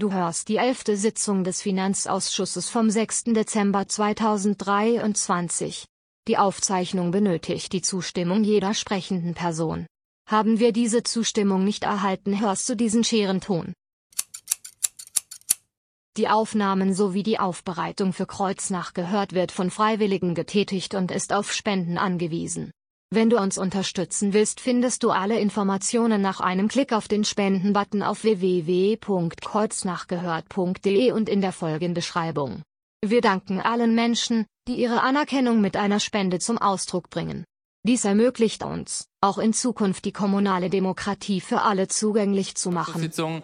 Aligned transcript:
Du 0.00 0.10
hörst 0.12 0.48
die 0.48 0.56
elfte 0.56 0.96
Sitzung 0.96 1.44
des 1.44 1.60
Finanzausschusses 1.60 2.70
vom 2.70 2.88
6. 2.88 3.24
Dezember 3.34 3.86
2023. 3.86 5.84
Die 6.26 6.38
Aufzeichnung 6.38 7.10
benötigt 7.10 7.70
die 7.74 7.82
Zustimmung 7.82 8.42
jeder 8.42 8.72
sprechenden 8.72 9.34
Person. 9.34 9.86
Haben 10.26 10.58
wir 10.58 10.72
diese 10.72 11.02
Zustimmung 11.02 11.64
nicht 11.64 11.84
erhalten, 11.84 12.40
hörst 12.40 12.66
du 12.70 12.76
diesen 12.76 13.04
Scherenton. 13.04 13.74
Die 16.16 16.28
Aufnahmen 16.28 16.94
sowie 16.94 17.22
die 17.22 17.38
Aufbereitung 17.38 18.14
für 18.14 18.24
Kreuznach 18.24 18.94
gehört 18.94 19.34
wird 19.34 19.52
von 19.52 19.70
Freiwilligen 19.70 20.34
getätigt 20.34 20.94
und 20.94 21.10
ist 21.10 21.34
auf 21.34 21.52
Spenden 21.52 21.98
angewiesen. 21.98 22.70
Wenn 23.12 23.28
du 23.28 23.38
uns 23.38 23.58
unterstützen 23.58 24.32
willst, 24.32 24.60
findest 24.60 25.02
du 25.02 25.10
alle 25.10 25.40
Informationen 25.40 26.22
nach 26.22 26.38
einem 26.38 26.68
Klick 26.68 26.92
auf 26.92 27.08
den 27.08 27.24
Spenden-Button 27.24 28.04
auf 28.04 28.22
www.kreuznachgehört.de 28.22 31.10
und 31.10 31.28
in 31.28 31.40
der 31.40 31.50
Folgenbeschreibung. 31.50 32.62
Wir 33.04 33.20
danken 33.20 33.60
allen 33.60 33.96
Menschen, 33.96 34.46
die 34.68 34.76
ihre 34.76 35.02
Anerkennung 35.02 35.60
mit 35.60 35.76
einer 35.76 35.98
Spende 35.98 36.38
zum 36.38 36.58
Ausdruck 36.58 37.10
bringen. 37.10 37.44
Dies 37.82 38.04
ermöglicht 38.04 38.62
uns, 38.62 39.08
auch 39.20 39.38
in 39.38 39.54
Zukunft 39.54 40.04
die 40.04 40.12
kommunale 40.12 40.70
Demokratie 40.70 41.40
für 41.40 41.62
alle 41.62 41.88
zugänglich 41.88 42.54
zu 42.54 42.70
machen. 42.70 43.00
Sitzung 43.00 43.42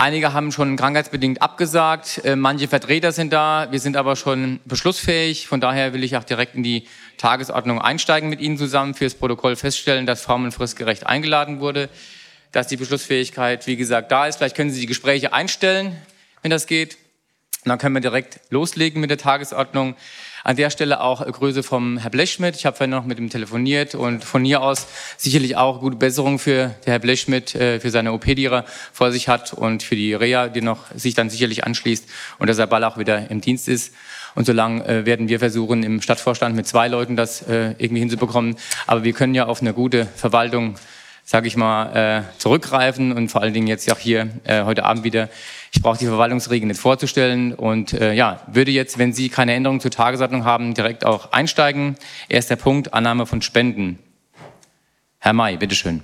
Einige 0.00 0.32
haben 0.32 0.52
schon 0.52 0.76
krankheitsbedingt 0.76 1.42
abgesagt, 1.42 2.20
äh, 2.24 2.36
manche 2.36 2.68
Vertreter 2.68 3.10
sind 3.10 3.32
da, 3.32 3.66
wir 3.72 3.80
sind 3.80 3.96
aber 3.96 4.14
schon 4.14 4.60
beschlussfähig. 4.64 5.48
Von 5.48 5.60
daher 5.60 5.92
will 5.92 6.04
ich 6.04 6.16
auch 6.16 6.22
direkt 6.22 6.54
in 6.54 6.62
die 6.62 6.86
Tagesordnung 7.16 7.82
einsteigen 7.82 8.28
mit 8.28 8.38
Ihnen 8.38 8.56
zusammen, 8.56 8.94
fürs 8.94 9.16
Protokoll 9.16 9.56
feststellen, 9.56 10.06
dass 10.06 10.22
Frau 10.22 10.38
fristgerecht 10.52 11.04
eingeladen 11.04 11.58
wurde, 11.58 11.88
dass 12.52 12.68
die 12.68 12.76
Beschlussfähigkeit, 12.76 13.66
wie 13.66 13.74
gesagt, 13.74 14.12
da 14.12 14.28
ist. 14.28 14.36
Vielleicht 14.36 14.54
können 14.54 14.70
Sie 14.70 14.80
die 14.80 14.86
Gespräche 14.86 15.32
einstellen, 15.32 15.96
wenn 16.42 16.52
das 16.52 16.68
geht. 16.68 16.96
Und 17.64 17.70
dann 17.70 17.78
können 17.78 17.96
wir 17.96 18.00
direkt 18.00 18.38
loslegen 18.50 19.00
mit 19.00 19.10
der 19.10 19.18
Tagesordnung. 19.18 19.96
An 20.44 20.56
der 20.56 20.70
Stelle 20.70 21.00
auch 21.00 21.24
Grüße 21.24 21.62
vom 21.62 21.98
Herr 21.98 22.10
Blechschmidt. 22.10 22.56
Ich 22.56 22.66
habe 22.66 22.76
vorhin 22.76 22.90
noch 22.90 23.04
mit 23.04 23.18
ihm 23.18 23.30
telefoniert 23.30 23.94
und 23.94 24.24
von 24.24 24.44
hier 24.44 24.62
aus 24.62 24.86
sicherlich 25.16 25.56
auch 25.56 25.80
gute 25.80 25.96
Besserung 25.96 26.38
für 26.38 26.74
der 26.86 26.92
Herr 26.94 26.98
Blechschmidt, 26.98 27.54
äh, 27.54 27.80
für 27.80 27.90
seine 27.90 28.12
OP, 28.12 28.24
die 28.24 28.46
er 28.46 28.64
vor 28.92 29.10
sich 29.12 29.28
hat 29.28 29.52
und 29.52 29.82
für 29.82 29.96
die 29.96 30.14
Reha, 30.14 30.48
die 30.48 30.60
noch 30.60 30.86
sich 30.94 31.14
dann 31.14 31.30
sicherlich 31.30 31.64
anschließt 31.64 32.08
und 32.38 32.48
dass 32.48 32.58
er 32.58 32.66
bald 32.66 32.84
auch 32.84 32.98
wieder 32.98 33.30
im 33.30 33.40
Dienst 33.40 33.68
ist. 33.68 33.92
Und 34.34 34.44
solange 34.44 34.86
äh, 34.86 35.06
werden 35.06 35.28
wir 35.28 35.38
versuchen, 35.40 35.82
im 35.82 36.00
Stadtvorstand 36.00 36.54
mit 36.54 36.66
zwei 36.66 36.88
Leuten 36.88 37.16
das 37.16 37.42
äh, 37.42 37.74
irgendwie 37.78 38.00
hinzubekommen. 38.00 38.56
Aber 38.86 39.04
wir 39.04 39.12
können 39.12 39.34
ja 39.34 39.46
auf 39.46 39.60
eine 39.60 39.74
gute 39.74 40.06
Verwaltung 40.06 40.76
sage 41.28 41.46
ich 41.46 41.58
mal, 41.58 41.94
äh, 41.94 42.38
zurückgreifen 42.38 43.12
und 43.12 43.28
vor 43.28 43.42
allen 43.42 43.52
Dingen 43.52 43.66
jetzt 43.66 43.92
auch 43.92 43.98
hier 43.98 44.30
äh, 44.44 44.64
heute 44.64 44.84
Abend 44.84 45.04
wieder. 45.04 45.28
Ich 45.72 45.82
brauche 45.82 45.98
die 45.98 46.06
Verwaltungsregeln 46.06 46.68
nicht 46.68 46.80
vorzustellen 46.80 47.52
und 47.52 47.92
äh, 47.92 48.14
ja, 48.14 48.40
würde 48.46 48.70
jetzt, 48.70 48.96
wenn 48.96 49.12
Sie 49.12 49.28
keine 49.28 49.52
Änderungen 49.52 49.80
zur 49.80 49.90
Tagesordnung 49.90 50.46
haben, 50.46 50.72
direkt 50.72 51.04
auch 51.04 51.30
einsteigen. 51.32 51.96
Erster 52.30 52.56
Punkt, 52.56 52.94
Annahme 52.94 53.26
von 53.26 53.42
Spenden. 53.42 53.98
Herr 55.18 55.34
May, 55.34 55.58
bitteschön. 55.58 56.02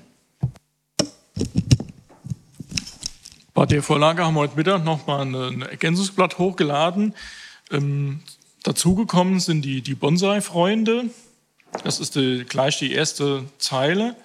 Bei 3.54 3.64
der 3.64 3.82
Vorlage 3.82 4.26
haben 4.26 4.34
wir 4.34 4.40
heute 4.40 4.56
Mittag 4.56 4.84
nochmal 4.84 5.22
ein 5.22 5.62
Ergänzungsblatt 5.62 6.36
hochgeladen. 6.36 7.14
Ähm, 7.70 8.20
dazugekommen 8.62 9.40
sind 9.40 9.64
die, 9.64 9.80
die 9.80 9.94
Bonsai-Freunde. 9.94 11.06
Das 11.82 11.98
ist 11.98 12.14
die, 12.14 12.44
gleich 12.46 12.78
die 12.78 12.92
erste 12.92 13.44
Zeile. 13.56 14.16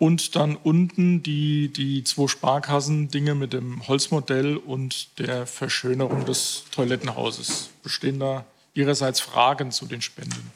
Und 0.00 0.34
dann 0.34 0.56
unten 0.56 1.22
die, 1.22 1.68
die 1.68 2.02
zwei 2.04 2.26
Sparkassen-Dinge 2.26 3.34
mit 3.34 3.52
dem 3.52 3.86
Holzmodell 3.86 4.56
und 4.56 5.18
der 5.18 5.46
Verschönerung 5.46 6.24
des 6.24 6.64
Toilettenhauses. 6.70 7.68
Bestehen 7.82 8.18
da 8.18 8.46
Ihrerseits 8.72 9.20
Fragen 9.20 9.72
zu 9.72 9.84
den 9.84 10.00
Spenden? 10.00 10.52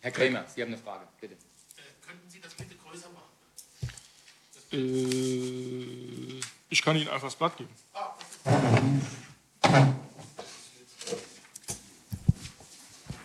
Herr 0.00 0.10
Krämer, 0.10 0.44
Sie 0.52 0.60
haben 0.60 0.72
eine 0.72 0.78
Frage, 0.78 1.06
bitte. 1.20 1.34
Äh, 1.34 2.04
könnten 2.04 2.28
Sie 2.28 2.40
das 2.40 2.52
bitte 2.54 2.74
größer 2.74 3.06
machen? 3.10 3.28
Äh, 4.72 6.40
ich 6.68 6.82
kann 6.82 6.96
Ihnen 6.96 7.10
einfach 7.10 7.28
das 7.28 7.36
Blatt 7.36 7.56
geben. 7.56 7.70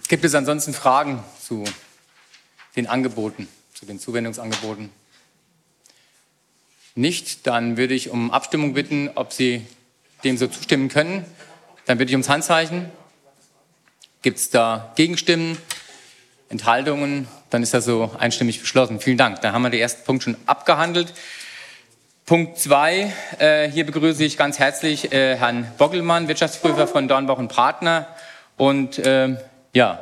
Gibt 0.08 0.24
es 0.24 0.36
ansonsten 0.36 0.76
Fragen 0.76 1.24
zu 1.42 1.64
den 2.76 2.86
Angeboten? 2.86 3.48
Zu 3.75 3.86
den 3.86 4.00
Zuwendungsangeboten? 4.00 4.90
Nicht, 6.96 7.46
dann 7.46 7.75
würde 7.75 7.94
ich 7.94 8.09
um 8.09 8.31
Abstimmung 8.31 8.74
bitten, 8.74 9.09
ob 9.16 9.34
Sie 9.34 9.66
dem 10.24 10.38
so 10.38 10.47
zustimmen 10.47 10.88
können. 10.88 11.25
Dann 11.85 11.97
bitte 11.97 12.09
ich 12.09 12.16
ums 12.16 12.30
Handzeichen. 12.30 12.90
Gibt 14.22 14.38
es 14.38 14.50
da 14.50 14.94
Gegenstimmen, 14.96 15.58
Enthaltungen? 16.50 17.28
Dann 17.50 17.64
ist 17.64 17.74
das 17.74 17.84
so 17.84 18.12
einstimmig 18.18 18.62
beschlossen. 18.62 19.02
Vielen 19.02 19.18
Dank. 19.18 19.41
Dann 19.41 19.53
haben 19.53 19.62
wir 19.62 19.69
den 19.69 19.81
ersten 19.81 20.06
Punkt 20.06 20.24
schon 20.24 20.38
abgehandelt. 20.46 21.14
Punkt 22.25 22.58
zwei, 22.58 23.14
äh, 23.40 23.69
hier 23.69 23.85
begrüße 23.85 24.24
ich 24.24 24.38
ganz 24.38 24.58
herzlich 24.58 25.12
äh, 25.12 25.35
Herrn 25.35 25.69
Boggelmann, 25.78 26.30
Wirtschaftsprüfer 26.30 26.88
von 26.88 27.09
Dornbach 27.09 27.38
und 27.38 27.50
Partner. 27.50 28.08
Und 28.56 28.97
äh, 29.00 29.35
ja, 29.74 30.02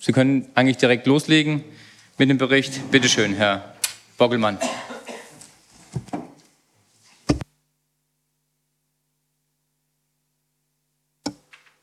Sie 0.00 0.12
können 0.12 0.50
eigentlich 0.54 0.76
direkt 0.78 1.06
loslegen 1.06 1.64
mit 2.18 2.28
dem 2.28 2.38
Bericht. 2.38 2.90
Bitte 2.90 3.08
schön, 3.08 3.32
Herr 3.34 3.74
Boggelmann. 4.16 4.58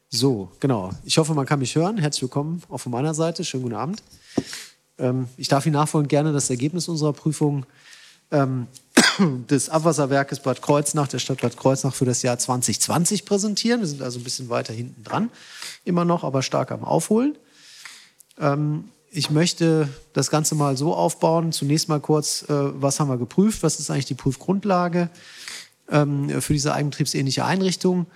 So, 0.10 0.52
genau. 0.60 0.92
Ich 1.06 1.18
hoffe, 1.18 1.34
man 1.34 1.46
kann 1.46 1.60
mich 1.60 1.76
hören. 1.76 1.98
Herzlich 1.98 2.24
willkommen 2.24 2.62
auch 2.70 2.80
von 2.80 2.92
meiner 2.92 3.14
Seite. 3.14 3.46
Schönen 3.46 3.64
guten 3.64 3.76
Abend. 3.76 4.04
Ähm, 4.98 5.28
ich 5.38 5.48
darf 5.48 5.66
Ihnen 5.66 5.74
nachfolgend 5.74 6.10
gerne 6.10 6.34
das 6.34 6.50
Ergebnis 6.50 6.90
unserer 6.90 7.14
Prüfung 7.14 7.66
ähm, 8.32 8.68
des 9.50 9.70
Abwasserwerkes 9.70 10.42
Bad 10.42 10.62
Kreuznach, 10.62 11.08
der 11.08 11.20
Stadt 11.20 11.42
Bad 11.42 11.56
Kreuznach 11.56 11.94
für 11.94 12.06
das 12.06 12.22
Jahr 12.22 12.38
2020 12.38 13.26
präsentieren. 13.26 13.80
Wir 13.82 13.88
sind 13.88 14.02
also 14.02 14.20
ein 14.20 14.24
bisschen 14.24 14.50
weiter 14.50 14.74
hinten 14.74 15.04
dran, 15.04 15.30
immer 15.86 16.04
noch, 16.04 16.26
aber 16.26 16.42
stark 16.42 16.72
am 16.72 16.84
Aufholen. 16.84 17.38
Ähm, 18.38 18.90
ich 19.16 19.30
möchte 19.30 19.88
das 20.14 20.30
Ganze 20.30 20.56
mal 20.56 20.76
so 20.76 20.94
aufbauen. 20.94 21.52
Zunächst 21.52 21.88
mal 21.88 22.02
kurz, 22.02 22.44
äh, 22.44 22.48
was 22.50 23.00
haben 23.00 23.10
wir 23.10 23.18
geprüft? 23.18 23.64
Was 23.64 23.80
ist 23.80 23.90
eigentlich 23.90 24.06
die 24.06 24.14
Prüfgrundlage 24.14 25.10
ähm, 25.90 26.42
für 26.42 26.54
diese 26.54 26.74
eigenbetriebsähnliche 26.74 27.46
Einrichtung? 27.46 28.08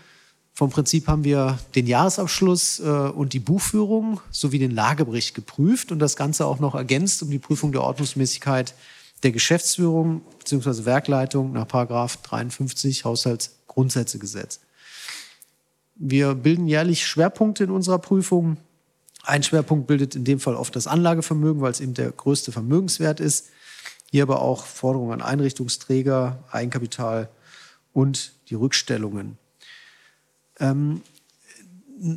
Vom 0.53 0.71
Prinzip 0.71 1.07
haben 1.07 1.23
wir 1.23 1.57
den 1.75 1.87
Jahresabschluss 1.87 2.81
äh, 2.81 2.83
und 2.83 3.31
die 3.31 3.39
Buchführung 3.39 4.19
sowie 4.29 4.59
den 4.59 4.71
Lagebericht 4.71 5.33
geprüft 5.33 5.93
und 5.93 5.99
das 5.99 6.17
Ganze 6.17 6.45
auch 6.45 6.59
noch 6.59 6.75
ergänzt 6.75 7.23
um 7.23 7.31
die 7.31 7.39
Prüfung 7.39 7.71
der 7.71 7.83
Ordnungsmäßigkeit 7.83 8.73
der 9.23 9.31
Geschäftsführung 9.31 10.21
bzw. 10.39 10.83
Werkleitung 10.83 11.53
nach 11.53 11.65
53 11.65 13.05
Haushaltsgrundsätzegesetz. 13.05 14.59
Wir 15.95 16.35
bilden 16.35 16.67
jährlich 16.67 17.07
Schwerpunkte 17.07 17.63
in 17.63 17.71
unserer 17.71 17.99
Prüfung. 17.99 18.57
Ein 19.23 19.43
Schwerpunkt 19.43 19.87
bildet 19.87 20.15
in 20.15 20.23
dem 20.23 20.39
Fall 20.39 20.55
oft 20.55 20.75
das 20.75 20.87
Anlagevermögen, 20.87 21.61
weil 21.61 21.71
es 21.71 21.81
eben 21.81 21.93
der 21.93 22.11
größte 22.11 22.51
Vermögenswert 22.51 23.19
ist. 23.19 23.49
Hier 24.11 24.23
aber 24.23 24.41
auch 24.41 24.65
Forderungen 24.65 25.13
an 25.13 25.21
Einrichtungsträger, 25.21 26.43
Eigenkapital 26.51 27.29
und 27.93 28.33
die 28.49 28.55
Rückstellungen. 28.55 29.37
Ähm, 30.59 31.01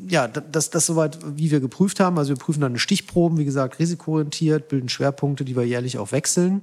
ja, 0.08 0.28
das, 0.28 0.70
das 0.70 0.86
soweit, 0.86 1.18
wie 1.36 1.50
wir 1.50 1.60
geprüft 1.60 2.00
haben. 2.00 2.18
Also 2.18 2.30
wir 2.30 2.38
prüfen 2.38 2.60
dann 2.60 2.78
Stichproben, 2.78 3.36
wie 3.38 3.44
gesagt, 3.44 3.78
risikoorientiert, 3.78 4.68
bilden 4.68 4.88
Schwerpunkte, 4.88 5.44
die 5.44 5.56
wir 5.56 5.64
jährlich 5.64 5.98
auch 5.98 6.12
wechseln. 6.12 6.62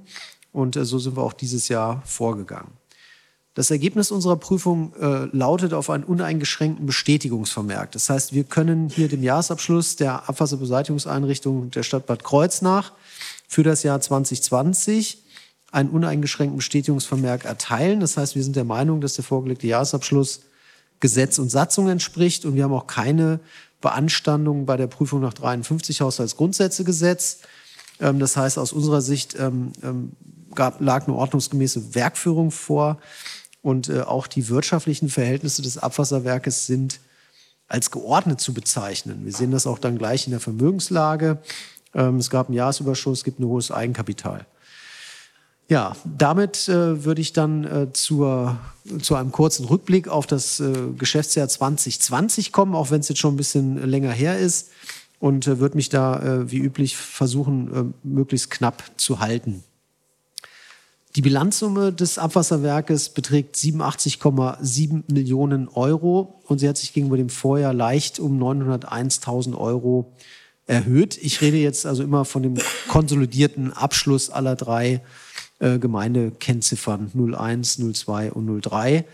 Und 0.52 0.76
äh, 0.76 0.84
so 0.84 0.98
sind 0.98 1.16
wir 1.16 1.22
auch 1.22 1.34
dieses 1.34 1.68
Jahr 1.68 2.02
vorgegangen. 2.06 2.79
Das 3.54 3.70
Ergebnis 3.70 4.12
unserer 4.12 4.36
Prüfung 4.36 4.94
äh, 5.00 5.24
lautet 5.36 5.74
auf 5.74 5.90
einen 5.90 6.04
uneingeschränkten 6.04 6.86
Bestätigungsvermerk. 6.86 7.90
Das 7.92 8.08
heißt, 8.08 8.32
wir 8.32 8.44
können 8.44 8.88
hier 8.88 9.08
dem 9.08 9.24
Jahresabschluss 9.24 9.96
der 9.96 10.28
Abwasserbeseitigungseinrichtung 10.28 11.70
der 11.70 11.82
Stadt 11.82 12.06
Bad 12.06 12.22
Kreuznach 12.22 12.92
für 13.48 13.64
das 13.64 13.82
Jahr 13.82 14.00
2020 14.00 15.24
einen 15.72 15.90
uneingeschränkten 15.90 16.56
Bestätigungsvermerk 16.56 17.44
erteilen. 17.44 18.00
Das 18.00 18.16
heißt, 18.16 18.36
wir 18.36 18.44
sind 18.44 18.54
der 18.54 18.64
Meinung, 18.64 19.00
dass 19.00 19.14
der 19.14 19.24
vorgelegte 19.24 19.66
Jahresabschluss 19.66 20.42
Gesetz 21.00 21.38
und 21.38 21.50
Satzung 21.50 21.88
entspricht 21.88 22.44
und 22.44 22.54
wir 22.54 22.64
haben 22.64 22.72
auch 22.74 22.86
keine 22.86 23.40
Beanstandungen 23.80 24.66
bei 24.66 24.76
der 24.76 24.86
Prüfung 24.86 25.20
nach 25.20 25.34
53 25.34 26.02
Haushaltsgrundsätzegesetz. 26.02 27.38
Ähm, 27.98 28.18
das 28.20 28.36
heißt, 28.36 28.58
aus 28.58 28.72
unserer 28.72 29.00
Sicht 29.00 29.34
ähm, 29.38 29.72
ähm, 29.82 30.12
gab, 30.54 30.80
lag 30.80 31.06
eine 31.06 31.16
ordnungsgemäße 31.16 31.94
Werkführung 31.94 32.50
vor. 32.50 32.98
Und 33.62 33.88
äh, 33.88 34.02
auch 34.02 34.26
die 34.26 34.48
wirtschaftlichen 34.48 35.08
Verhältnisse 35.08 35.62
des 35.62 35.78
Abwasserwerkes 35.78 36.66
sind 36.66 37.00
als 37.68 37.90
geordnet 37.90 38.40
zu 38.40 38.52
bezeichnen. 38.52 39.24
Wir 39.24 39.32
sehen 39.32 39.52
das 39.52 39.66
auch 39.66 39.78
dann 39.78 39.98
gleich 39.98 40.26
in 40.26 40.32
der 40.32 40.40
Vermögenslage. 40.40 41.38
Ähm, 41.94 42.16
es 42.16 42.30
gab 42.30 42.48
einen 42.48 42.56
Jahresüberschuss, 42.56 43.18
es 43.18 43.24
gibt 43.24 43.38
ein 43.38 43.46
hohes 43.46 43.70
Eigenkapital. 43.70 44.46
Ja, 45.68 45.94
damit 46.04 46.68
äh, 46.68 47.04
würde 47.04 47.20
ich 47.20 47.32
dann 47.32 47.64
äh, 47.64 47.92
zur, 47.92 48.58
zu 49.00 49.14
einem 49.14 49.30
kurzen 49.30 49.66
Rückblick 49.66 50.08
auf 50.08 50.26
das 50.26 50.58
äh, 50.58 50.72
Geschäftsjahr 50.98 51.46
2020 51.46 52.50
kommen, 52.50 52.74
auch 52.74 52.90
wenn 52.90 53.00
es 53.00 53.08
jetzt 53.08 53.20
schon 53.20 53.34
ein 53.34 53.36
bisschen 53.36 53.88
länger 53.88 54.10
her 54.10 54.36
ist. 54.36 54.70
Und 55.20 55.46
äh, 55.46 55.60
würde 55.60 55.76
mich 55.76 55.88
da 55.88 56.18
äh, 56.20 56.50
wie 56.50 56.58
üblich 56.58 56.96
versuchen, 56.96 57.72
äh, 57.72 57.84
möglichst 58.02 58.50
knapp 58.50 58.82
zu 58.96 59.20
halten. 59.20 59.62
Die 61.16 61.22
Bilanzsumme 61.22 61.92
des 61.92 62.18
Abwasserwerkes 62.18 63.08
beträgt 63.08 63.56
87,7 63.56 65.12
Millionen 65.12 65.68
Euro 65.68 66.40
und 66.46 66.60
sie 66.60 66.68
hat 66.68 66.76
sich 66.76 66.92
gegenüber 66.92 67.16
dem 67.16 67.30
Vorjahr 67.30 67.74
leicht 67.74 68.20
um 68.20 68.40
901.000 68.40 69.56
Euro 69.56 70.12
erhöht. 70.66 71.18
Ich 71.20 71.40
rede 71.40 71.56
jetzt 71.56 71.84
also 71.84 72.04
immer 72.04 72.24
von 72.24 72.44
dem 72.44 72.54
konsolidierten 72.86 73.72
Abschluss 73.72 74.30
aller 74.30 74.54
drei 74.54 75.02
äh, 75.58 75.80
Gemeindekennziffern 75.80 77.10
01, 77.12 77.80
02 77.92 78.30
und 78.30 78.62
03. 78.62 79.04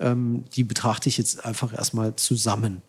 Ähm, 0.00 0.44
die 0.54 0.64
betrachte 0.64 1.10
ich 1.10 1.18
jetzt 1.18 1.44
einfach 1.44 1.74
erstmal 1.74 2.16
zusammen. 2.16 2.80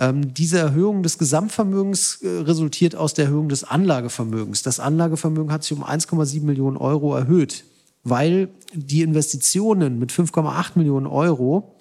Ähm, 0.00 0.32
diese 0.32 0.58
Erhöhung 0.58 1.02
des 1.02 1.18
Gesamtvermögens 1.18 2.22
äh, 2.22 2.28
resultiert 2.40 2.96
aus 2.96 3.12
der 3.12 3.26
Erhöhung 3.26 3.50
des 3.50 3.64
Anlagevermögens. 3.64 4.62
Das 4.62 4.80
Anlagevermögen 4.80 5.52
hat 5.52 5.62
sich 5.62 5.76
um 5.76 5.84
1,7 5.84 6.42
Millionen 6.42 6.78
Euro 6.78 7.14
erhöht, 7.14 7.64
weil 8.02 8.48
die 8.72 9.02
Investitionen 9.02 9.98
mit 9.98 10.10
5,8 10.10 10.70
Millionen 10.76 11.06
Euro 11.06 11.76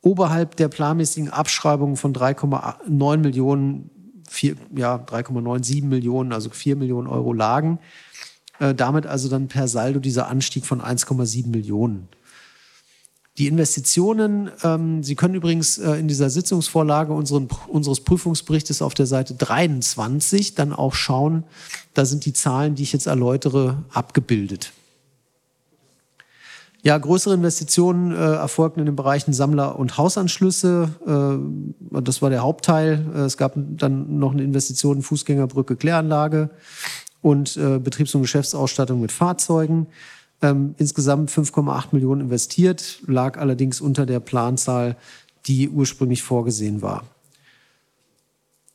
oberhalb 0.00 0.56
der 0.56 0.66
planmäßigen 0.66 1.30
Abschreibungen 1.30 1.96
von 1.96 2.12
3,9 2.12 3.16
Millionen, 3.18 3.90
4, 4.28 4.56
ja, 4.74 4.96
3,97 4.96 5.84
Millionen, 5.84 6.32
also 6.32 6.50
4 6.50 6.74
Millionen 6.74 7.06
Euro 7.06 7.32
lagen. 7.32 7.78
Äh, 8.58 8.74
damit 8.74 9.06
also 9.06 9.28
dann 9.28 9.46
per 9.46 9.68
Saldo 9.68 10.00
dieser 10.00 10.26
Anstieg 10.26 10.66
von 10.66 10.80
1,7 10.80 11.46
Millionen. 11.46 12.08
Die 13.38 13.46
Investitionen, 13.46 14.50
ähm, 14.62 15.02
Sie 15.02 15.14
können 15.14 15.34
übrigens 15.34 15.78
äh, 15.78 15.92
in 15.92 16.06
dieser 16.06 16.28
Sitzungsvorlage 16.28 17.14
unseren, 17.14 17.48
unseres 17.68 18.00
Prüfungsberichtes 18.00 18.82
auf 18.82 18.92
der 18.92 19.06
Seite 19.06 19.34
23 19.34 20.54
dann 20.54 20.74
auch 20.74 20.94
schauen, 20.94 21.44
da 21.94 22.04
sind 22.04 22.26
die 22.26 22.34
Zahlen, 22.34 22.74
die 22.74 22.82
ich 22.82 22.92
jetzt 22.92 23.06
erläutere, 23.06 23.84
abgebildet. 23.90 24.72
Ja, 26.84 26.98
größere 26.98 27.34
Investitionen 27.34 28.10
äh, 28.10 28.16
erfolgten 28.16 28.80
in 28.80 28.86
den 28.86 28.96
Bereichen 28.96 29.32
Sammler- 29.32 29.78
und 29.78 29.96
Hausanschlüsse. 29.96 30.90
Äh, 31.94 32.00
das 32.02 32.20
war 32.20 32.28
der 32.28 32.42
Hauptteil. 32.42 33.06
Äh, 33.14 33.18
es 33.20 33.36
gab 33.36 33.54
dann 33.56 34.18
noch 34.18 34.32
eine 34.32 34.42
Investition 34.42 34.96
in 34.96 35.02
Fußgängerbrücke, 35.02 35.76
Kläranlage 35.76 36.50
und 37.22 37.56
äh, 37.56 37.78
Betriebs- 37.78 38.14
und 38.14 38.22
Geschäftsausstattung 38.22 39.00
mit 39.00 39.12
Fahrzeugen. 39.12 39.86
Ähm, 40.42 40.74
insgesamt 40.76 41.30
5,8 41.30 41.88
Millionen 41.92 42.22
investiert, 42.22 43.00
lag 43.06 43.38
allerdings 43.38 43.80
unter 43.80 44.06
der 44.06 44.18
Planzahl, 44.20 44.96
die 45.46 45.68
ursprünglich 45.68 46.22
vorgesehen 46.22 46.82
war. 46.82 47.04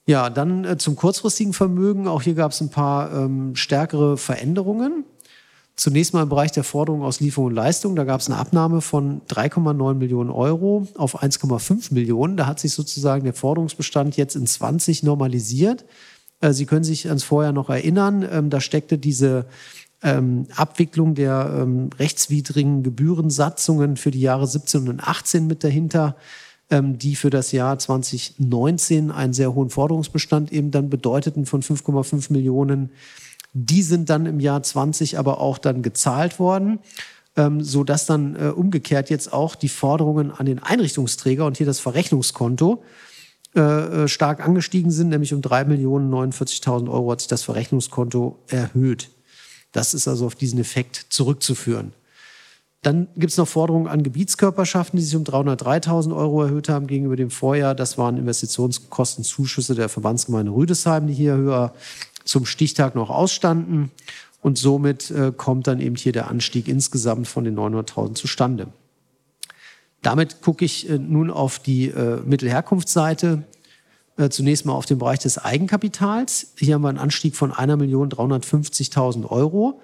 Ja, 0.05 0.29
dann 0.29 0.63
äh, 0.63 0.77
zum 0.77 0.95
kurzfristigen 0.95 1.51
Vermögen. 1.51 2.07
Auch 2.07 2.21
hier 2.21 2.35
gab 2.35 2.51
es 2.53 2.61
ein 2.61 2.69
paar 2.69 3.11
ähm, 3.13 3.55
stärkere 3.57 4.15
Veränderungen. 4.17 5.03
Zunächst 5.75 6.13
mal 6.13 6.23
im 6.23 6.29
Bereich 6.29 6.53
der 6.53 6.63
Forderungen 6.63 7.03
aus 7.03 7.19
Lieferung 7.19 7.47
und 7.49 7.55
Leistung. 7.55 7.95
Da 7.97 8.05
gab 8.05 8.21
es 8.21 8.27
eine 8.27 8.39
Abnahme 8.39 8.79
von 8.79 9.21
3,9 9.27 9.93
Millionen 9.95 10.29
Euro 10.29 10.87
auf 10.95 11.21
1,5 11.21 11.93
Millionen. 11.93 12.37
Da 12.37 12.47
hat 12.47 12.59
sich 12.59 12.71
sozusagen 12.73 13.25
der 13.25 13.33
Forderungsbestand 13.33 14.15
jetzt 14.15 14.35
in 14.35 14.47
20 14.47 15.03
normalisiert. 15.03 15.83
Äh, 16.39 16.53
Sie 16.53 16.65
können 16.65 16.85
sich 16.85 17.07
ans 17.09 17.23
Vorjahr 17.23 17.51
noch 17.51 17.69
erinnern, 17.69 18.27
ähm, 18.31 18.49
da 18.49 18.61
steckte 18.61 18.97
diese 18.97 19.45
ähm, 20.03 20.47
Abwicklung 20.55 21.15
der 21.15 21.59
ähm, 21.61 21.89
rechtswidrigen 21.97 22.83
Gebührensatzungen 22.83 23.97
für 23.97 24.11
die 24.11 24.21
Jahre 24.21 24.47
17 24.47 24.89
und 24.89 24.99
18 25.01 25.47
mit 25.47 25.63
dahinter, 25.63 26.15
die 26.69 27.15
für 27.15 27.29
das 27.29 27.53
Jahr 27.53 27.79
2019 27.79 29.09
einen 29.09 29.31
sehr 29.31 29.55
hohen 29.55 29.69
Forderungsbestand 29.69 30.51
eben 30.51 30.69
dann 30.69 30.89
bedeuteten 30.89 31.45
von 31.45 31.61
5,5 31.61 32.33
Millionen. 32.33 32.91
Die 33.53 33.83
sind 33.83 34.09
dann 34.09 34.25
im 34.25 34.41
Jahr 34.41 34.61
20 34.61 35.17
aber 35.17 35.39
auch 35.39 35.59
dann 35.59 35.81
gezahlt 35.81 36.39
worden, 36.39 36.79
so 37.59 37.85
dass 37.85 38.05
dann 38.05 38.35
äh, 38.35 38.49
umgekehrt 38.49 39.09
jetzt 39.09 39.31
auch 39.31 39.55
die 39.55 39.69
Forderungen 39.69 40.29
an 40.29 40.45
den 40.45 40.59
Einrichtungsträger 40.59 41.45
und 41.45 41.55
hier 41.55 41.65
das 41.65 41.79
Verrechnungskonto 41.79 42.83
äh, 43.57 44.03
äh, 44.03 44.07
stark 44.07 44.45
angestiegen 44.45 44.91
sind, 44.91 45.09
nämlich 45.09 45.33
um 45.33 45.41
3.049.000 45.41 46.91
Euro 46.91 47.11
hat 47.11 47.21
sich 47.21 47.27
das 47.27 47.41
Verrechnungskonto 47.41 48.37
erhöht. 48.49 49.09
Das 49.77 49.93
ist 49.93 50.07
also 50.07 50.25
auf 50.25 50.33
diesen 50.33 50.59
Effekt 50.59 51.05
zurückzuführen. 51.09 51.93
Dann 52.81 53.09
gibt 53.15 53.31
es 53.31 53.37
noch 53.37 53.47
Forderungen 53.47 53.85
an 53.87 54.01
Gebietskörperschaften, 54.01 54.97
die 54.97 55.05
sich 55.05 55.15
um 55.15 55.23
303.000 55.23 56.15
Euro 56.15 56.41
erhöht 56.41 56.67
haben 56.67 56.87
gegenüber 56.87 57.15
dem 57.15 57.29
Vorjahr. 57.29 57.75
Das 57.75 57.95
waren 57.95 58.17
Investitionskostenzuschüsse 58.17 59.75
der 59.75 59.87
Verbandsgemeinde 59.87 60.51
Rüdesheim, 60.51 61.05
die 61.05 61.13
hier 61.13 61.35
höher 61.35 61.75
zum 62.23 62.47
Stichtag 62.47 62.95
noch 62.95 63.11
ausstanden. 63.11 63.91
Und 64.41 64.57
somit 64.57 65.11
äh, 65.11 65.31
kommt 65.31 65.67
dann 65.67 65.79
eben 65.79 65.95
hier 65.95 66.11
der 66.11 66.27
Anstieg 66.27 66.67
insgesamt 66.67 67.27
von 67.27 67.43
den 67.43 67.55
900.000 67.55 68.15
zustande. 68.15 68.69
Damit 70.01 70.41
gucke 70.41 70.65
ich 70.65 70.89
äh, 70.89 70.97
nun 70.97 71.29
auf 71.29 71.59
die 71.59 71.89
äh, 71.89 72.17
Mittelherkunftsseite. 72.25 73.43
Äh, 74.17 74.29
zunächst 74.29 74.65
mal 74.65 74.73
auf 74.73 74.85
den 74.85 74.97
Bereich 74.97 75.19
des 75.19 75.37
Eigenkapitals. 75.37 76.53
Hier 76.57 76.75
haben 76.75 76.81
wir 76.81 76.89
einen 76.89 76.97
Anstieg 76.97 77.35
von 77.35 77.51
1.350.000 77.51 79.29
Euro, 79.29 79.81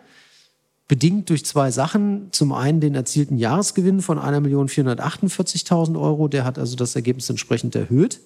bedingt 0.88 1.30
durch 1.30 1.46
zwei 1.46 1.72
Sachen. 1.72 2.30
Zum 2.32 2.52
einen 2.52 2.80
den 2.82 2.96
erzielten 2.96 3.38
Jahresgewinn 3.38 4.02
von 4.02 4.20
1.448.000 4.20 6.00
Euro. 6.00 6.28
Der 6.28 6.44
hat 6.46 6.58
also 6.58 6.76
das 6.76 6.96
Ergebnis 6.96 7.30
entsprechend 7.30 7.76
erhöht. 7.76 8.20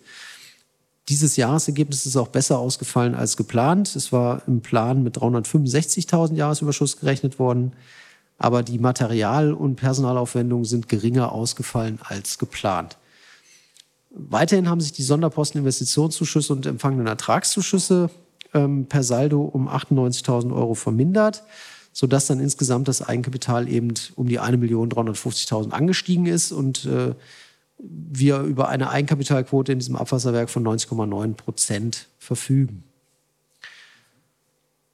Dieses 1.10 1.38
Jahresergebnis 1.38 2.06
ist 2.06 2.18
auch 2.18 2.28
besser 2.28 2.60
ausgefallen 2.60 3.16
als 3.16 3.38
geplant. 3.38 3.96
Es 3.96 4.12
war 4.12 4.42
im 4.48 4.62
Plan 4.62 5.04
mit 5.04 5.18
365.000 5.18 6.36
Jahresüberschuss 6.36 7.00
gerechnet 7.00 7.40
worden 7.40 7.74
aber 8.38 8.64
die 8.64 8.80
Material- 8.80 9.54
und 9.54 9.76
Personalaufwendungen 9.76 10.66
sind 10.66 10.88
geringer 10.88 11.32
ausgefallen 11.32 12.00
als 12.04 12.38
geplant. 12.38 12.98
Weiterhin 14.20 14.68
haben 14.68 14.82
sich 14.82 14.94
die 14.94 15.04
Sonderposten 15.04 15.60
Investitionszuschüsse 15.60 16.52
und 16.52 16.66
empfangenen 16.66 17.06
Ertragszuschüsse 17.06 18.10
ähm, 18.54 18.88
per 18.88 19.04
Saldo 19.04 19.44
um 19.44 19.70
98.000 19.70 20.56
Euro 20.56 20.74
vermindert, 20.74 21.44
sodass 21.94 22.26
dann 22.26 22.40
insgesamt 22.40 22.88
das 22.88 23.04
Eigenkapital 23.04 23.70
eben 23.70 23.94
um 24.16 24.28
die 24.28 24.40
1.350.000 24.40 25.70
angestiegen 25.70 26.26
ist 26.26 26.52
und 26.52 26.86
äh, 26.86 27.14
wir 27.78 28.40
über 28.40 28.70
eine 28.70 28.90
Eigenkapitalquote 28.90 29.72
in 29.72 29.80
diesem 29.80 29.96
Abwasserwerk 29.96 30.50
von 30.50 30.66
90,9 30.66 31.34
Prozent 31.36 32.08
verfügen. 32.18 32.87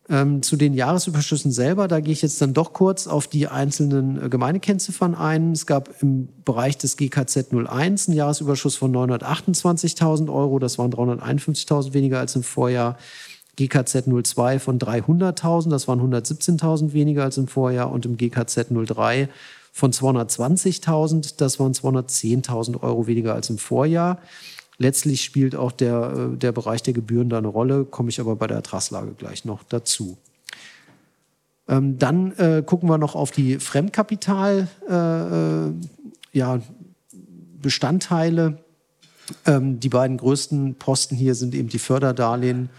Ähm, 0.10 0.42
zu 0.42 0.58
den 0.58 0.74
Jahresüberschüssen 0.74 1.54
selber, 1.54 1.88
da 1.88 2.02
gehe 2.02 2.12
ich 2.12 2.22
jetzt 2.22 2.42
dann 2.42 2.54
doch 2.54 2.74
kurz 2.74 3.08
auf 3.08 3.28
die 3.28 3.48
einzelnen 3.48 4.22
äh, 4.22 4.28
Gemeindekennziffern 4.28 5.16
ein. 5.16 5.54
Es 5.54 5.66
gab 5.66 6.02
im 6.02 6.28
Bereich 6.44 6.78
des 6.78 6.98
GKZ 6.98 7.54
01 7.54 8.10
einen 8.10 8.18
Jahresüberschuss 8.18 8.76
von 8.76 8.94
928.000 8.94 10.32
Euro, 10.32 10.60
das 10.60 10.78
waren 10.78 10.92
351.000 10.92 11.94
weniger 11.94 12.20
als 12.20 12.36
im 12.36 12.44
Vorjahr. 12.44 12.98
GKZ 13.56 14.06
02 14.08 14.60
von 14.60 14.80
300.000, 14.80 15.70
das 15.70 15.88
waren 15.88 16.02
117.000 16.02 16.92
weniger 16.92 17.24
als 17.24 17.38
im 17.38 17.48
Vorjahr. 17.48 17.92
Und 17.92 18.06
im 18.06 18.18
GKZ 18.18 18.68
03 18.72 19.30
von 19.72 19.94
220.000, 19.94 21.36
das 21.38 21.60
waren 21.60 21.74
210.000 21.74 22.82
Euro 22.82 23.08
weniger 23.08 23.36
als 23.36 23.50
im 23.50 23.58
Vorjahr. 23.58 24.18
Letztlich 24.78 25.24
spielt 25.24 25.56
auch 25.56 25.72
der, 25.72 26.32
äh, 26.34 26.38
der 26.38 26.52
Bereich 26.52 26.84
der 26.84 26.94
Gebühren 26.94 27.30
da 27.30 27.38
eine 27.38 27.48
Rolle, 27.48 27.86
komme 27.86 28.10
ich 28.10 28.20
aber 28.20 28.36
bei 28.36 28.48
der 28.48 28.58
Ertragslage 28.58 29.14
gleich 29.14 29.46
noch 29.46 29.64
dazu. 29.64 30.18
Ähm, 31.68 31.98
dann 31.98 32.34
äh, 32.34 32.64
gucken 32.66 32.90
wir 32.90 32.98
noch 32.98 33.16
auf 33.16 33.32
die 33.32 33.60
Fremdkapital, 33.60 34.68
äh, 34.90 35.68
äh, 35.68 35.74
ja. 36.34 36.62
Ähm, 39.46 39.80
die 39.80 39.90
beiden 39.90 40.18
größten 40.18 40.76
Posten 40.76 41.16
hier 41.16 41.36
sind 41.36 41.56
eben 41.56 41.70
die 41.70 41.80
Förderdarlehen 41.80 42.70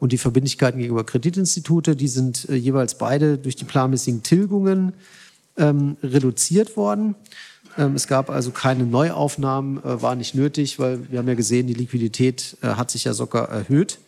und 0.00 0.10
die 0.10 0.18
Verbindlichkeiten 0.18 0.80
gegenüber 0.80 1.04
Kreditinstitute. 1.04 1.94
Die 1.94 2.08
sind 2.08 2.48
äh, 2.48 2.56
jeweils 2.56 2.98
beide 2.98 3.38
durch 3.38 3.54
die 3.54 3.64
planmäßigen 3.64 4.24
Tilgungen 4.24 4.94
ähm, 5.56 5.96
reduziert 6.02 6.76
worden. 6.76 7.14
Ähm, 7.78 7.94
es 7.94 8.06
gab 8.06 8.30
also 8.30 8.50
keine 8.50 8.84
Neuaufnahmen, 8.84 9.78
äh, 9.78 10.02
war 10.02 10.14
nicht 10.14 10.34
nötig, 10.34 10.78
weil 10.78 11.10
wir 11.10 11.18
haben 11.18 11.28
ja 11.28 11.34
gesehen, 11.34 11.66
die 11.66 11.74
Liquidität 11.74 12.56
äh, 12.62 12.68
hat 12.68 12.90
sich 12.90 13.04
ja 13.04 13.14
sogar 13.14 13.48
erhöht. 13.48 13.98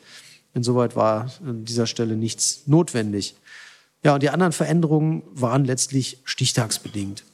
Insoweit 0.55 0.97
war 0.97 1.31
an 1.45 1.65
dieser 1.65 1.87
Stelle 1.87 2.17
nichts 2.17 2.63
notwendig. 2.67 3.35
Ja, 4.03 4.15
und 4.15 4.23
die 4.23 4.31
anderen 4.31 4.53
Veränderungen 4.53 5.23
waren 5.33 5.65
letztlich 5.65 6.19
stichtagsbedingt. 6.25 7.25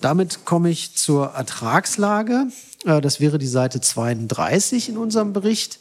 Damit 0.00 0.44
komme 0.44 0.68
ich 0.68 0.94
zur 0.96 1.28
Ertragslage. 1.28 2.48
Äh, 2.84 3.00
das 3.00 3.20
wäre 3.20 3.38
die 3.38 3.46
Seite 3.46 3.80
32 3.80 4.88
in 4.88 4.98
unserem 4.98 5.32
Bericht. 5.32 5.80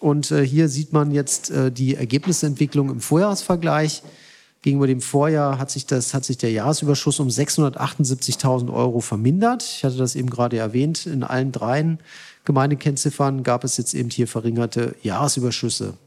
Und 0.00 0.26
hier 0.26 0.68
sieht 0.68 0.92
man 0.92 1.12
jetzt 1.12 1.50
die 1.50 1.94
Ergebnisentwicklung 1.94 2.90
im 2.90 3.00
Vorjahresvergleich. 3.00 4.02
Gegenüber 4.64 4.86
dem 4.86 5.02
Vorjahr 5.02 5.58
hat 5.58 5.70
sich, 5.70 5.84
das, 5.84 6.14
hat 6.14 6.24
sich 6.24 6.38
der 6.38 6.50
Jahresüberschuss 6.50 7.20
um 7.20 7.28
678.000 7.28 8.72
Euro 8.72 9.00
vermindert. 9.00 9.62
Ich 9.62 9.84
hatte 9.84 9.98
das 9.98 10.16
eben 10.16 10.30
gerade 10.30 10.56
erwähnt. 10.56 11.04
In 11.04 11.22
allen 11.22 11.52
dreien 11.52 11.98
Gemeindekennziffern 12.46 13.42
gab 13.42 13.64
es 13.64 13.76
jetzt 13.76 13.92
eben 13.92 14.08
hier 14.08 14.26
verringerte 14.26 14.94
Jahresüberschüsse. 15.02 15.98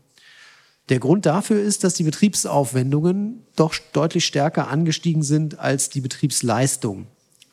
Der 0.90 0.98
Grund 0.98 1.28
dafür 1.28 1.62
ist, 1.62 1.84
dass 1.84 1.94
die 1.94 2.04
Betriebsaufwendungen 2.04 3.44
doch 3.56 3.76
deutlich 3.94 4.26
stärker 4.26 4.70
angestiegen 4.70 5.22
sind 5.22 5.60
als 5.60 5.90
die 5.90 6.02
Betriebsleistung. 6.02 7.06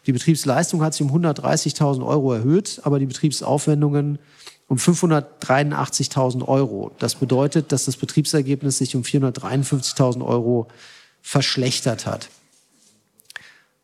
Die 0.07 0.13
Betriebsleistung 0.13 0.81
hat 0.81 0.95
sich 0.95 1.07
um 1.07 1.15
130.000 1.15 2.03
Euro 2.03 2.33
erhöht, 2.33 2.81
aber 2.83 2.99
die 2.99 3.05
Betriebsaufwendungen 3.05 4.19
um 4.69 4.79
583.000 4.79 6.47
Euro. 6.47 6.93
Das 6.99 7.15
bedeutet, 7.17 7.73
dass 7.73 7.85
das 7.85 7.97
Betriebsergebnis 7.97 8.79
sich 8.79 8.97
um 8.97 9.03
453.000 9.03 10.25
Euro 10.25 10.69
verschlechtert 11.23 12.07
hat. 12.07 12.29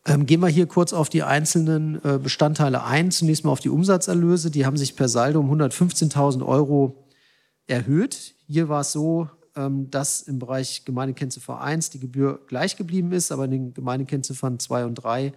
Ähm, 0.05 0.25
gehen 0.25 0.39
wir 0.39 0.47
hier 0.47 0.65
kurz 0.65 0.93
auf 0.93 1.09
die 1.09 1.23
einzelnen 1.23 2.03
äh, 2.03 2.17
Bestandteile 2.17 2.83
ein. 2.83 3.11
Zunächst 3.11 3.45
mal 3.45 3.51
auf 3.51 3.59
die 3.59 3.69
Umsatzerlöse. 3.69 4.49
Die 4.49 4.65
haben 4.65 4.77
sich 4.77 4.95
per 4.95 5.07
Saldo 5.07 5.39
um 5.39 5.51
115.000 5.51 6.45
Euro 6.45 6.95
erhöht. 7.67 8.33
Hier 8.47 8.67
war 8.67 8.81
es 8.81 8.91
so, 8.91 9.29
ähm, 9.55 9.91
dass 9.91 10.21
im 10.21 10.39
Bereich 10.39 10.85
Gemeindekennziffer 10.85 11.61
1 11.61 11.91
die 11.91 11.99
Gebühr 11.99 12.39
gleich 12.47 12.77
geblieben 12.77 13.11
ist, 13.11 13.31
aber 13.31 13.45
in 13.45 13.51
den 13.51 13.73
Gemeindekennziffern 13.73 14.57
2 14.57 14.85
und 14.85 14.95
3 14.95 15.33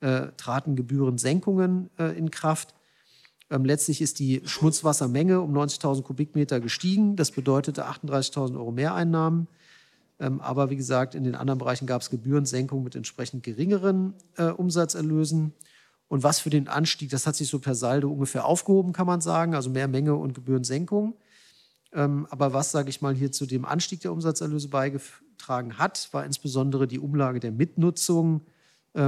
äh, 0.00 0.26
traten 0.36 0.74
Gebührensenkungen 0.74 1.90
äh, 1.98 2.16
in 2.16 2.30
Kraft. 2.30 2.74
Ähm, 3.50 3.64
letztlich 3.64 4.00
ist 4.00 4.18
die 4.20 4.42
Schmutzwassermenge 4.44 5.40
um 5.40 5.52
90.000 5.56 6.02
Kubikmeter 6.02 6.60
gestiegen. 6.60 7.16
Das 7.16 7.32
bedeutete 7.32 7.88
38.000 7.88 8.56
Euro 8.56 8.70
Mehreinnahmen. 8.70 9.48
Ähm, 10.20 10.40
aber 10.40 10.70
wie 10.70 10.76
gesagt, 10.76 11.14
in 11.14 11.24
den 11.24 11.34
anderen 11.34 11.58
Bereichen 11.58 11.86
gab 11.86 12.02
es 12.02 12.10
Gebührensenkungen 12.10 12.84
mit 12.84 12.94
entsprechend 12.94 13.42
geringeren 13.42 14.14
äh, 14.36 14.44
Umsatzerlösen. 14.44 15.52
Und 16.08 16.22
was 16.22 16.40
für 16.40 16.50
den 16.50 16.68
Anstieg, 16.68 17.10
das 17.10 17.26
hat 17.26 17.36
sich 17.36 17.48
so 17.48 17.58
per 17.58 17.74
Saldo 17.74 18.10
ungefähr 18.10 18.44
aufgehoben, 18.44 18.92
kann 18.92 19.06
man 19.06 19.20
sagen, 19.20 19.54
also 19.54 19.70
mehr 19.70 19.88
Menge 19.88 20.14
und 20.14 20.34
Gebührensenkung. 20.34 21.14
Ähm, 21.92 22.26
aber 22.30 22.52
was, 22.52 22.70
sage 22.70 22.90
ich 22.90 23.00
mal, 23.00 23.14
hier 23.14 23.32
zu 23.32 23.46
dem 23.46 23.64
Anstieg 23.64 24.00
der 24.00 24.12
Umsatzerlöse 24.12 24.68
beigetragen 24.68 25.78
hat, 25.78 26.08
war 26.12 26.24
insbesondere 26.24 26.86
die 26.86 26.98
Umlage 26.98 27.40
der 27.40 27.52
Mitnutzung, 27.52 28.42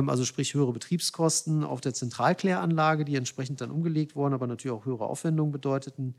also 0.08 0.24
sprich 0.24 0.54
höhere 0.54 0.72
Betriebskosten 0.72 1.64
auf 1.64 1.80
der 1.80 1.94
Zentralkläranlage, 1.94 3.04
die 3.04 3.16
entsprechend 3.16 3.60
dann 3.60 3.70
umgelegt 3.70 4.14
wurden, 4.14 4.34
aber 4.34 4.46
natürlich 4.46 4.76
auch 4.76 4.84
höhere 4.84 5.06
Aufwendungen 5.06 5.52
bedeuteten. 5.52 6.14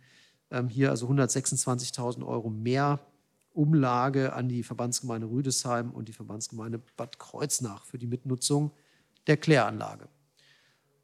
Ähm, 0.52 0.68
hier 0.68 0.90
also 0.90 1.08
126.000 1.08 2.26
Euro 2.26 2.50
mehr 2.50 3.00
Umlage 3.54 4.34
an 4.34 4.50
die 4.50 4.64
Verbandsgemeinde 4.64 5.30
Rüdesheim 5.30 5.92
und 5.92 6.08
die 6.08 6.14
Verbandsgemeinde 6.14 6.82
Bad 6.98 7.20
Kreuznach 7.20 7.86
für 7.86 7.98
die 7.98 8.08
Mitnutzung 8.08 8.72
der 9.28 9.38
Kläranlage. 9.38 10.10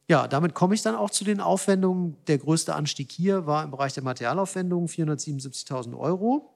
Ja, 0.10 0.28
damit 0.28 0.56
komme 0.56 0.74
ich 0.74 0.82
dann 0.82 0.96
auch 0.96 1.12
zu 1.12 1.24
den 1.24 1.40
Aufwendungen. 1.40 2.18
Der 2.26 2.40
größte 2.40 2.76
Anstieg 2.76 3.12
hier 3.12 3.46
war 3.46 3.64
im 3.64 3.70
Bereich 3.70 3.94
der 3.94 4.04
Materialaufwendungen 4.04 4.90
477.000 4.90 5.96
Euro. 5.98 6.56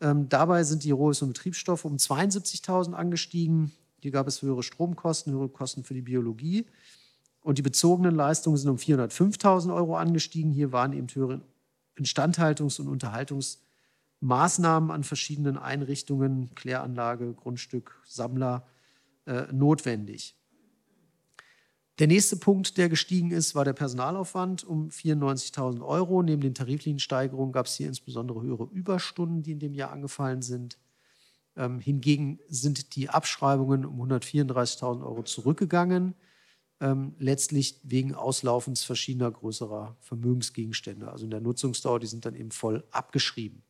Ähm, 0.00 0.30
dabei 0.30 0.64
sind 0.64 0.84
die 0.84 0.90
Rohös- 0.90 1.20
und 1.20 1.28
Betriebsstoffe 1.28 1.84
um 1.84 1.96
72.000 1.96 2.94
angestiegen. 2.94 3.72
Hier 4.00 4.10
gab 4.10 4.26
es 4.26 4.42
höhere 4.42 4.62
Stromkosten, 4.62 5.32
höhere 5.32 5.48
Kosten 5.48 5.84
für 5.84 5.94
die 5.94 6.02
Biologie. 6.02 6.66
Und 7.42 7.58
die 7.58 7.62
bezogenen 7.62 8.14
Leistungen 8.14 8.56
sind 8.56 8.70
um 8.70 8.76
405.000 8.76 9.74
Euro 9.74 9.96
angestiegen. 9.96 10.50
Hier 10.50 10.72
waren 10.72 10.92
eben 10.92 11.08
höhere 11.08 11.40
Instandhaltungs- 11.96 12.80
und 12.80 12.88
Unterhaltungsleistungen 12.88 13.70
Maßnahmen 14.20 14.90
an 14.90 15.02
verschiedenen 15.02 15.56
Einrichtungen, 15.56 16.54
Kläranlage, 16.54 17.32
Grundstück, 17.32 18.02
Sammler 18.06 18.66
äh, 19.26 19.44
notwendig. 19.50 20.36
Der 21.98 22.06
nächste 22.06 22.36
Punkt, 22.36 22.78
der 22.78 22.88
gestiegen 22.88 23.30
ist, 23.30 23.54
war 23.54 23.64
der 23.64 23.72
Personalaufwand 23.72 24.64
um 24.64 24.88
94.000 24.88 25.84
Euro. 25.84 26.22
Neben 26.22 26.40
den 26.40 26.54
Tarifliniensteigerungen 26.54 27.52
gab 27.52 27.66
es 27.66 27.74
hier 27.74 27.88
insbesondere 27.88 28.42
höhere 28.42 28.68
Überstunden, 28.72 29.42
die 29.42 29.52
in 29.52 29.58
dem 29.58 29.74
Jahr 29.74 29.90
angefallen 29.90 30.42
sind. 30.42 30.78
Ähm, 31.60 31.78
hingegen 31.78 32.38
sind 32.48 32.96
die 32.96 33.10
Abschreibungen 33.10 33.84
um 33.84 34.00
134.000 34.00 35.04
Euro 35.04 35.22
zurückgegangen, 35.24 36.14
ähm, 36.80 37.14
letztlich 37.18 37.78
wegen 37.82 38.14
Auslaufens 38.14 38.82
verschiedener 38.82 39.30
größerer 39.30 39.94
Vermögensgegenstände. 40.00 41.10
Also 41.12 41.24
in 41.26 41.30
der 41.30 41.42
Nutzungsdauer, 41.42 42.00
die 42.00 42.06
sind 42.06 42.24
dann 42.24 42.34
eben 42.34 42.50
voll 42.50 42.82
abgeschrieben. 42.90 43.62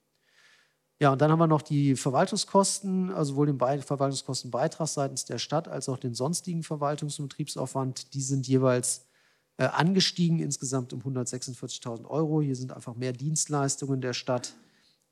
Ja, 1.01 1.11
und 1.11 1.21
dann 1.21 1.33
haben 1.33 1.41
wir 1.41 1.49
noch 1.49 1.63
die 1.63 1.97
Verwaltungskosten, 1.97 3.11
also 3.11 3.33
sowohl 3.33 3.47
den 3.47 3.59
Be 3.59 3.83
Verwaltungskostenbeitrag 3.83 4.87
seitens 4.87 5.25
der 5.25 5.39
Stadt 5.39 5.67
als 5.67 5.89
auch 5.89 5.99
den 5.99 6.15
sonstigen 6.15 6.61
Verwaltungs- 6.61 7.19
und 7.19 7.29
Betriebsaufwand. 7.29 8.15
Die 8.15 8.23
sind 8.23 8.47
jeweils 8.47 9.09
äh, 9.57 9.65
angestiegen, 9.65 10.39
insgesamt 10.39 10.93
um 10.93 11.01
146.000 11.01 12.07
Euro. 12.07 12.41
Hier 12.41 12.55
sind 12.55 12.71
einfach 12.73 12.95
mehr 12.95 13.13
Dienstleistungen 13.13 14.01
der 14.01 14.13
Stadt 14.13 14.55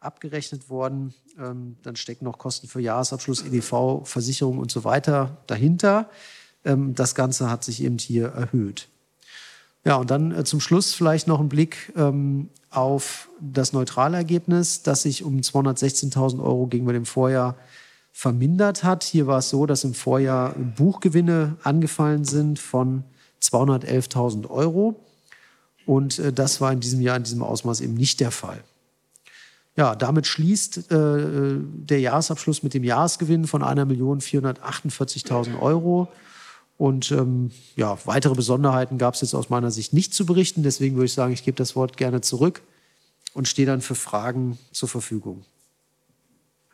abgerechnet 0.01 0.69
worden. 0.69 1.15
Ähm, 1.39 1.77
dann 1.83 1.97
stecken 1.97 2.25
noch 2.25 2.39
Kosten 2.39 2.69
für 2.69 2.81
Jahresabschluss, 2.81 3.43
EDV, 3.43 4.03
Versicherung 4.05 4.59
und 4.59 4.71
so 4.71 4.85
weiter 4.85 5.39
dahinter. 5.47 6.09
Ähm, 6.65 6.95
das 6.95 7.15
Ganze 7.15 7.51
hat 7.51 7.65
sich 7.65 7.83
eben 7.83 7.99
hier 7.99 8.29
erhöht. 8.29 8.89
Ja, 9.85 9.97
und 9.97 10.11
dann 10.11 10.33
äh, 10.33 10.45
zum 10.45 10.61
Schluss 10.61 10.95
vielleicht 10.95 11.27
noch 11.27 11.41
ein 11.41 11.49
Blick 11.49 11.93
ähm, 11.97 12.51
auf 12.71 13.29
das 13.41 13.73
Neutralergebnis, 13.73 14.83
das 14.83 15.03
sich 15.03 15.25
um 15.25 15.39
216.000 15.39 16.43
Euro 16.43 16.67
gegenüber 16.67 16.93
dem 16.93 17.07
Vorjahr 17.07 17.57
vermindert 18.13 18.85
hat. 18.85 19.05
Hier 19.05 19.27
war 19.27 19.39
es 19.39 19.51
so, 19.51 19.65
dass 19.65 19.85
im 19.85 19.95
Vorjahr 19.95 20.55
Buchgewinne 20.77 21.57
angefallen 21.63 22.25
sind 22.25 22.59
von 22.59 23.05
211.000 23.43 24.51
Euro. 24.51 25.01
Und 25.87 26.19
äh, 26.19 26.33
das 26.33 26.61
war 26.61 26.73
in 26.73 26.81
diesem 26.81 27.01
Jahr 27.01 27.17
in 27.17 27.23
diesem 27.23 27.43
Ausmaß 27.43 27.81
eben 27.81 27.95
nicht 27.95 28.21
der 28.21 28.31
Fall. 28.31 28.63
Ja, 29.79 29.95
damit 29.95 30.27
schließt 30.27 30.91
äh, 30.91 30.91
der 30.91 32.01
Jahresabschluss 32.01 32.65
mit 32.65 32.75
dem 32.75 32.83
Jahresgewinn 32.83 33.47
von 33.47 33.63
1.448.000 33.63 35.61
Euro. 35.61 36.09
Und 36.79 37.13
ähm, 37.13 37.53
ja, 37.77 37.97
weitere 38.05 38.35
Besonderheiten 38.35 38.99
gab 38.99 39.15
es 39.15 39.21
jetzt 39.21 39.35
aus 39.35 39.51
meiner 39.51 39.71
Sicht 39.71 39.93
nicht 39.93 40.13
zu 40.15 40.27
berichten. 40.27 40.65
Deswegen 40.65 40.97
würde 40.97 41.07
ich 41.07 41.13
sagen, 41.13 41.33
ich 41.33 41.45
gebe 41.45 41.57
das 41.57 41.77
Wort 41.77 41.97
gerne 41.97 42.23
zurück 42.23 42.63
und 43.35 43.47
stehe 43.47 43.67
dann 43.67 43.81
für 43.81 43.95
Fragen 43.95 44.59
zur 44.73 44.89
Verfügung. 44.89 45.45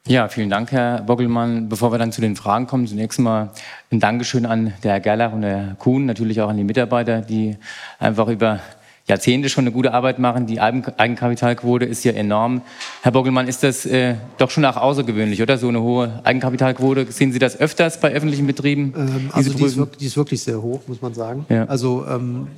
Ja, 0.06 0.28
vielen 0.28 0.48
Dank, 0.48 0.72
Herr 0.72 1.02
Bockelmann. 1.02 1.68
Bevor 1.68 1.92
wir 1.92 1.98
dann 1.98 2.10
zu 2.10 2.22
den 2.22 2.36
Fragen 2.36 2.66
kommen, 2.66 2.86
zunächst 2.86 3.18
mal 3.18 3.52
ein 3.90 4.00
Dankeschön 4.00 4.46
an 4.46 4.72
der 4.82 4.92
Herr 4.92 5.00
Gerlach 5.00 5.32
und 5.34 5.42
der 5.42 5.76
Kuhn, 5.78 6.06
natürlich 6.06 6.40
auch 6.40 6.48
an 6.48 6.56
die 6.56 6.64
Mitarbeiter, 6.64 7.20
die 7.20 7.58
einfach 7.98 8.28
über 8.28 8.60
Jahrzehnte 9.06 9.50
schon 9.50 9.64
eine 9.64 9.72
gute 9.72 9.92
Arbeit 9.92 10.18
machen. 10.18 10.46
Die 10.46 10.60
Eigenkapitalquote 10.60 11.84
ist 11.84 12.04
ja 12.04 12.12
enorm. 12.12 12.62
Herr 13.02 13.12
Bockelmann, 13.12 13.48
ist 13.48 13.62
das 13.62 13.84
äh, 13.84 14.14
doch 14.38 14.50
schon 14.50 14.64
auch 14.64 14.78
außergewöhnlich, 14.78 15.42
oder? 15.42 15.58
So 15.58 15.68
eine 15.68 15.82
hohe 15.82 16.20
Eigenkapitalquote. 16.24 17.12
Sehen 17.12 17.30
Sie 17.30 17.38
das 17.38 17.60
öfters 17.60 18.00
bei 18.00 18.12
öffentlichen 18.12 18.46
Betrieben? 18.46 18.94
Ähm, 18.96 19.30
also 19.32 19.52
die 19.52 19.62
ist, 19.62 19.76
wirklich, 19.76 19.98
die 19.98 20.06
ist, 20.06 20.16
wirklich, 20.16 20.42
sehr 20.42 20.62
hoch, 20.62 20.80
muss 20.86 21.02
man 21.02 21.12
sagen. 21.12 21.44
Ja. 21.50 21.66
Also 21.66 22.06
ähm, 22.08 22.48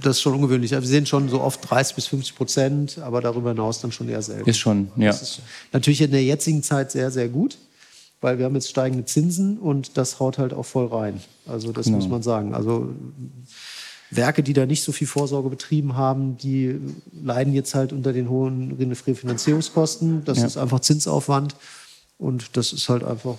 das 0.00 0.18
ist 0.18 0.22
schon 0.22 0.34
ungewöhnlich. 0.34 0.70
Wir 0.70 0.80
sehen 0.82 1.06
schon 1.06 1.28
so 1.28 1.40
oft 1.40 1.68
30 1.68 1.96
bis 1.96 2.06
50 2.06 2.36
Prozent, 2.36 2.98
aber 3.02 3.20
darüber 3.20 3.50
hinaus 3.50 3.80
dann 3.80 3.90
schon 3.90 4.08
eher 4.08 4.22
selten. 4.22 4.48
Ist 4.48 4.58
schon, 4.58 4.92
ja. 4.96 5.08
Das 5.08 5.22
ist 5.22 5.40
natürlich 5.72 6.02
in 6.02 6.12
der 6.12 6.22
jetzigen 6.22 6.62
Zeit 6.62 6.92
sehr, 6.92 7.10
sehr 7.10 7.28
gut 7.28 7.58
weil 8.20 8.38
wir 8.38 8.46
haben 8.46 8.54
jetzt 8.54 8.70
steigende 8.70 9.04
Zinsen 9.04 9.58
und 9.58 9.96
das 9.96 10.18
haut 10.20 10.38
halt 10.38 10.54
auch 10.54 10.64
voll 10.64 10.86
rein. 10.86 11.20
Also 11.46 11.70
das 11.70 11.84
genau. 11.84 11.98
muss 11.98 12.08
man 12.08 12.22
sagen. 12.22 12.54
Also 12.54 12.88
Werke, 14.10 14.42
die 14.42 14.52
da 14.52 14.66
nicht 14.66 14.82
so 14.82 14.92
viel 14.92 15.06
Vorsorge 15.06 15.48
betrieben 15.50 15.96
haben, 15.96 16.36
die 16.36 16.78
leiden 17.12 17.52
jetzt 17.52 17.74
halt 17.74 17.92
unter 17.92 18.12
den 18.12 18.28
hohen 18.28 18.72
Refinanzierungskosten. 18.72 20.24
Das 20.24 20.38
ja. 20.38 20.46
ist 20.46 20.56
einfach 20.56 20.80
Zinsaufwand 20.80 21.56
und 22.18 22.56
das 22.56 22.72
ist 22.72 22.88
halt 22.88 23.04
einfach 23.04 23.36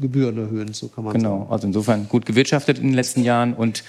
Gebühren 0.00 0.38
erhöhen, 0.38 0.72
so 0.72 0.88
kann 0.88 1.04
man 1.04 1.12
genau. 1.12 1.28
sagen. 1.28 1.40
Genau, 1.42 1.52
also 1.52 1.66
insofern 1.66 2.08
gut 2.08 2.26
gewirtschaftet 2.26 2.78
in 2.78 2.84
den 2.84 2.94
letzten 2.94 3.22
Jahren 3.22 3.54
und 3.54 3.84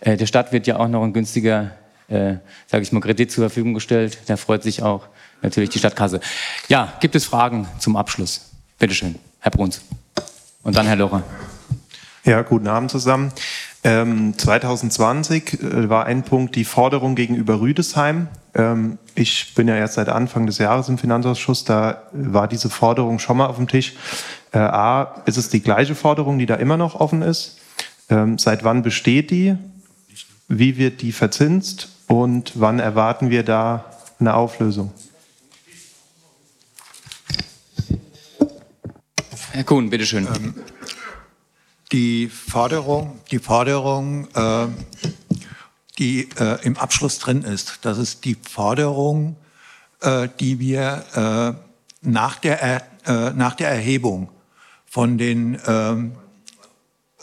äh, 0.00 0.16
der 0.16 0.26
Stadt 0.26 0.52
wird 0.52 0.66
ja 0.66 0.78
auch 0.78 0.88
noch 0.88 1.02
ein 1.02 1.12
günstiger, 1.12 1.72
äh, 2.08 2.36
sage 2.66 2.82
ich 2.82 2.92
mal, 2.92 3.00
Kredit 3.00 3.30
zur 3.30 3.44
Verfügung 3.44 3.74
gestellt. 3.74 4.18
Da 4.26 4.36
freut 4.36 4.62
sich 4.62 4.82
auch 4.82 5.06
natürlich 5.42 5.70
die 5.70 5.78
Stadtkasse. 5.78 6.20
Ja, 6.68 6.94
gibt 7.00 7.14
es 7.14 7.24
Fragen 7.24 7.68
zum 7.78 7.96
Abschluss? 7.96 8.50
Bitte 8.78 8.94
schön, 8.94 9.14
Herr 9.40 9.52
Bruns. 9.52 9.82
Und 10.62 10.76
dann 10.76 10.86
Herr 10.86 10.96
Locher. 10.96 11.22
Ja, 12.24 12.40
guten 12.42 12.68
Abend 12.68 12.90
zusammen. 12.90 13.32
2020 13.84 15.60
ähm, 15.60 15.84
äh, 15.84 15.88
war 15.90 16.06
ein 16.06 16.22
Punkt 16.22 16.56
die 16.56 16.64
Forderung 16.64 17.14
gegenüber 17.14 17.60
Rüdesheim. 17.60 18.28
Ähm, 18.54 18.98
ich 19.14 19.54
bin 19.54 19.68
ja 19.68 19.76
erst 19.76 19.94
seit 19.94 20.08
Anfang 20.08 20.46
des 20.46 20.56
Jahres 20.56 20.88
im 20.88 20.96
Finanzausschuss, 20.96 21.64
da 21.64 22.04
war 22.12 22.48
diese 22.48 22.70
Forderung 22.70 23.18
schon 23.18 23.36
mal 23.36 23.46
auf 23.46 23.56
dem 23.56 23.68
Tisch. 23.68 23.92
Äh, 24.52 24.58
A, 24.58 25.22
ist 25.26 25.36
es 25.36 25.50
die 25.50 25.60
gleiche 25.60 25.94
Forderung, 25.94 26.38
die 26.38 26.46
da 26.46 26.54
immer 26.54 26.78
noch 26.78 26.94
offen 26.98 27.20
ist? 27.20 27.58
Ähm, 28.08 28.38
seit 28.38 28.64
wann 28.64 28.82
besteht 28.82 29.30
die? 29.30 29.56
Wie 30.48 30.78
wird 30.78 31.02
die 31.02 31.12
verzinst? 31.12 31.90
Und 32.06 32.52
wann 32.54 32.78
erwarten 32.78 33.28
wir 33.28 33.42
da 33.42 33.84
eine 34.18 34.34
Auflösung? 34.34 34.92
Herr 39.52 39.64
Kuhn, 39.64 39.90
bitteschön. 39.90 40.26
Ähm, 40.34 40.54
die 41.92 42.28
Forderung, 42.28 43.20
die 43.30 43.38
Forderung, 43.38 44.28
äh, 44.34 44.66
die 45.98 46.28
äh, 46.38 46.64
im 46.64 46.76
Abschluss 46.76 47.18
drin 47.18 47.42
ist, 47.42 47.80
das 47.82 47.98
ist 47.98 48.24
die 48.24 48.34
Forderung, 48.34 49.36
äh, 50.00 50.28
die 50.40 50.58
wir 50.58 51.04
äh, 51.14 52.08
nach, 52.08 52.36
der 52.36 52.60
er, 52.60 52.82
äh, 53.06 53.32
nach 53.32 53.54
der 53.54 53.68
Erhebung 53.68 54.28
von 54.86 55.18
den 55.18 55.58
ähm, 55.66 56.12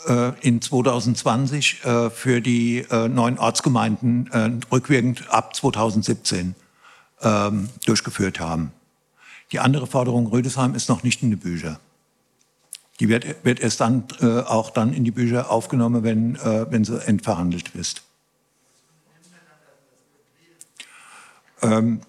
äh, 0.06 0.32
in 0.40 0.60
2020 0.60 1.80
für 2.12 2.40
die 2.40 2.84
neuen 2.90 3.38
Ortsgemeinden 3.38 4.60
rückwirkend 4.70 5.30
ab 5.30 5.54
2017 5.54 6.54
ähm, 7.22 7.68
durchgeführt 7.86 8.40
haben. 8.40 8.72
Die 9.52 9.60
andere 9.60 9.86
Forderung 9.86 10.26
Rödesheim 10.26 10.74
ist 10.74 10.88
noch 10.88 11.02
nicht 11.02 11.22
in 11.22 11.30
die 11.30 11.36
Bücher. 11.36 11.78
Die 13.02 13.08
wird, 13.08 13.44
wird 13.44 13.58
erst 13.58 13.80
dann 13.80 14.04
äh, 14.20 14.42
auch 14.42 14.70
dann 14.70 14.92
in 14.92 15.02
die 15.02 15.10
Bücher 15.10 15.50
aufgenommen, 15.50 16.04
wenn, 16.04 16.36
äh, 16.36 16.70
wenn 16.70 16.84
sie 16.84 17.04
entverhandelt 17.04 17.74
ist. 17.74 18.02
Ähm, 21.62 22.02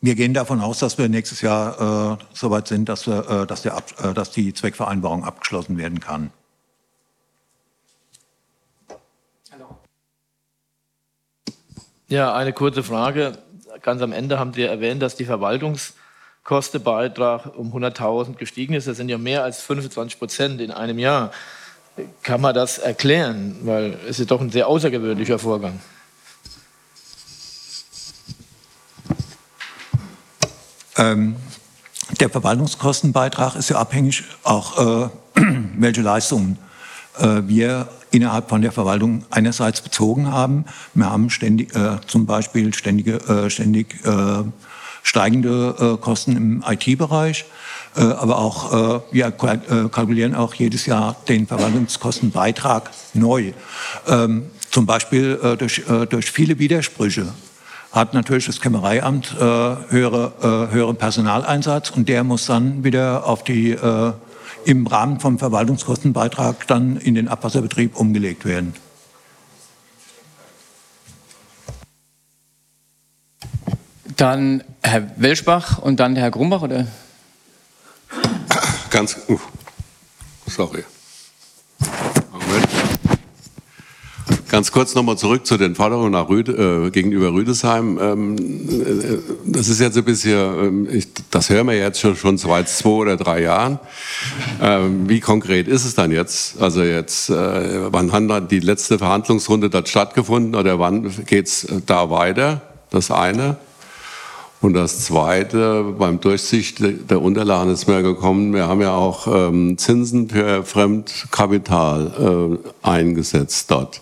wir 0.00 0.14
gehen 0.14 0.34
davon 0.34 0.60
aus, 0.60 0.78
dass 0.78 0.98
wir 0.98 1.08
nächstes 1.08 1.40
Jahr 1.40 2.20
äh, 2.20 2.24
soweit 2.32 2.68
sind, 2.68 2.88
dass, 2.88 3.08
wir, 3.08 3.28
äh, 3.28 3.46
dass, 3.48 3.62
der, 3.62 3.76
äh, 4.00 4.14
dass 4.14 4.30
die 4.30 4.54
Zweckvereinbarung 4.54 5.24
abgeschlossen 5.24 5.76
werden 5.78 5.98
kann. 5.98 6.30
Ja, 12.06 12.36
eine 12.36 12.52
kurze 12.52 12.84
Frage. 12.84 13.36
Ganz 13.82 14.00
am 14.00 14.12
Ende 14.12 14.38
haben 14.38 14.52
Sie 14.52 14.62
erwähnt, 14.62 15.02
dass 15.02 15.16
die 15.16 15.26
Verwaltungs- 15.26 15.94
Kostenbeitrag 16.48 17.58
um 17.58 17.74
100.000 17.74 18.36
gestiegen 18.36 18.72
ist. 18.72 18.88
Das 18.88 18.96
sind 18.96 19.10
ja 19.10 19.18
mehr 19.18 19.44
als 19.44 19.60
25 19.60 20.18
Prozent 20.18 20.62
in 20.62 20.70
einem 20.70 20.98
Jahr. 20.98 21.30
Kann 22.22 22.40
man 22.40 22.54
das 22.54 22.78
erklären? 22.78 23.58
Weil 23.64 23.98
es 24.08 24.18
ist 24.18 24.30
doch 24.30 24.40
ein 24.40 24.48
sehr 24.48 24.66
außergewöhnlicher 24.66 25.38
Vorgang. 25.38 25.78
Ähm, 30.96 31.36
der 32.18 32.30
Verwaltungskostenbeitrag 32.30 33.54
ist 33.54 33.68
ja 33.68 33.76
abhängig 33.76 34.24
auch, 34.42 35.04
äh, 35.04 35.10
welche 35.76 36.00
Leistungen 36.00 36.56
äh, 37.18 37.42
wir 37.44 37.88
innerhalb 38.10 38.48
von 38.48 38.62
der 38.62 38.72
Verwaltung 38.72 39.26
einerseits 39.28 39.82
bezogen 39.82 40.32
haben. 40.32 40.64
Wir 40.94 41.10
haben 41.10 41.28
ständig, 41.28 41.76
äh, 41.76 41.98
zum 42.06 42.24
Beispiel 42.24 42.72
ständige, 42.72 43.16
äh, 43.16 43.50
ständig 43.50 44.02
äh, 44.06 44.44
steigende 45.08 45.74
äh, 45.78 46.02
Kosten 46.02 46.36
im 46.36 46.64
IT-Bereich. 46.68 47.46
Äh, 47.96 48.02
aber 48.02 48.38
auch, 48.38 48.98
äh, 48.98 49.00
wir 49.10 49.30
kalkulieren 49.30 50.34
auch 50.34 50.54
jedes 50.54 50.84
Jahr 50.86 51.16
den 51.28 51.46
Verwaltungskostenbeitrag 51.46 52.90
neu. 53.14 53.52
Ähm, 54.06 54.50
zum 54.70 54.84
Beispiel 54.84 55.56
durch, 55.58 55.82
durch 56.10 56.30
viele 56.30 56.58
Widersprüche 56.58 57.28
hat 57.90 58.12
natürlich 58.12 58.44
das 58.44 58.60
Kämmereiamt 58.60 59.34
äh, 59.34 59.40
höhere, 59.40 60.68
äh, 60.70 60.74
höheren 60.74 60.96
Personaleinsatz 60.96 61.88
und 61.88 62.06
der 62.06 62.22
muss 62.22 62.44
dann 62.44 62.84
wieder 62.84 63.26
auf 63.26 63.44
die, 63.44 63.70
äh, 63.70 64.12
im 64.66 64.86
Rahmen 64.86 65.20
vom 65.20 65.38
Verwaltungskostenbeitrag 65.38 66.66
dann 66.66 66.98
in 66.98 67.14
den 67.14 67.28
Abwasserbetrieb 67.28 67.96
umgelegt 67.96 68.44
werden. 68.44 68.74
Dann 74.18 74.64
Herr 74.82 75.12
Welschbach 75.16 75.78
und 75.78 76.00
dann 76.00 76.16
Herr 76.16 76.32
Grumbach, 76.32 76.62
oder? 76.62 76.88
Ganz, 78.90 79.16
uh, 79.28 79.38
sorry. 80.48 80.82
Ganz 84.48 84.72
kurz 84.72 84.96
nochmal 84.96 85.16
zurück 85.16 85.46
zu 85.46 85.56
den 85.56 85.76
Forderungen 85.76 86.16
Rüde, 86.16 86.86
äh, 86.86 86.90
gegenüber 86.90 87.32
Rüdesheim. 87.32 87.96
Ähm, 88.00 88.36
äh, 88.36 89.18
das 89.44 89.68
ist 89.68 89.78
jetzt 89.78 89.96
ein 89.96 90.04
bisschen, 90.04 90.88
äh, 90.88 90.96
ich, 90.96 91.06
das 91.30 91.48
hören 91.50 91.68
wir 91.68 91.76
jetzt 91.76 92.00
schon, 92.00 92.16
schon 92.16 92.38
seit 92.38 92.68
zwei 92.68 92.88
oder 92.88 93.16
drei 93.16 93.42
Jahren. 93.42 93.78
Ähm, 94.60 95.08
wie 95.08 95.20
konkret 95.20 95.68
ist 95.68 95.84
es 95.84 95.94
dann 95.94 96.10
jetzt? 96.10 96.60
Also 96.60 96.82
jetzt, 96.82 97.30
äh, 97.30 97.92
wann 97.92 98.10
hat 98.10 98.28
dann 98.28 98.48
die 98.48 98.58
letzte 98.60 98.98
Verhandlungsrunde 98.98 99.70
dort 99.70 99.88
stattgefunden 99.88 100.56
oder 100.56 100.80
wann 100.80 101.08
geht's 101.26 101.68
da 101.86 102.10
weiter? 102.10 102.62
Das 102.90 103.12
eine. 103.12 103.58
Und 104.60 104.74
das 104.74 105.04
Zweite, 105.04 105.94
beim 105.96 106.20
Durchsicht 106.20 106.80
der 106.80 107.22
Unterlagen 107.22 107.70
ist 107.70 107.86
mir 107.86 108.02
gekommen, 108.02 108.52
wir 108.52 108.66
haben 108.66 108.80
ja 108.80 108.92
auch 108.92 109.28
ähm, 109.28 109.78
Zinsen 109.78 110.28
für 110.28 110.64
Fremdkapital 110.64 112.58
äh, 112.58 112.86
eingesetzt 112.86 113.70
dort. 113.70 114.00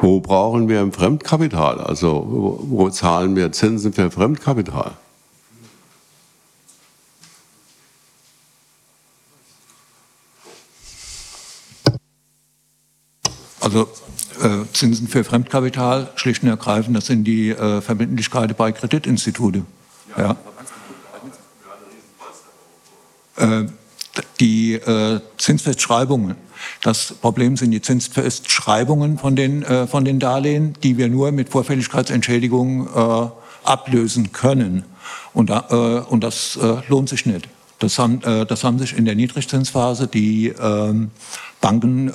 Wo 0.00 0.18
brauchen 0.18 0.68
wir 0.68 0.90
Fremdkapital? 0.90 1.80
Also 1.80 2.26
wo, 2.28 2.58
wo 2.64 2.90
zahlen 2.90 3.36
wir 3.36 3.52
Zinsen 3.52 3.92
für 3.92 4.10
Fremdkapital? 4.10 4.92
Also 13.60 13.82
äh, 14.42 14.64
Zinsen 14.72 15.06
für 15.06 15.22
Fremdkapital, 15.22 16.10
schlicht 16.16 16.42
und 16.42 16.48
ergreifend, 16.48 16.96
das 16.96 17.06
sind 17.06 17.22
die 17.22 17.50
äh, 17.50 17.80
Verbindlichkeiten 17.80 18.56
bei 18.56 18.72
Kreditinstituten. 18.72 19.64
Ja. 20.16 20.36
Äh, 23.36 23.66
die 24.40 24.74
äh, 24.74 25.20
Zinsfestschreibungen. 25.38 26.36
Das 26.82 27.14
Problem 27.14 27.56
sind 27.56 27.70
die 27.70 27.80
Zinsfestschreibungen 27.80 29.18
von 29.18 29.36
den, 29.36 29.62
äh, 29.62 29.86
von 29.86 30.04
den 30.04 30.20
Darlehen, 30.20 30.74
die 30.82 30.98
wir 30.98 31.08
nur 31.08 31.32
mit 31.32 31.48
Vorfälligkeitsentschädigung 31.48 32.88
ablösen 33.64 34.32
können. 34.32 34.84
Und, 35.32 35.50
und 35.50 36.22
das 36.22 36.58
lohnt 36.88 37.08
sich 37.08 37.26
nicht. 37.26 37.48
Das 37.78 37.98
haben, 37.98 38.20
das 38.20 38.64
haben 38.64 38.78
sich 38.78 38.96
in 38.96 39.04
der 39.04 39.14
Niedrigzinsphase 39.14 40.08
die 40.08 40.48
ähm, 40.48 41.10
Banken 41.60 42.12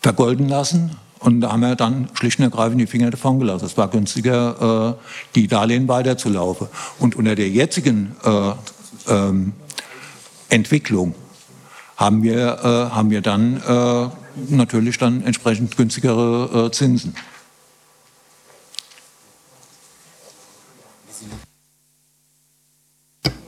vergolden 0.00 0.48
lassen 0.48 0.96
und 1.24 1.40
da 1.40 1.52
haben 1.52 1.60
wir 1.60 1.74
dann 1.74 2.08
schlicht 2.12 2.38
und 2.38 2.44
ergreifend 2.44 2.78
die 2.78 2.86
Finger 2.86 3.10
davon 3.10 3.38
gelassen. 3.38 3.64
Es 3.64 3.78
war 3.78 3.88
günstiger, 3.88 4.98
äh, 5.00 5.34
die 5.34 5.48
Darlehen 5.48 5.88
weiterzulaufen. 5.88 6.68
Und 6.98 7.16
unter 7.16 7.34
der 7.34 7.48
jetzigen 7.48 8.14
äh, 8.22 8.52
ähm, 9.10 9.54
Entwicklung 10.50 11.14
haben 11.96 12.22
wir, 12.22 12.58
äh, 12.62 12.94
haben 12.94 13.08
wir 13.08 13.22
dann 13.22 13.56
äh, 13.56 14.08
natürlich 14.54 14.98
dann 14.98 15.24
entsprechend 15.24 15.78
günstigere 15.78 16.66
äh, 16.66 16.70
Zinsen. 16.72 17.14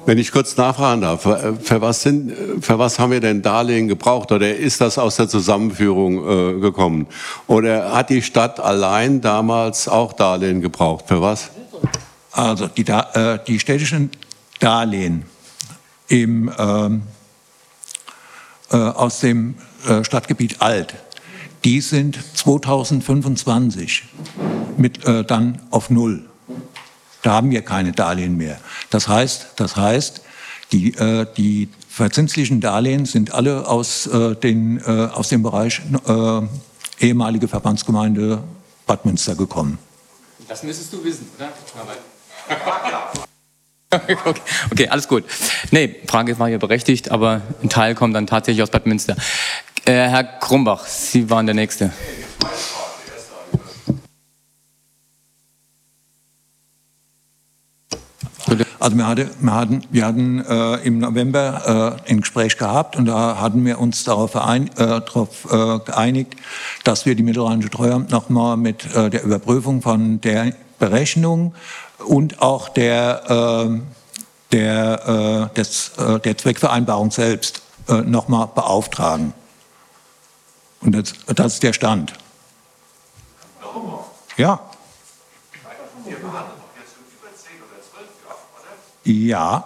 Wenn 0.07 0.19
ich 0.19 0.31
kurz 0.31 0.57
nachfragen 0.57 1.01
darf, 1.01 1.23
für 1.23 1.81
was, 1.81 2.03
sind, 2.03 2.33
für 2.61 2.79
was 2.79 3.01
haben 3.01 3.11
wir 3.11 3.19
denn 3.19 3.42
Darlehen 3.42 3.88
gebraucht 3.88 4.31
oder 4.31 4.55
ist 4.55 4.81
das 4.81 4.99
aus 4.99 5.16
der 5.16 5.29
Zusammenführung 5.29 6.59
äh, 6.59 6.61
gekommen? 6.61 7.09
Oder 7.49 7.92
hat 7.92 8.11
die 8.11 8.23
Stadt 8.23 8.61
allein 8.61 9.21
damals 9.21 9.88
auch 9.88 10.12
Darlehen 10.12 10.61
gebraucht? 10.61 11.07
Für 11.09 11.21
was? 11.21 11.51
Also 12.31 12.69
die, 12.69 12.87
äh, 12.87 13.40
die 13.49 13.59
städtischen 13.59 14.11
Darlehen 14.61 15.25
im, 16.07 16.53
ähm, 16.57 17.03
äh, 18.71 18.77
aus 18.77 19.19
dem 19.19 19.57
äh, 19.88 20.05
Stadtgebiet 20.05 20.62
Alt, 20.62 20.95
die 21.64 21.81
sind 21.81 22.16
2025 22.35 24.05
mit, 24.77 25.05
äh, 25.05 25.25
dann 25.25 25.62
auf 25.71 25.90
Null. 25.90 26.27
Da 27.27 27.33
haben 27.33 27.51
wir 27.51 27.62
keine 27.62 27.91
Darlehen 27.91 28.37
mehr. 28.37 28.57
Das 28.91 29.09
heißt, 29.09 29.49
das 29.57 29.75
heißt 29.75 30.21
die, 30.71 30.95
äh, 30.95 31.27
die 31.37 31.69
verzinslichen 31.89 32.61
Darlehen 32.61 33.05
sind 33.05 33.35
alle 33.35 33.67
aus, 33.67 34.07
äh, 34.07 34.37
den, 34.37 34.79
äh, 34.79 35.09
aus 35.12 35.29
dem 35.31 35.43
Bereich 35.43 35.81
äh, 36.07 36.41
ehemalige 37.05 37.49
Verbandsgemeinde 37.49 38.45
Bad 38.87 39.05
Münster 39.05 39.35
gekommen. 39.35 39.79
Das 40.47 40.62
müsstest 40.62 40.93
du 40.93 41.03
wissen, 41.03 41.29
oder? 41.37 41.49
okay, 43.91 44.17
okay, 44.71 44.89
alles 44.89 45.09
gut. 45.09 45.25
Nee, 45.73 45.97
Frage 46.07 46.39
war 46.39 46.49
ja 46.49 46.59
berechtigt, 46.59 47.11
aber 47.11 47.43
ein 47.61 47.69
Teil 47.69 47.97
kommt 47.97 48.15
dann 48.15 48.29
tatsächlich 48.29 48.62
aus 48.62 48.71
Bad 48.71 48.87
Münster. 48.87 49.17
Äh, 49.85 49.95
Herr 49.95 50.23
Krumbach, 50.23 50.87
Sie 50.87 51.29
waren 51.29 51.47
der 51.47 51.57
Nächste. 51.57 51.93
Also 58.78 58.96
wir, 58.96 59.06
hatte, 59.06 59.30
wir 59.40 59.54
hatten, 59.54 59.82
wir 59.90 60.06
hatten 60.06 60.44
äh, 60.44 60.76
im 60.87 60.98
November 60.98 61.98
äh, 62.06 62.11
ein 62.11 62.20
Gespräch 62.20 62.56
gehabt 62.56 62.94
und 62.94 63.06
da 63.06 63.40
hatten 63.40 63.64
wir 63.64 63.80
uns 63.80 64.04
darauf, 64.04 64.30
verein, 64.30 64.68
äh, 64.76 65.00
darauf 65.00 65.50
äh, 65.50 65.80
geeinigt, 65.80 66.37
dass 66.85 67.06
wir 67.06 67.16
die 67.16 67.24
Mittelrheinische 67.24 67.70
Treuhand 67.70 68.11
nochmal 68.11 68.56
mit 68.56 68.94
äh, 68.94 69.11
der 69.11 69.24
Überprüfung 69.24 69.82
von 69.82 70.20
der 70.20 70.52
Berechnung 70.78 71.54
und 72.06 72.40
auch 72.40 72.68
der, 72.68 73.22
ähm, 73.28 73.88
der, 74.52 75.50
äh, 75.52 75.54
des, 75.56 75.92
der 76.24 76.38
Zweckvereinbarung 76.38 77.11
selbst 77.11 77.62
nochmal 77.88 78.48
beauftragen. 78.52 79.32
Und 80.80 80.92
das, 80.94 81.14
das 81.35 81.54
ist 81.54 81.62
der 81.62 81.72
Stand. 81.72 82.12
Ja. 84.37 84.61
Ja. 89.07 89.64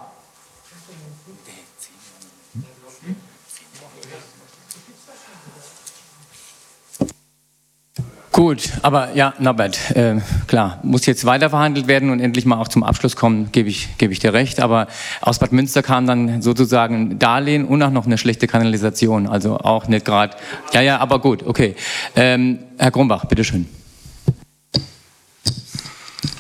Gut, 8.32 8.70
aber 8.82 9.14
ja, 9.14 9.32
Norbert, 9.38 9.96
äh, 9.96 10.20
klar, 10.46 10.78
muss 10.82 11.06
jetzt 11.06 11.24
weiter 11.24 11.48
verhandelt 11.48 11.88
werden 11.88 12.10
und 12.10 12.20
endlich 12.20 12.44
mal 12.44 12.58
auch 12.58 12.68
zum 12.68 12.82
Abschluss 12.82 13.16
kommen, 13.16 13.50
gebe 13.50 13.70
ich, 13.70 13.96
gebe 13.96 14.12
ich 14.12 14.18
dir 14.18 14.34
recht. 14.34 14.60
Aber 14.60 14.88
aus 15.22 15.38
Bad 15.38 15.52
Münster 15.52 15.82
kam 15.82 16.06
dann 16.06 16.42
sozusagen 16.42 17.12
ein 17.12 17.18
Darlehen 17.18 17.64
und 17.64 17.82
auch 17.82 17.90
noch 17.90 18.04
eine 18.04 18.18
schlechte 18.18 18.46
Kanalisation. 18.46 19.26
Also 19.26 19.58
auch 19.58 19.88
nicht 19.88 20.04
gerade. 20.04 20.36
Ja, 20.74 20.82
ja, 20.82 20.98
aber 20.98 21.18
gut, 21.18 21.42
okay. 21.46 21.76
Ähm, 22.14 22.58
Herr 22.76 22.90
Grumbach, 22.90 23.24
bitteschön. 23.24 23.66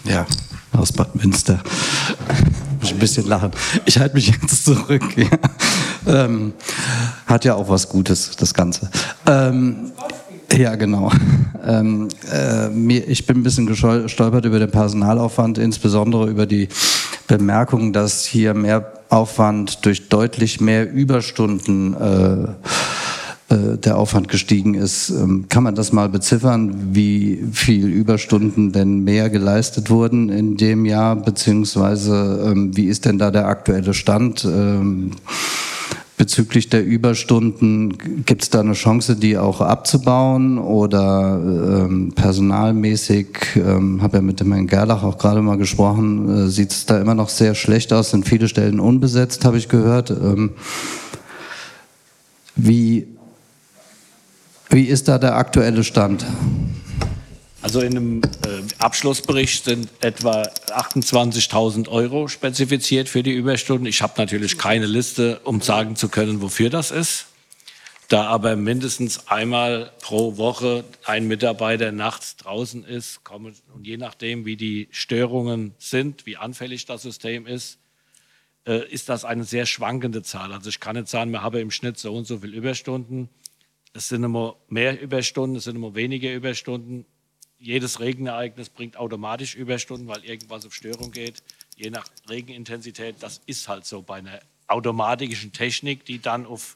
Ja, 0.04 0.26
aus 0.72 0.92
Bad 0.92 1.14
Münster. 1.16 1.62
Muss 2.80 2.88
ich 2.88 2.94
ein 2.94 2.98
bisschen 2.98 3.26
lachen. 3.26 3.50
Ich 3.84 3.98
halte 3.98 4.14
mich 4.14 4.28
jetzt 4.28 4.64
zurück. 4.64 5.02
Ja. 5.16 6.24
Ähm, 6.24 6.54
hat 7.26 7.44
ja 7.44 7.54
auch 7.54 7.68
was 7.68 7.88
Gutes, 7.88 8.36
das 8.36 8.54
Ganze. 8.54 8.90
Ähm, 9.26 9.92
ja, 10.56 10.74
genau. 10.76 11.12
Ähm, 11.64 12.08
äh, 12.32 12.98
ich 13.00 13.26
bin 13.26 13.38
ein 13.38 13.42
bisschen 13.42 13.66
gestolpert 13.66 14.46
über 14.46 14.58
den 14.58 14.70
Personalaufwand, 14.70 15.58
insbesondere 15.58 16.30
über 16.30 16.46
die 16.46 16.68
Bemerkung, 17.26 17.92
dass 17.92 18.24
hier 18.24 18.54
mehr 18.54 18.92
Aufwand 19.10 19.84
durch 19.84 20.08
deutlich 20.08 20.60
mehr 20.60 20.90
Überstunden 20.90 21.94
äh, 21.94 22.48
äh, 23.50 23.78
der 23.78 23.98
Aufwand 23.98 24.28
gestiegen 24.28 24.74
ist. 24.74 25.10
Ähm, 25.10 25.46
kann 25.48 25.64
man 25.64 25.74
das 25.74 25.92
mal 25.92 26.08
beziffern, 26.08 26.90
wie 26.92 27.44
viel 27.50 27.88
Überstunden 27.88 28.70
denn 28.70 29.02
mehr 29.02 29.28
geleistet 29.28 29.90
wurden 29.90 30.28
in 30.28 30.56
dem 30.56 30.84
Jahr, 30.84 31.16
beziehungsweise 31.16 32.44
ähm, 32.46 32.76
wie 32.76 32.84
ist 32.84 33.06
denn 33.06 33.18
da 33.18 33.32
der 33.32 33.48
aktuelle 33.48 33.92
Stand? 33.92 34.44
Ähm, 34.44 35.10
Bezüglich 36.16 36.68
der 36.68 36.84
Überstunden, 36.84 38.24
gibt 38.26 38.42
es 38.42 38.50
da 38.50 38.60
eine 38.60 38.74
Chance, 38.74 39.16
die 39.16 39.38
auch 39.38 39.62
abzubauen 39.62 40.58
oder 40.58 41.88
personalmäßig, 42.14 43.26
ähm, 43.56 44.02
habe 44.02 44.18
ja 44.18 44.22
mit 44.22 44.38
dem 44.38 44.52
Herrn 44.52 44.66
Gerlach 44.66 45.02
auch 45.02 45.16
gerade 45.16 45.40
mal 45.40 45.56
gesprochen, 45.56 46.44
äh, 46.44 46.48
sieht 46.48 46.72
es 46.72 46.84
da 46.84 47.00
immer 47.00 47.14
noch 47.14 47.30
sehr 47.30 47.54
schlecht 47.54 47.90
aus, 47.94 48.10
sind 48.10 48.28
viele 48.28 48.48
Stellen 48.48 48.80
unbesetzt, 48.80 49.46
habe 49.46 49.56
ich 49.56 49.70
gehört. 49.70 50.14
Wie, 52.54 53.06
wie 54.70 54.84
ist 54.84 55.08
da 55.08 55.18
der 55.18 55.36
aktuelle 55.36 55.84
Stand? 55.84 56.24
Also 57.62 57.80
in 57.80 57.96
einem 57.96 58.22
äh, 58.22 58.62
Abschlussbericht 58.78 59.64
sind 59.64 59.90
etwa 60.00 60.42
28.000 60.68 61.88
Euro 61.88 62.28
spezifiziert 62.28 63.08
für 63.08 63.22
die 63.22 63.32
Überstunden. 63.32 63.86
Ich 63.86 64.00
habe 64.00 64.14
natürlich 64.16 64.56
keine 64.56 64.86
Liste, 64.86 65.40
um 65.44 65.60
sagen 65.60 65.96
zu 65.96 66.08
können, 66.08 66.40
wofür 66.40 66.70
das 66.70 66.90
ist. 66.90 67.26
Da 68.08 68.24
aber 68.24 68.56
mindestens 68.56 69.28
einmal 69.28 69.92
pro 70.00 70.36
Woche 70.36 70.84
ein 71.04 71.28
Mitarbeiter 71.28 71.92
nachts 71.92 72.36
draußen 72.36 72.82
ist, 72.84 73.22
kommen, 73.22 73.54
und 73.74 73.86
je 73.86 73.98
nachdem, 73.98 74.46
wie 74.46 74.56
die 74.56 74.88
Störungen 74.90 75.74
sind, 75.78 76.26
wie 76.26 76.36
anfällig 76.36 76.86
das 76.86 77.02
System 77.02 77.46
ist, 77.46 77.78
äh, 78.66 78.88
ist 78.90 79.08
das 79.08 79.24
eine 79.24 79.44
sehr 79.44 79.66
schwankende 79.66 80.22
Zahl. 80.22 80.52
Also 80.52 80.70
ich 80.70 80.80
kann 80.80 80.96
nicht 80.96 81.08
sagen, 81.08 81.30
wir 81.30 81.42
haben 81.42 81.60
im 81.60 81.70
Schnitt 81.70 81.98
so 81.98 82.14
und 82.14 82.26
so 82.26 82.38
viele 82.38 82.56
Überstunden. 82.56 83.28
Es 83.92 84.08
sind 84.08 84.22
immer 84.22 84.56
mehr 84.68 85.00
Überstunden, 85.00 85.56
es 85.56 85.64
sind 85.64 85.76
immer 85.76 85.94
weniger 85.94 86.32
Überstunden 86.32 87.06
jedes 87.60 88.00
Regenereignis 88.00 88.70
bringt 88.70 88.96
automatisch 88.96 89.54
Überstunden, 89.54 90.08
weil 90.08 90.24
irgendwas 90.24 90.64
auf 90.66 90.74
Störung 90.74 91.12
geht, 91.12 91.42
je 91.76 91.90
nach 91.90 92.06
Regenintensität. 92.28 93.16
Das 93.20 93.42
ist 93.46 93.68
halt 93.68 93.84
so 93.84 94.02
bei 94.02 94.16
einer 94.16 94.40
automatischen 94.66 95.52
Technik, 95.52 96.04
die 96.06 96.20
dann 96.20 96.46
auf 96.46 96.74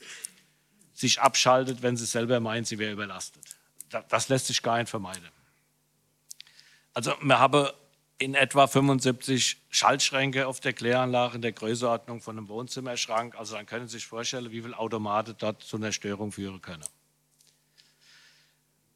sich 0.93 1.21
abschaltet, 1.21 1.83
wenn 1.83 1.97
sie 1.97 2.05
selber 2.05 2.39
meint, 2.39 2.67
sie 2.67 2.79
wäre 2.79 2.93
überlastet. 2.93 3.43
Das 4.09 4.29
lässt 4.29 4.47
sich 4.47 4.63
gar 4.63 4.79
nicht 4.79 4.91
vermeiden. 4.91 5.29
Also 6.93 7.15
wir 7.23 7.39
haben 7.39 7.69
in 8.19 8.35
etwa 8.35 8.67
75 8.67 9.57
Schaltschränke 9.71 10.47
auf 10.47 10.61
der 10.61 10.73
Kläranlage 10.73 11.37
in 11.37 11.43
der 11.43 11.53
Größenordnung 11.53 12.21
von 12.21 12.37
einem 12.37 12.49
Wohnzimmerschrank. 12.49 13.35
Also 13.37 13.57
dann 13.57 13.67
können 13.67 13.89
Sie 13.89 13.95
sich 13.97 14.07
vorstellen, 14.07 14.51
wie 14.53 14.61
viele 14.61 14.79
Automaten 14.79 15.35
dort 15.39 15.63
zu 15.63 15.77
einer 15.77 15.93
Störung 15.93 16.31
führen 16.31 16.61
können. 16.61 16.85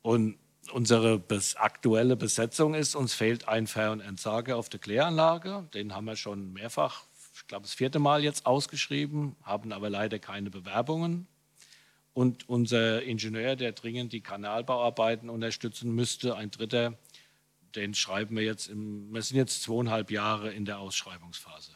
Und 0.09 0.38
unsere 0.73 1.23
aktuelle 1.57 2.16
Besetzung 2.16 2.73
ist, 2.73 2.94
uns 2.94 3.12
fehlt 3.12 3.47
ein 3.47 3.66
Ver- 3.66 3.92
und 3.92 4.01
Entsager 4.01 4.57
auf 4.57 4.71
der 4.71 4.81
Kläranlage. 4.81 5.68
Den 5.75 5.94
haben 5.94 6.07
wir 6.07 6.16
schon 6.16 6.55
mehrfach, 6.55 7.03
ich 7.35 7.47
glaube 7.47 7.64
das 7.64 7.75
vierte 7.75 7.99
Mal 7.99 8.25
jetzt 8.25 8.47
ausgeschrieben, 8.47 9.37
haben 9.42 9.71
aber 9.71 9.90
leider 9.90 10.18
keine 10.18 10.49
Bewerbungen. 10.49 11.27
Und 12.14 12.49
unser 12.49 13.03
Ingenieur, 13.03 13.55
der 13.55 13.73
dringend 13.73 14.14
die 14.14 14.23
Kanalbauarbeiten 14.23 15.29
unterstützen 15.29 15.94
müsste, 15.94 16.37
ein 16.37 16.51
dritter, 16.51 16.94
den 17.75 17.92
schreiben 17.92 18.35
wir 18.35 18.44
jetzt, 18.44 18.68
im, 18.68 19.12
wir 19.12 19.21
sind 19.21 19.37
jetzt 19.37 19.62
zweieinhalb 19.62 20.11
Jahre 20.11 20.51
in 20.51 20.64
der 20.64 20.79
Ausschreibungsphase. 20.79 21.73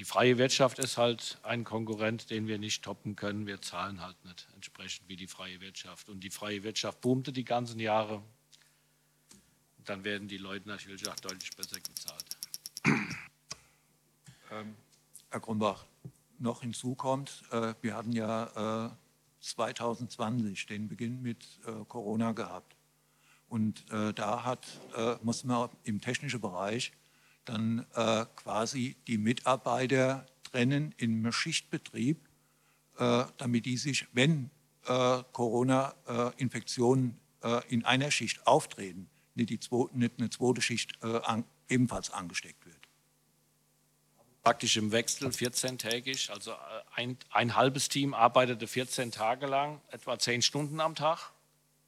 Die 0.00 0.06
freie 0.06 0.38
Wirtschaft 0.38 0.78
ist 0.78 0.96
halt 0.96 1.36
ein 1.42 1.62
Konkurrent, 1.62 2.30
den 2.30 2.46
wir 2.46 2.58
nicht 2.58 2.82
toppen 2.82 3.16
können. 3.16 3.46
Wir 3.46 3.60
zahlen 3.60 4.00
halt 4.00 4.16
nicht 4.24 4.48
entsprechend 4.54 5.06
wie 5.10 5.16
die 5.16 5.26
freie 5.26 5.60
Wirtschaft. 5.60 6.08
Und 6.08 6.20
die 6.20 6.30
freie 6.30 6.62
Wirtschaft 6.62 7.02
boomte 7.02 7.34
die 7.34 7.44
ganzen 7.44 7.78
Jahre. 7.78 8.22
Dann 9.84 10.02
werden 10.02 10.26
die 10.26 10.38
Leute 10.38 10.66
natürlich 10.66 11.06
auch 11.06 11.16
deutlich 11.16 11.54
besser 11.54 11.76
gezahlt. 11.80 12.24
Ähm, 14.52 14.74
Herr 15.28 15.40
Grumbach, 15.40 15.84
noch 16.38 16.62
hinzu 16.62 16.94
kommt, 16.94 17.44
äh, 17.52 17.74
wir 17.82 17.94
hatten 17.94 18.12
ja 18.12 18.86
äh, 18.86 18.90
2020 19.40 20.64
den 20.64 20.88
Beginn 20.88 21.20
mit 21.20 21.44
äh, 21.66 21.84
Corona 21.86 22.32
gehabt. 22.32 22.74
Und 23.48 23.84
äh, 23.92 24.14
da 24.14 24.44
hat, 24.44 24.66
äh, 24.96 25.16
muss 25.22 25.44
man 25.44 25.68
im 25.84 26.00
technischen 26.00 26.40
Bereich 26.40 26.90
dann 27.50 27.86
äh, 27.94 28.26
quasi 28.36 28.96
die 29.06 29.18
Mitarbeiter 29.18 30.26
trennen 30.44 30.94
im 30.98 31.30
Schichtbetrieb, 31.32 32.28
äh, 32.98 33.24
damit 33.38 33.66
die 33.66 33.76
sich, 33.76 34.06
wenn 34.12 34.50
äh, 34.86 35.22
Corona-Infektionen 35.32 37.18
äh, 37.42 37.60
in 37.68 37.84
einer 37.84 38.10
Schicht 38.10 38.46
auftreten, 38.46 39.08
nicht, 39.34 39.50
die 39.50 39.60
zweite, 39.60 39.98
nicht 39.98 40.14
eine 40.18 40.30
zweite 40.30 40.62
Schicht 40.62 40.92
äh, 41.02 41.18
an, 41.18 41.44
ebenfalls 41.68 42.10
angesteckt 42.10 42.64
wird. 42.66 42.76
Praktisch 44.42 44.76
im 44.76 44.90
Wechsel 44.92 45.28
14-tägig, 45.28 46.30
also 46.30 46.52
äh, 46.52 46.54
ein, 46.94 47.18
ein 47.30 47.56
halbes 47.56 47.88
Team 47.88 48.14
arbeitete 48.14 48.66
14 48.66 49.10
Tage 49.10 49.46
lang, 49.46 49.80
etwa 49.88 50.18
10 50.18 50.42
Stunden 50.42 50.80
am 50.80 50.94
Tag, 50.94 51.32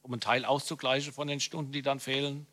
um 0.02 0.12
einen 0.12 0.20
Teil 0.20 0.44
auszugleichen 0.44 1.12
von 1.12 1.28
den 1.28 1.40
Stunden, 1.40 1.72
die 1.72 1.82
dann 1.82 2.00
fehlen. 2.00 2.46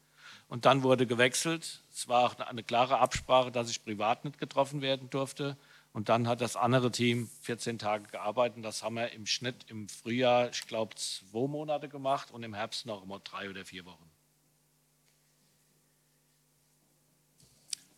Und 0.49 0.65
dann 0.65 0.83
wurde 0.83 1.05
gewechselt. 1.05 1.81
Es 1.93 2.07
war 2.07 2.25
auch 2.25 2.39
eine 2.39 2.63
klare 2.63 2.97
Absprache, 2.97 3.51
dass 3.51 3.69
ich 3.69 3.83
privat 3.85 4.25
nicht 4.25 4.39
getroffen 4.39 4.81
werden 4.81 5.09
durfte. 5.09 5.55
Und 5.93 6.09
dann 6.09 6.27
hat 6.27 6.41
das 6.41 6.55
andere 6.55 6.91
Team 6.91 7.29
14 7.41 7.77
Tage 7.77 8.05
gearbeitet. 8.05 8.65
Das 8.65 8.83
haben 8.83 8.95
wir 8.95 9.11
im 9.11 9.25
Schnitt 9.25 9.65
im 9.69 9.87
Frühjahr, 9.87 10.49
ich 10.49 10.67
glaube, 10.67 10.95
zwei 10.95 11.47
Monate 11.47 11.87
gemacht 11.87 12.31
und 12.31 12.43
im 12.43 12.53
Herbst 12.53 12.85
noch 12.87 13.03
immer 13.03 13.19
drei 13.19 13.49
oder 13.49 13.63
vier 13.63 13.85
Wochen. 13.85 14.09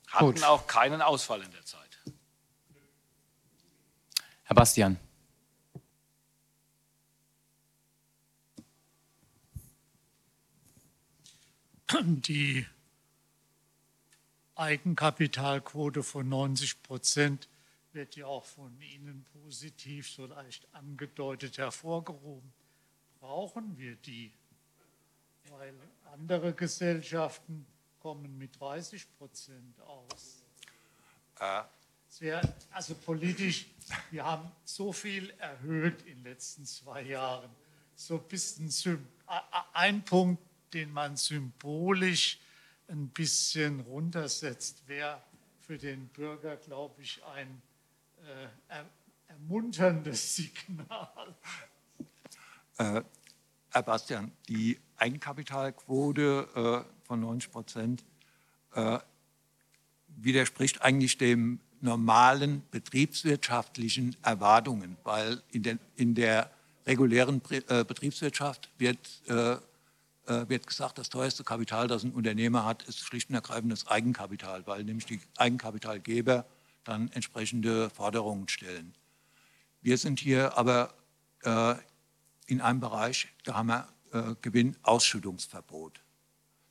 Hatten 0.08 0.26
Gut. 0.26 0.44
auch 0.44 0.68
keinen 0.68 1.02
Ausfall 1.02 1.42
in 1.42 1.52
der 1.52 1.66
Zeit. 1.66 2.00
Herr 4.44 4.56
Bastian. 4.56 5.00
die 12.04 12.66
Eigenkapitalquote 14.56 16.04
von 16.04 16.30
90 16.30 16.84
Prozent 16.84 17.50
wird 17.94 18.16
ja 18.16 18.28
auch 18.28 18.46
von 18.46 18.80
Ihnen 18.82 19.26
positiv 19.44 20.10
so 20.10 20.26
leicht 20.26 20.68
angedeutet 20.74 21.58
hervorgehoben. 21.58 22.54
Brauchen 23.20 23.78
wir 23.78 23.96
die? 23.96 24.32
Weil 25.50 25.74
andere 26.14 26.54
Gesellschaften 26.54 27.66
kommen 28.00 28.38
mit 28.38 28.60
30 28.60 29.18
Prozent 29.18 29.80
aus. 29.82 30.44
Äh. 31.40 31.64
Wär, 32.20 32.42
also 32.72 32.94
politisch, 32.94 33.68
wir 34.12 34.26
haben 34.26 34.52
so 34.66 34.92
viel 34.92 35.30
erhöht 35.40 36.02
in 36.02 36.18
den 36.18 36.24
letzten 36.26 36.66
zwei 36.66 37.04
Jahren. 37.04 37.50
So 37.96 38.16
ein 38.16 38.28
bisschen 38.28 38.70
ein 39.74 40.04
Punkt 40.04 40.51
den 40.74 40.92
man 40.92 41.18
symbolisch 41.18 42.40
ein 42.88 43.08
bisschen 43.10 43.80
runtersetzt, 43.82 44.88
wäre 44.88 45.22
für 45.60 45.78
den 45.78 46.08
Bürger, 46.10 46.58
glaube 46.58 47.02
ich, 47.02 47.22
ein 47.36 47.62
äh, 48.24 48.48
er, 48.68 48.86
ermunterndes 49.28 50.36
Signal. 50.36 51.36
Äh, 52.78 53.02
Herr 53.70 53.84
Bastian, 53.84 54.32
die 54.50 54.78
Eigenkapitalquote 54.98 56.84
äh, 56.86 57.06
von 57.08 57.22
90 57.22 57.52
Prozent 57.52 58.04
äh, 58.76 59.00
widerspricht 60.08 60.82
eigentlich 60.82 61.18
dem 61.18 61.60
normalen 61.80 62.64
betriebswirtschaftlichen 62.70 64.16
Erwartungen, 64.22 64.98
weil 65.04 65.42
in, 65.52 65.64
den, 65.64 65.80
in 65.96 66.14
der 66.16 66.52
regulären 66.86 67.42
äh, 67.50 67.84
Betriebswirtschaft 67.86 68.70
wird, 68.78 69.22
äh, 70.32 70.50
wird 70.50 70.68
gesagt, 70.68 70.98
das 70.98 71.10
teuerste 71.10 71.44
Kapital, 71.44 71.88
das 71.88 72.04
ein 72.04 72.14
Unternehmer 72.14 72.66
hat, 72.66 72.84
ist 72.84 73.00
schlicht 73.00 73.30
und 73.30 73.36
ergreifend 73.36 73.72
das 73.72 73.88
Eigenkapital, 73.88 74.66
weil 74.66 74.84
nämlich 74.84 75.06
die 75.06 75.20
Eigenkapitalgeber 75.38 76.46
dann 76.84 77.12
entsprechende 77.12 77.90
Forderungen 77.90 78.48
stellen. 78.48 78.94
Wir 79.82 79.98
sind 79.98 80.20
hier 80.20 80.58
aber 80.58 80.94
äh, 81.44 81.76
in 82.48 82.62
einem 82.62 82.80
Bereich, 82.80 83.28
da 83.44 83.56
haben 83.56 83.68
wir 83.68 83.88
äh, 84.14 84.36
Gewinnausschüttungsverbot. 84.42 86.02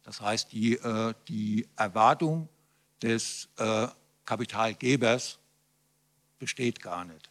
Das 0.02 0.20
heißt, 0.20 0.52
die, 0.52 0.74
äh, 0.74 1.14
die 1.28 1.68
Erwartung 1.76 2.48
des 3.02 3.48
äh, 3.56 3.88
Kapitalgebers 4.24 5.38
besteht 6.38 6.80
gar 6.80 7.04
nicht. 7.04 7.29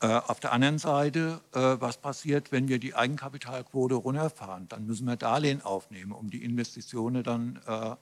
Äh, 0.00 0.08
auf 0.08 0.40
der 0.40 0.52
anderen 0.52 0.78
Seite, 0.78 1.40
äh, 1.54 1.58
was 1.58 1.96
passiert, 1.96 2.52
wenn 2.52 2.68
wir 2.68 2.78
die 2.78 2.94
Eigenkapitalquote 2.94 3.94
runterfahren? 3.94 4.68
Dann 4.68 4.86
müssen 4.86 5.06
wir 5.06 5.16
Darlehen 5.16 5.62
aufnehmen, 5.62 6.12
um 6.12 6.28
die 6.28 6.44
Investitionen 6.44 7.22
dann 7.22 7.60
äh, 7.66 7.96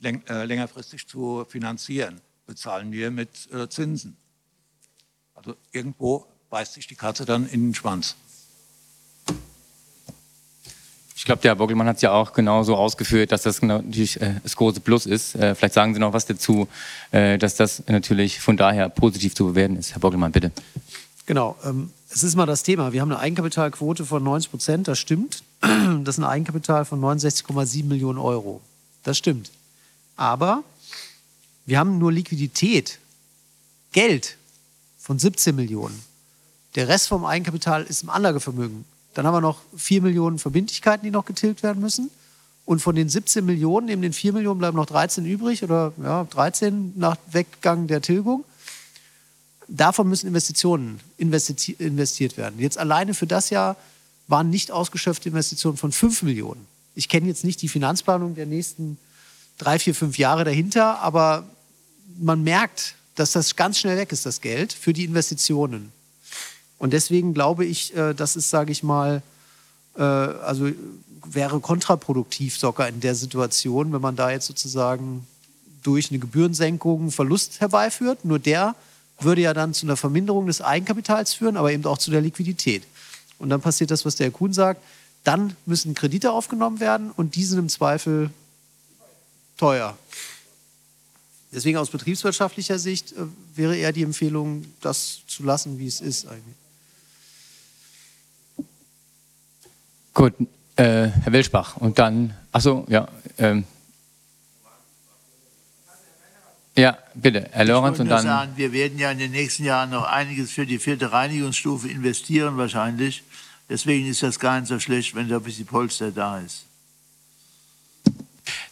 läng 0.00 0.22
längerfristig 0.26 1.08
zu 1.08 1.46
finanzieren. 1.48 2.20
Bezahlen 2.46 2.92
wir 2.92 3.10
mit 3.10 3.48
Zinsen. 3.70 4.18
Also 5.34 5.56
irgendwo 5.72 6.26
beißt 6.50 6.74
sich 6.74 6.86
die 6.86 6.94
Katze 6.94 7.24
dann 7.24 7.48
in 7.48 7.68
den 7.68 7.74
Schwanz. 7.74 8.16
Ich 11.16 11.26
glaube, 11.26 11.40
der 11.40 11.52
Herr 11.52 11.56
Bockelmann 11.56 11.86
hat 11.86 11.96
es 11.96 12.02
ja 12.02 12.12
auch 12.12 12.34
genauso 12.34 12.76
ausgeführt, 12.76 13.32
dass 13.32 13.44
das 13.44 13.62
natürlich 13.62 14.20
äh, 14.20 14.34
das 14.42 14.56
große 14.56 14.80
Plus 14.80 15.06
ist. 15.06 15.34
Äh, 15.36 15.54
vielleicht 15.54 15.72
sagen 15.72 15.94
Sie 15.94 16.00
noch 16.00 16.12
was 16.12 16.26
dazu, 16.26 16.68
äh, 17.12 17.38
dass 17.38 17.54
das 17.54 17.82
natürlich 17.86 18.40
von 18.40 18.58
daher 18.58 18.90
positiv 18.90 19.34
zu 19.34 19.46
bewerten 19.46 19.76
ist. 19.76 19.92
Herr 19.92 20.00
Bockelmann, 20.00 20.32
bitte. 20.32 20.52
Genau. 21.26 21.56
Ähm, 21.64 21.90
es 22.10 22.22
ist 22.22 22.36
mal 22.36 22.46
das 22.46 22.62
Thema. 22.62 22.92
Wir 22.92 23.00
haben 23.00 23.10
eine 23.10 23.20
Eigenkapitalquote 23.20 24.04
von 24.04 24.22
90 24.22 24.50
Prozent, 24.50 24.88
das 24.88 24.98
stimmt. 24.98 25.42
Das 26.04 26.16
ist 26.16 26.18
ein 26.18 26.24
Eigenkapital 26.24 26.84
von 26.84 27.00
69,7 27.00 27.84
Millionen 27.84 28.18
Euro. 28.18 28.60
Das 29.02 29.16
stimmt. 29.16 29.50
Aber 30.16 30.62
wir 31.66 31.78
haben 31.78 31.98
nur 31.98 32.12
Liquidität, 32.12 32.98
Geld 33.92 34.36
von 34.98 35.18
17 35.18 35.56
Millionen. 35.56 35.98
Der 36.74 36.88
Rest 36.88 37.08
vom 37.08 37.24
Eigenkapital 37.24 37.84
ist 37.84 38.02
im 38.02 38.10
Anlagevermögen. 38.10 38.84
Dann 39.14 39.26
haben 39.26 39.34
wir 39.34 39.40
noch 39.40 39.60
4 39.76 40.02
Millionen 40.02 40.38
Verbindlichkeiten, 40.38 41.04
die 41.04 41.10
noch 41.10 41.24
getilgt 41.24 41.62
werden 41.62 41.80
müssen. 41.80 42.10
Und 42.66 42.80
von 42.80 42.94
den 42.94 43.08
17 43.08 43.44
Millionen, 43.44 43.86
neben 43.86 44.02
den 44.02 44.12
4 44.12 44.32
Millionen 44.32 44.58
bleiben 44.58 44.76
noch 44.76 44.86
13 44.86 45.24
übrig 45.26 45.62
oder 45.62 45.92
ja, 46.02 46.24
13 46.24 46.94
nach 46.96 47.16
Weggang 47.30 47.86
der 47.86 48.02
Tilgung. 48.02 48.44
Davon 49.68 50.08
müssen 50.08 50.26
Investitionen 50.26 51.00
investiert 51.16 52.36
werden. 52.36 52.58
Jetzt 52.58 52.78
alleine 52.78 53.14
für 53.14 53.26
das 53.26 53.50
Jahr 53.50 53.76
waren 54.28 54.50
nicht 54.50 54.70
ausgeschöpfte 54.70 55.28
Investitionen 55.28 55.76
von 55.76 55.92
5 55.92 56.22
Millionen. 56.22 56.66
Ich 56.94 57.08
kenne 57.08 57.26
jetzt 57.26 57.44
nicht 57.44 57.60
die 57.62 57.68
Finanzplanung 57.68 58.34
der 58.34 58.46
nächsten 58.46 58.98
drei, 59.58 59.78
vier, 59.78 59.94
fünf 59.94 60.18
Jahre 60.18 60.44
dahinter, 60.44 61.00
aber 61.00 61.44
man 62.18 62.42
merkt, 62.42 62.94
dass 63.14 63.32
das 63.32 63.56
ganz 63.56 63.78
schnell 63.78 63.96
weg 63.96 64.12
ist, 64.12 64.26
das 64.26 64.40
Geld 64.40 64.72
für 64.72 64.92
die 64.92 65.04
Investitionen. 65.04 65.92
Und 66.78 66.92
deswegen 66.92 67.34
glaube 67.34 67.64
ich, 67.64 67.96
äh, 67.96 68.14
das 68.14 68.36
ist, 68.36 68.50
sage 68.50 68.72
ich 68.72 68.82
mal, 68.82 69.22
äh, 69.96 70.02
also 70.02 70.70
wäre 71.24 71.60
kontraproduktiv 71.60 72.58
sogar 72.58 72.88
in 72.88 73.00
der 73.00 73.14
Situation, 73.14 73.92
wenn 73.92 74.00
man 74.00 74.16
da 74.16 74.30
jetzt 74.30 74.46
sozusagen 74.46 75.26
durch 75.82 76.10
eine 76.10 76.18
Gebührensenkung 76.18 77.10
Verlust 77.10 77.60
herbeiführt. 77.60 78.24
Nur 78.24 78.38
der 78.38 78.74
würde 79.24 79.42
ja 79.42 79.54
dann 79.54 79.74
zu 79.74 79.86
einer 79.86 79.96
Verminderung 79.96 80.46
des 80.46 80.60
Eigenkapitals 80.60 81.34
führen, 81.34 81.56
aber 81.56 81.72
eben 81.72 81.84
auch 81.86 81.98
zu 81.98 82.10
der 82.10 82.20
Liquidität. 82.20 82.84
Und 83.38 83.48
dann 83.48 83.60
passiert 83.60 83.90
das, 83.90 84.04
was 84.04 84.16
der 84.16 84.26
Herr 84.26 84.32
Kuhn 84.32 84.52
sagt. 84.52 84.80
Dann 85.24 85.56
müssen 85.66 85.94
Kredite 85.94 86.32
aufgenommen 86.32 86.80
werden 86.80 87.10
und 87.10 87.34
die 87.34 87.44
sind 87.44 87.58
im 87.58 87.68
Zweifel 87.68 88.30
teuer. 89.56 89.96
Deswegen 91.52 91.78
aus 91.78 91.90
betriebswirtschaftlicher 91.90 92.78
Sicht 92.78 93.12
äh, 93.12 93.26
wäre 93.54 93.76
eher 93.76 93.92
die 93.92 94.02
Empfehlung, 94.02 94.64
das 94.80 95.20
zu 95.26 95.44
lassen, 95.44 95.78
wie 95.78 95.86
es 95.86 96.00
ist 96.00 96.26
eigentlich. 96.26 96.56
Gut, 100.12 100.34
äh, 100.76 101.08
Herr 101.08 101.32
Welschbach. 101.32 101.76
Und 101.76 101.98
dann, 101.98 102.34
achso, 102.52 102.84
ja. 102.88 103.08
Ähm, 103.38 103.64
ja, 106.76 106.98
bitte, 107.14 107.48
Herr 107.52 107.64
Lorenz 107.64 108.00
und 108.00 108.08
dann. 108.08 108.22
Sagen, 108.22 108.52
wir 108.56 108.72
werden 108.72 108.98
ja 108.98 109.10
in 109.10 109.18
den 109.18 109.30
nächsten 109.30 109.64
Jahren 109.64 109.90
noch 109.90 110.04
einiges 110.04 110.50
für 110.50 110.66
die 110.66 110.78
vierte 110.78 111.12
Reinigungsstufe 111.12 111.88
investieren, 111.88 112.56
wahrscheinlich. 112.56 113.22
Deswegen 113.68 114.08
ist 114.08 114.22
das 114.22 114.38
gar 114.40 114.58
nicht 114.58 114.68
so 114.68 114.80
schlecht, 114.80 115.14
wenn 115.14 115.28
da 115.28 115.36
ein 115.36 115.42
bisschen 115.42 115.66
Polster 115.66 116.10
da 116.10 116.38
ist. 116.40 116.64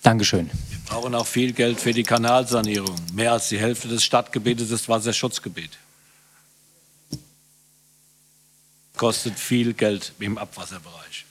Dankeschön. 0.03 0.51
Wir 0.69 0.79
brauchen 0.87 1.15
auch 1.15 1.27
viel 1.27 1.53
Geld 1.53 1.81
für 1.81 1.93
die 1.93 2.03
Kanalsanierung. 2.03 2.97
Mehr 3.15 3.33
als 3.33 3.49
die 3.49 3.59
Hälfte 3.59 3.89
des 3.89 4.03
Stadtgebietes 4.03 4.71
ist 4.71 4.89
Wasserschutzgebiet. 4.89 5.79
Kostet 8.97 9.39
viel 9.39 9.73
Geld 9.75 10.13
im 10.19 10.39
Abwasserbereich. 10.39 11.25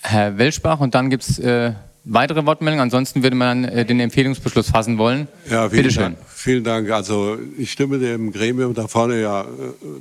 Herr 0.00 0.38
Welschbach 0.38 0.80
und 0.80 0.94
dann 0.94 1.10
gibt 1.10 1.24
es 1.24 1.38
äh, 1.38 1.74
weitere 2.08 2.44
Wortmeldungen. 2.46 2.82
Ansonsten 2.82 3.22
würde 3.22 3.36
man 3.36 3.64
äh, 3.64 3.84
den 3.84 4.00
Empfehlungsbeschluss 4.00 4.70
fassen 4.70 4.98
wollen. 4.98 5.28
Ja, 5.48 5.68
vielen 5.68 5.82
Bitte 5.82 5.94
schön. 5.94 6.02
Dank. 6.02 6.18
Vielen 6.28 6.64
Dank. 6.64 6.90
Also 6.90 7.38
ich 7.56 7.70
stimme 7.70 7.98
dem 7.98 8.32
Gremium 8.32 8.74
da 8.74 8.88
vorne 8.88 9.20
ja 9.20 9.42
äh, 9.42 9.46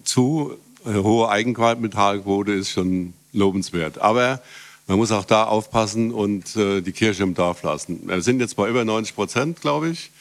zu. 0.04 0.54
Eine 0.86 1.04
hohe 1.04 1.30
Eigenkapitalquote 1.30 2.54
ist 2.54 2.72
schon 2.72 3.14
lobenswert. 3.34 4.00
Aber 4.00 4.42
man 4.88 4.98
muss 4.98 5.12
auch 5.12 5.26
da 5.26 5.44
aufpassen 5.44 6.12
und 6.12 6.56
äh, 6.56 6.82
die 6.82 6.94
Kirche 6.94 7.24
im 7.24 7.34
Dorf 7.34 7.64
lassen. 7.64 8.08
Wir 8.08 8.22
sind 8.22 8.40
jetzt 8.40 8.56
bei 8.56 8.70
über 8.70 8.86
90 8.86 9.16
Prozent, 9.16 9.62
glaube 9.62 9.90
ich. 9.90 10.12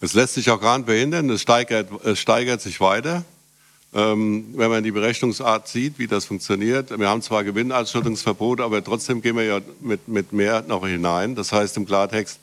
Es 0.00 0.14
lässt 0.14 0.34
sich 0.34 0.50
auch 0.50 0.60
gar 0.60 0.78
nicht 0.78 0.86
behindern. 0.86 1.28
Es 1.28 1.42
steigert, 1.42 1.88
es 2.04 2.18
steigert 2.18 2.60
sich 2.60 2.80
weiter. 2.80 3.24
Ähm, 3.94 4.48
wenn 4.54 4.70
man 4.70 4.84
die 4.84 4.90
Berechnungsart 4.90 5.66
sieht, 5.66 5.98
wie 5.98 6.06
das 6.06 6.26
funktioniert. 6.26 6.96
Wir 6.98 7.08
haben 7.08 7.22
zwar 7.22 7.42
Gewinnausschüttungsverbote, 7.42 8.62
aber 8.62 8.84
trotzdem 8.84 9.22
gehen 9.22 9.36
wir 9.36 9.44
ja 9.44 9.60
mit, 9.80 10.08
mit 10.08 10.32
mehr 10.32 10.62
noch 10.68 10.86
hinein. 10.86 11.34
Das 11.34 11.52
heißt 11.52 11.76
im 11.78 11.86
Klartext, 11.86 12.38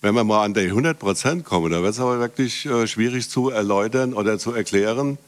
wenn 0.00 0.14
wir 0.14 0.24
mal 0.24 0.44
an 0.44 0.54
die 0.54 0.62
100 0.62 0.98
Prozent 0.98 1.44
kommen, 1.44 1.70
da 1.70 1.82
wird 1.82 1.92
es 1.92 2.00
aber 2.00 2.18
wirklich 2.18 2.66
äh, 2.66 2.88
schwierig 2.88 3.28
zu 3.28 3.50
erläutern 3.50 4.14
oder 4.14 4.38
zu 4.38 4.52
erklären, 4.52 5.18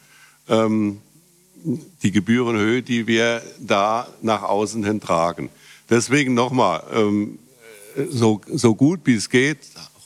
ähm, 0.48 1.00
die 2.02 2.10
Gebührenhöhe, 2.10 2.82
die 2.82 3.06
wir 3.06 3.42
da 3.60 4.08
nach 4.20 4.42
außen 4.42 4.84
hin 4.84 5.00
tragen. 5.00 5.48
Deswegen 5.90 6.34
nochmal, 6.34 6.82
ähm, 6.92 7.38
so, 8.08 8.40
so 8.50 8.74
gut 8.74 9.00
wie 9.04 9.14
es 9.14 9.28
geht, 9.28 9.58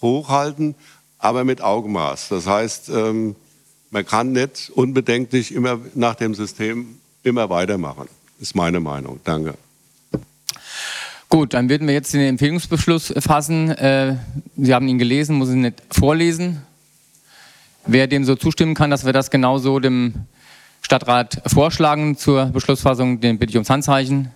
hochhalten, 0.02 0.74
aber 1.18 1.44
mit 1.44 1.62
Augenmaß. 1.62 2.28
Das 2.28 2.46
heißt, 2.46 2.90
ähm, 2.90 3.36
man 3.90 4.04
kann 4.04 4.32
nicht 4.32 4.70
unbedenklich 4.74 5.52
immer 5.52 5.80
nach 5.94 6.14
dem 6.14 6.34
System 6.34 6.98
immer 7.22 7.50
weitermachen. 7.50 8.08
Ist 8.40 8.54
meine 8.54 8.80
Meinung. 8.80 9.20
Danke. 9.24 9.54
Gut, 11.28 11.54
dann 11.54 11.68
werden 11.68 11.86
wir 11.86 11.94
jetzt 11.94 12.12
den 12.14 12.20
Empfehlungsbeschluss 12.20 13.12
fassen. 13.18 13.70
Äh, 13.70 14.16
Sie 14.56 14.72
haben 14.72 14.86
ihn 14.86 14.98
gelesen, 14.98 15.36
muss 15.36 15.50
ihn 15.50 15.62
nicht 15.62 15.82
vorlesen. 15.90 16.62
Wer 17.84 18.06
dem 18.06 18.24
so 18.24 18.36
zustimmen 18.36 18.74
kann, 18.74 18.90
dass 18.90 19.04
wir 19.04 19.12
das 19.12 19.30
genauso 19.30 19.80
dem 19.80 20.26
Stadtrat 20.82 21.42
vorschlagen 21.46 22.16
zur 22.16 22.46
Beschlussfassung, 22.46 23.20
den 23.20 23.38
bitte 23.38 23.50
ich 23.50 23.56
ums 23.56 23.70
Handzeichen. 23.70 24.30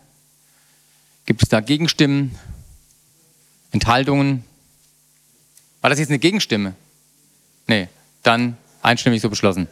Gibt 1.26 1.42
es 1.42 1.48
da 1.48 1.60
Gegenstimmen? 1.60 2.34
Enthaltungen? 3.70 4.42
War 5.80 5.90
das 5.90 6.00
jetzt 6.00 6.08
eine 6.08 6.18
Gegenstimme? 6.18 6.74
Nee, 7.66 7.88
dann 8.22 8.56
Einstimmig 8.82 9.20
so 9.20 9.28
beschlossen. 9.28 9.68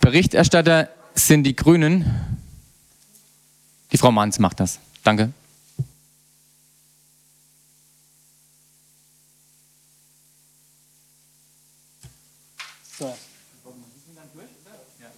Berichterstatter 0.00 0.88
sind 1.14 1.44
die 1.44 1.56
Grünen. 1.56 2.38
Die 3.92 3.98
Frau 3.98 4.12
Manns 4.12 4.38
macht 4.38 4.60
das. 4.60 4.78
Danke. 5.02 5.32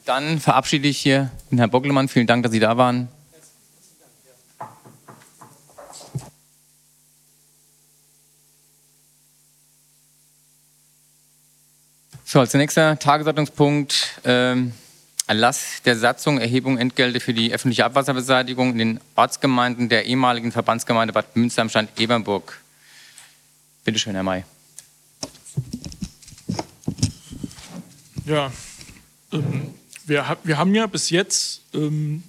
Dann 0.06 0.40
verabschiede 0.40 0.88
ich 0.88 0.98
hier 0.98 1.30
den 1.50 1.58
Herrn 1.58 1.70
Bockelmann. 1.70 2.08
Vielen 2.08 2.26
Dank, 2.26 2.42
dass 2.42 2.50
Sie 2.50 2.58
da 2.58 2.76
waren. 2.76 3.08
So, 12.32 12.38
als 12.38 12.54
nächster 12.54 12.96
Tagesordnungspunkt 12.96 14.20
ähm, 14.22 14.72
Erlass 15.26 15.82
der 15.84 15.96
Satzung, 15.96 16.38
Erhebung 16.38 16.78
Entgelte 16.78 17.18
für 17.18 17.34
die 17.34 17.52
öffentliche 17.52 17.84
Abwasserbeseitigung 17.84 18.70
in 18.70 18.78
den 18.78 19.00
Ortsgemeinden 19.16 19.88
der 19.88 20.06
ehemaligen 20.06 20.52
Verbandsgemeinde 20.52 21.12
Bad 21.12 21.34
Münster 21.34 21.62
am 21.62 21.68
Stand 21.68 21.90
Ebernburg. 21.98 22.60
Bitte 23.82 23.98
schön, 23.98 24.14
Herr 24.14 24.22
May. 24.22 24.44
Ja, 28.26 28.52
ähm, 29.32 29.74
wir, 30.06 30.36
wir, 30.44 30.56
haben 30.56 30.72
ja 30.76 30.86
bis 30.86 31.10
jetzt 31.10 31.62
ähm, 31.74 32.22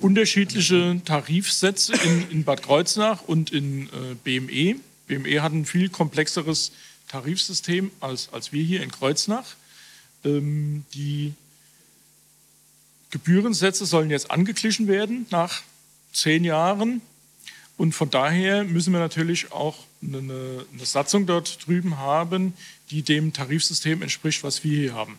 unterschiedliche 0.00 1.00
Tarifsätze 1.04 1.92
in, 2.02 2.30
in, 2.32 2.42
Bad 2.42 2.64
Kreuznach 2.64 3.22
und 3.28 3.52
in 3.52 3.90
äh, 3.90 4.14
BME. 4.24 4.80
BME 5.06 5.40
hat 5.40 5.52
ein 5.52 5.66
viel 5.66 5.88
komplexeres 5.88 6.72
Tarifsystem 7.10 7.90
als, 8.00 8.32
als 8.32 8.52
wir 8.52 8.62
hier 8.62 8.82
in 8.82 8.90
Kreuznach. 8.90 9.56
Ähm, 10.24 10.84
die 10.94 11.34
Gebührensätze 13.10 13.84
sollen 13.84 14.10
jetzt 14.10 14.30
angeglichen 14.30 14.86
werden 14.86 15.26
nach 15.30 15.62
zehn 16.12 16.44
Jahren. 16.44 17.00
Und 17.76 17.94
von 17.94 18.10
daher 18.10 18.62
müssen 18.62 18.92
wir 18.92 19.00
natürlich 19.00 19.52
auch 19.52 19.76
eine, 20.02 20.18
eine 20.72 20.84
Satzung 20.84 21.26
dort 21.26 21.66
drüben 21.66 21.98
haben, 21.98 22.54
die 22.90 23.02
dem 23.02 23.32
Tarifsystem 23.32 24.02
entspricht, 24.02 24.44
was 24.44 24.62
wir 24.62 24.78
hier 24.78 24.94
haben. 24.94 25.18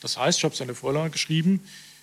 Das 0.00 0.16
heißt, 0.16 0.38
ich 0.38 0.44
habe 0.44 0.54
es 0.54 0.60
in 0.60 0.66
der 0.66 0.76
Vorlage 0.76 1.10
geschrieben, 1.10 1.60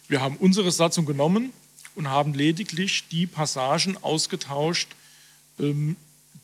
wir 0.07 0.21
haben 0.21 0.37
unsere 0.37 0.71
Satzung 0.71 1.05
genommen 1.05 1.51
und 1.95 2.09
haben 2.09 2.33
lediglich 2.33 3.05
die 3.09 3.25
Passagen 3.25 3.97
ausgetauscht, 4.01 4.89
ähm, 5.59 5.95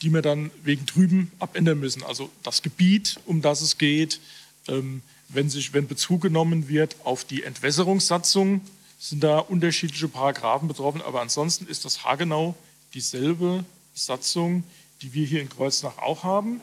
die 0.02 0.12
wir 0.12 0.22
dann 0.22 0.52
wegen 0.64 0.86
drüben 0.86 1.32
abändern 1.40 1.80
müssen. 1.80 2.04
Also 2.04 2.30
das 2.44 2.62
Gebiet, 2.62 3.20
um 3.26 3.42
das 3.42 3.62
es 3.62 3.78
geht, 3.78 4.20
ähm, 4.68 5.02
wenn, 5.30 5.50
sich, 5.50 5.74
wenn 5.74 5.88
Bezug 5.88 6.22
genommen 6.22 6.68
wird 6.68 6.96
auf 7.04 7.24
die 7.24 7.44
Entwässerungssatzung, 7.44 8.62
sind 9.00 9.24
da 9.24 9.40
unterschiedliche 9.40 10.08
Paragraphen 10.08 10.68
betroffen, 10.68 11.02
aber 11.02 11.22
ansonsten 11.22 11.66
ist 11.68 11.86
das 11.86 12.04
haargenau 12.04 12.56
dieselbe 12.94 13.66
Satzung, 13.94 14.64
die 15.02 15.14
wir 15.14 15.26
hier 15.26 15.42
in 15.42 15.50
Kreuznach 15.50 15.98
auch 15.98 16.24
haben 16.24 16.62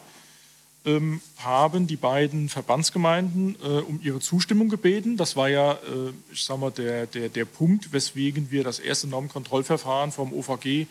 ähm, 0.89 1.21
haben 1.37 1.87
die 1.87 1.97
beiden 1.97 2.49
Verbandsgemeinden 2.49 3.57
äh, 3.63 3.67
um 3.67 4.01
ihre 4.03 4.21
Zustimmung 4.21 4.69
gebeten. 4.69 5.17
Das 5.17 5.37
war 5.37 5.49
ja, 5.49 5.73
äh, 5.73 6.13
ich 6.33 6.45
sag 6.45 6.59
mal, 6.59 6.71
der, 6.71 7.07
der, 7.07 7.29
der 7.29 7.45
Punkt, 7.45 7.93
weswegen 7.93 8.51
wir 8.51 8.65
das 8.65 8.79
erste 8.79 9.07
Normkontrollverfahren 9.09 10.13
vom 10.13 10.33
OVG 10.33 10.87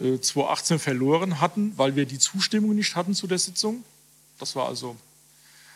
2018 0.00 0.78
verloren 0.78 1.40
hatten, 1.40 1.72
weil 1.76 1.94
wir 1.94 2.06
die 2.06 2.18
Zustimmung 2.18 2.74
nicht 2.74 2.96
hatten 2.96 3.14
zu 3.14 3.26
der 3.26 3.38
Sitzung. 3.38 3.84
Das 4.38 4.56
war 4.56 4.66
also 4.66 4.96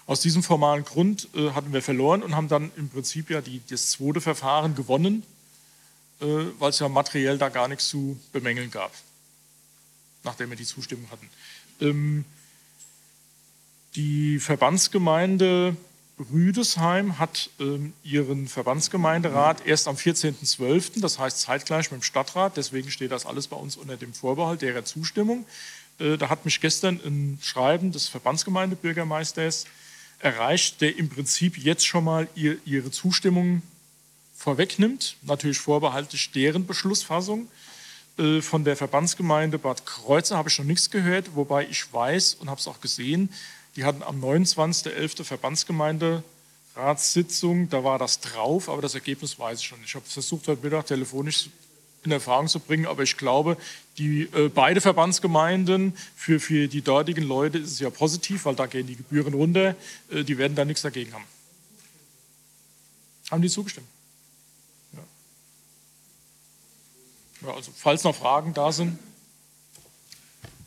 aus 0.06 0.20
diesem 0.20 0.42
formalen 0.42 0.84
Grund 0.84 1.28
äh, 1.34 1.50
hatten 1.50 1.72
wir 1.72 1.82
verloren 1.82 2.22
und 2.22 2.36
haben 2.36 2.48
dann 2.48 2.70
im 2.76 2.88
Prinzip 2.88 3.30
ja 3.30 3.40
die, 3.40 3.62
das 3.68 3.90
zweite 3.90 4.20
Verfahren 4.20 4.74
gewonnen, 4.74 5.22
äh, 6.20 6.26
weil 6.58 6.70
es 6.70 6.78
ja 6.78 6.88
materiell 6.88 7.38
da 7.38 7.48
gar 7.48 7.68
nichts 7.68 7.88
zu 7.88 8.18
bemängeln 8.32 8.70
gab, 8.70 8.92
nachdem 10.22 10.50
wir 10.50 10.56
die 10.56 10.66
Zustimmung 10.66 11.10
hatten. 11.10 11.28
Ähm, 11.80 12.24
die 13.96 14.40
Verbandsgemeinde 14.40 15.76
Rüdesheim 16.18 17.18
hat 17.18 17.50
ähm, 17.58 17.92
ihren 18.04 18.46
Verbandsgemeinderat 18.46 19.66
erst 19.66 19.88
am 19.88 19.96
14.12., 19.96 21.00
das 21.00 21.18
heißt 21.18 21.40
zeitgleich 21.40 21.90
mit 21.90 22.00
dem 22.00 22.04
Stadtrat, 22.04 22.56
deswegen 22.56 22.90
steht 22.90 23.10
das 23.10 23.26
alles 23.26 23.48
bei 23.48 23.56
uns 23.56 23.76
unter 23.76 23.96
dem 23.96 24.14
Vorbehalt 24.14 24.62
derer 24.62 24.84
Zustimmung. 24.84 25.44
Äh, 25.98 26.16
da 26.16 26.28
hat 26.28 26.44
mich 26.44 26.60
gestern 26.60 27.00
ein 27.04 27.38
Schreiben 27.42 27.90
des 27.90 28.06
Verbandsgemeindebürgermeisters 28.08 29.66
erreicht, 30.20 30.80
der 30.80 30.96
im 30.96 31.08
Prinzip 31.08 31.58
jetzt 31.58 31.84
schon 31.84 32.04
mal 32.04 32.28
ihr, 32.36 32.58
ihre 32.64 32.92
Zustimmung 32.92 33.62
vorwegnimmt, 34.36 35.16
natürlich 35.22 35.58
vorbehaltlich 35.58 36.30
deren 36.30 36.64
Beschlussfassung. 36.66 37.48
Äh, 38.18 38.40
von 38.40 38.64
der 38.64 38.76
Verbandsgemeinde 38.76 39.58
Bad 39.58 39.84
Kreuzer 39.84 40.36
habe 40.36 40.48
ich 40.48 40.58
noch 40.58 40.64
nichts 40.64 40.90
gehört, 40.90 41.34
wobei 41.34 41.66
ich 41.66 41.92
weiß 41.92 42.34
und 42.34 42.48
habe 42.48 42.60
es 42.60 42.68
auch 42.68 42.80
gesehen, 42.80 43.30
die 43.76 43.84
hatten 43.84 44.02
am 44.02 44.20
29.11. 44.22 45.24
Verbandsgemeinderatssitzung, 45.24 47.68
da 47.68 47.84
war 47.84 47.98
das 47.98 48.20
drauf, 48.20 48.68
aber 48.68 48.82
das 48.82 48.94
Ergebnis 48.94 49.38
weiß 49.38 49.60
ich 49.60 49.66
schon. 49.66 49.78
Ich 49.84 49.94
habe 49.94 50.04
versucht, 50.06 50.48
heute 50.48 50.62
Mittag 50.62 50.86
telefonisch 50.86 51.48
in 52.04 52.12
Erfahrung 52.12 52.48
zu 52.48 52.60
bringen, 52.60 52.86
aber 52.86 53.02
ich 53.02 53.16
glaube, 53.16 53.56
die 53.98 54.28
äh, 54.34 54.48
beide 54.48 54.80
Verbandsgemeinden, 54.80 55.96
für, 56.14 56.38
für 56.38 56.68
die 56.68 56.82
dortigen 56.82 57.24
Leute 57.24 57.58
ist 57.58 57.72
es 57.72 57.80
ja 57.80 57.90
positiv, 57.90 58.44
weil 58.44 58.54
da 58.54 58.66
gehen 58.66 58.86
die 58.86 58.96
Gebühren 58.96 59.34
runter, 59.34 59.74
äh, 60.10 60.22
die 60.22 60.38
werden 60.38 60.54
da 60.54 60.64
nichts 60.64 60.82
dagegen 60.82 61.12
haben. 61.14 61.24
Haben 63.30 63.42
die 63.42 63.48
zugestimmt? 63.48 63.86
Ja. 64.92 65.00
ja 67.48 67.54
also 67.54 67.72
falls 67.74 68.04
noch 68.04 68.14
Fragen 68.14 68.52
da 68.52 68.70
sind. 68.70 68.98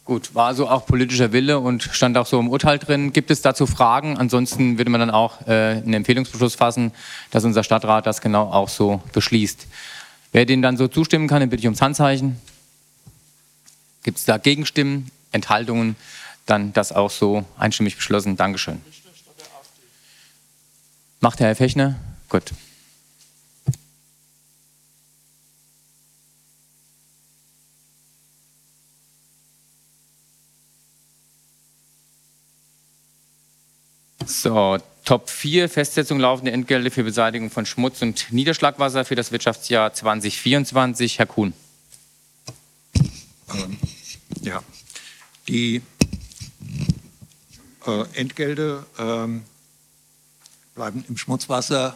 Gut, 0.08 0.34
war 0.34 0.48
also 0.48 0.70
auch 0.70 0.86
politischer 0.86 1.34
Wille 1.34 1.60
und 1.60 1.84
stand 1.84 2.18
auch 2.18 2.26
so 2.26 2.40
im 2.40 2.48
Urteil 2.48 2.80
drin. 2.80 3.12
Gibt 3.12 3.30
es 3.30 3.42
dazu 3.42 3.68
Fragen? 3.68 4.18
Ansonsten 4.18 4.78
würde 4.78 4.90
man 4.90 5.02
dann 5.02 5.10
auch 5.10 5.46
äh, 5.46 5.82
einen 5.84 5.96
Empfehlungsbeschluss 5.96 6.56
fassen, 6.56 6.94
dass 7.30 7.44
unser 7.44 7.62
Stadtrat 7.62 8.06
das 8.06 8.22
genau 8.22 8.44
auch 8.44 8.70
so 8.70 9.02
beschließt. 9.12 9.68
Wer 10.32 10.46
den 10.46 10.62
dann 10.62 10.78
so 10.78 10.88
zustimmen 10.88 11.28
kann, 11.28 11.42
den 11.42 11.50
bitte 11.50 11.60
ich 11.60 11.66
ums 11.66 11.82
Handzeichen. 11.82 12.40
Gibt 14.04 14.20
es 14.20 14.24
da 14.24 14.38
Gegenstimmen, 14.38 15.12
Enthaltungen? 15.34 15.98
Dann 16.46 16.72
das 16.72 16.94
auch 16.94 17.12
so 17.12 17.44
einstimmig 17.58 17.98
beschlossen. 17.98 18.38
Dankeschön. 18.38 18.82
Macht 21.20 21.42
der 21.42 21.48
Herr 21.48 21.56
Fechner? 21.58 21.96
Gut. 22.30 22.54
So, 34.28 34.78
Top 35.06 35.30
4, 35.30 35.70
Festsetzung 35.70 36.20
laufende 36.20 36.52
Entgelte 36.52 36.92
für 36.92 37.06
Beseitigung 37.06 37.50
von 37.50 37.66
Schmutz 37.66 38.02
und 38.02 38.34
Niederschlagwasser 38.34 39.06
für 39.06 39.16
das 39.16 39.32
Wirtschaftsjahr 39.32 39.94
2024. 39.94 41.18
Herr 41.18 41.26
Kuhn. 41.28 41.54
Ja, 44.42 44.62
die 45.48 45.82
äh, 47.86 48.04
Entgelte 48.16 48.86
ähm, 49.00 49.44
bleiben 50.76 51.06
im 51.08 51.16
Schmutzwasser 51.16 51.96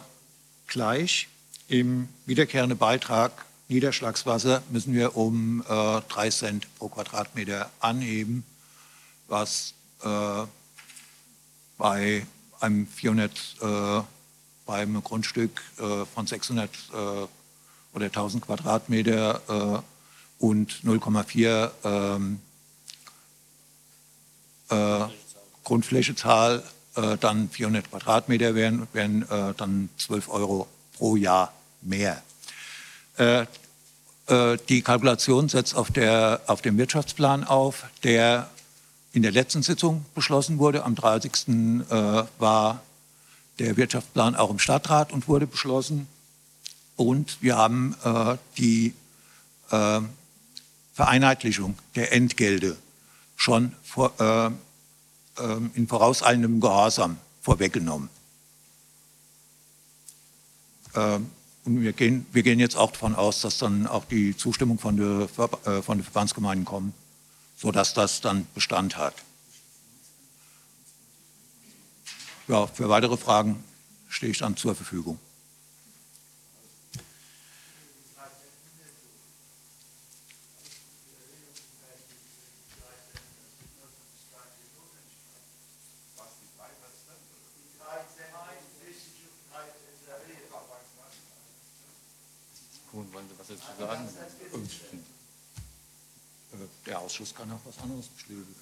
gleich. 0.68 1.28
Im 1.68 2.08
wiederkehrenden 2.24 2.78
Beitrag 2.78 3.44
Niederschlagswasser 3.68 4.62
müssen 4.70 4.94
wir 4.94 5.18
um 5.18 5.62
äh, 5.68 6.00
3 6.08 6.30
Cent 6.30 6.78
pro 6.78 6.88
Quadratmeter 6.88 7.70
anheben, 7.80 8.44
was 9.28 9.74
äh, 10.02 10.44
bei 11.82 12.24
einem 12.60 12.86
400, 12.86 13.32
äh, 13.60 14.02
beim 14.66 15.02
Grundstück 15.02 15.60
äh, 15.80 16.06
von 16.14 16.28
600 16.28 16.70
äh, 16.70 16.96
oder 17.92 18.06
1000 18.06 18.46
Quadratmeter 18.46 19.82
äh, 20.38 20.44
und 20.44 20.70
0,4 20.84 21.70
ähm, 21.82 22.40
äh, 24.70 25.08
Grundflächezahl 25.64 26.62
dann 27.20 27.48
400 27.48 27.90
Quadratmeter 27.90 28.54
wären, 28.54 28.86
wären 28.92 29.24
dann 29.56 29.88
12 29.96 30.28
Euro 30.28 30.68
pro 30.98 31.16
Jahr 31.16 31.54
mehr. 31.80 32.22
die 34.68 34.82
Kalkulation 34.82 35.48
setzt 35.48 35.74
auf, 35.74 35.90
der, 35.90 36.42
auf 36.48 36.60
dem 36.60 36.76
Wirtschaftsplan 36.76 37.44
auf, 37.44 37.84
der 38.04 38.50
in 39.12 39.22
der 39.22 39.32
letzten 39.32 39.62
Sitzung 39.62 40.04
beschlossen 40.14 40.58
wurde. 40.58 40.84
Am 40.84 40.94
30. 40.94 41.48
Äh, 41.48 42.24
war 42.38 42.82
der 43.58 43.76
Wirtschaftsplan 43.76 44.34
auch 44.34 44.50
im 44.50 44.58
Stadtrat 44.58 45.12
und 45.12 45.28
wurde 45.28 45.46
beschlossen. 45.46 46.06
Und 46.96 47.42
wir 47.42 47.56
haben 47.56 47.94
äh, 48.04 48.36
die 48.56 48.94
äh, 49.70 50.00
Vereinheitlichung 50.94 51.76
der 51.94 52.12
Entgelte 52.12 52.76
schon 53.36 53.72
äh, 53.96 54.46
ähm, 54.46 55.70
in 55.74 55.86
vorauseilendem 55.88 56.60
Gehorsam 56.60 57.18
vorweggenommen. 57.40 58.08
Ähm, 60.94 61.30
und 61.64 61.80
wir 61.80 61.92
gehen, 61.92 62.26
wir 62.32 62.42
gehen 62.42 62.58
jetzt 62.58 62.76
auch 62.76 62.90
davon 62.90 63.14
aus, 63.14 63.40
dass 63.40 63.58
dann 63.58 63.86
auch 63.86 64.04
die 64.04 64.36
Zustimmung 64.36 64.80
von 64.80 64.96
der, 64.96 65.28
von 65.82 65.98
den 65.98 66.02
Verbandsgemeinden 66.02 66.64
kommt 66.64 66.92
sodass 67.62 67.94
das 67.94 68.20
dann 68.20 68.48
Bestand 68.54 68.96
hat. 68.96 69.14
Ja, 72.48 72.66
für 72.66 72.88
weitere 72.88 73.16
Fragen 73.16 73.62
stehe 74.08 74.32
ich 74.32 74.38
dann 74.38 74.56
zur 74.56 74.74
Verfügung. 74.74 75.20
Tun 92.90 93.08
wollen 93.12 93.26
Sie 93.28 93.56
sagen? 93.78 94.08
Der 96.86 96.98
Ausschuss 96.98 97.34
kann 97.34 97.50
auch 97.52 97.60
was 97.64 97.78
anderes 97.82 98.06
beschließen. 98.08 98.54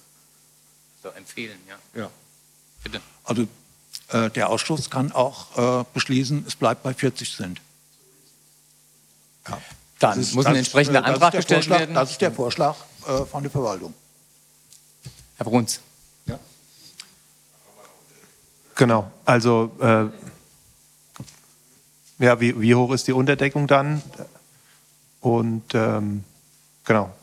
So, 1.03 1.09
empfehlen, 1.09 1.59
ja. 1.67 2.01
Ja. 2.01 2.09
Bitte. 2.83 3.01
Also 3.23 3.47
äh, 4.09 4.29
der 4.29 4.49
Ausschuss 4.49 4.89
kann 4.89 5.11
auch 5.11 5.81
äh, 5.81 5.85
beschließen, 5.93 6.45
es 6.47 6.55
bleibt 6.55 6.83
bei 6.83 6.93
40 6.93 7.35
Cent. 7.35 7.61
Ja. 9.47 9.59
Dann 9.99 10.19
ist- 10.19 10.33
muss 10.35 10.45
ein 10.45 10.55
entsprechender 10.55 11.03
Antrag 11.03 11.31
der 11.31 11.39
gestellt 11.39 11.65
Vorschlag, 11.65 11.79
werden. 11.79 11.95
Das 11.95 12.11
ist 12.11 12.21
der 12.21 12.31
Vorschlag 12.31 12.75
äh, 13.07 13.25
von 13.25 13.41
der 13.43 13.51
Verwaltung. 13.51 13.93
Herr 15.37 15.45
Bruns. 15.45 15.79
Genau, 18.75 19.11
also 19.25 19.71
äh, 19.79 20.05
ja, 22.23 22.39
wie, 22.39 22.59
wie 22.59 22.73
hoch 22.73 22.91
ist 22.93 23.07
die 23.07 23.11
Unterdeckung 23.13 23.67
dann? 23.67 24.01
Und 25.19 25.63
ähm, 25.75 26.23
genau. 26.85 27.13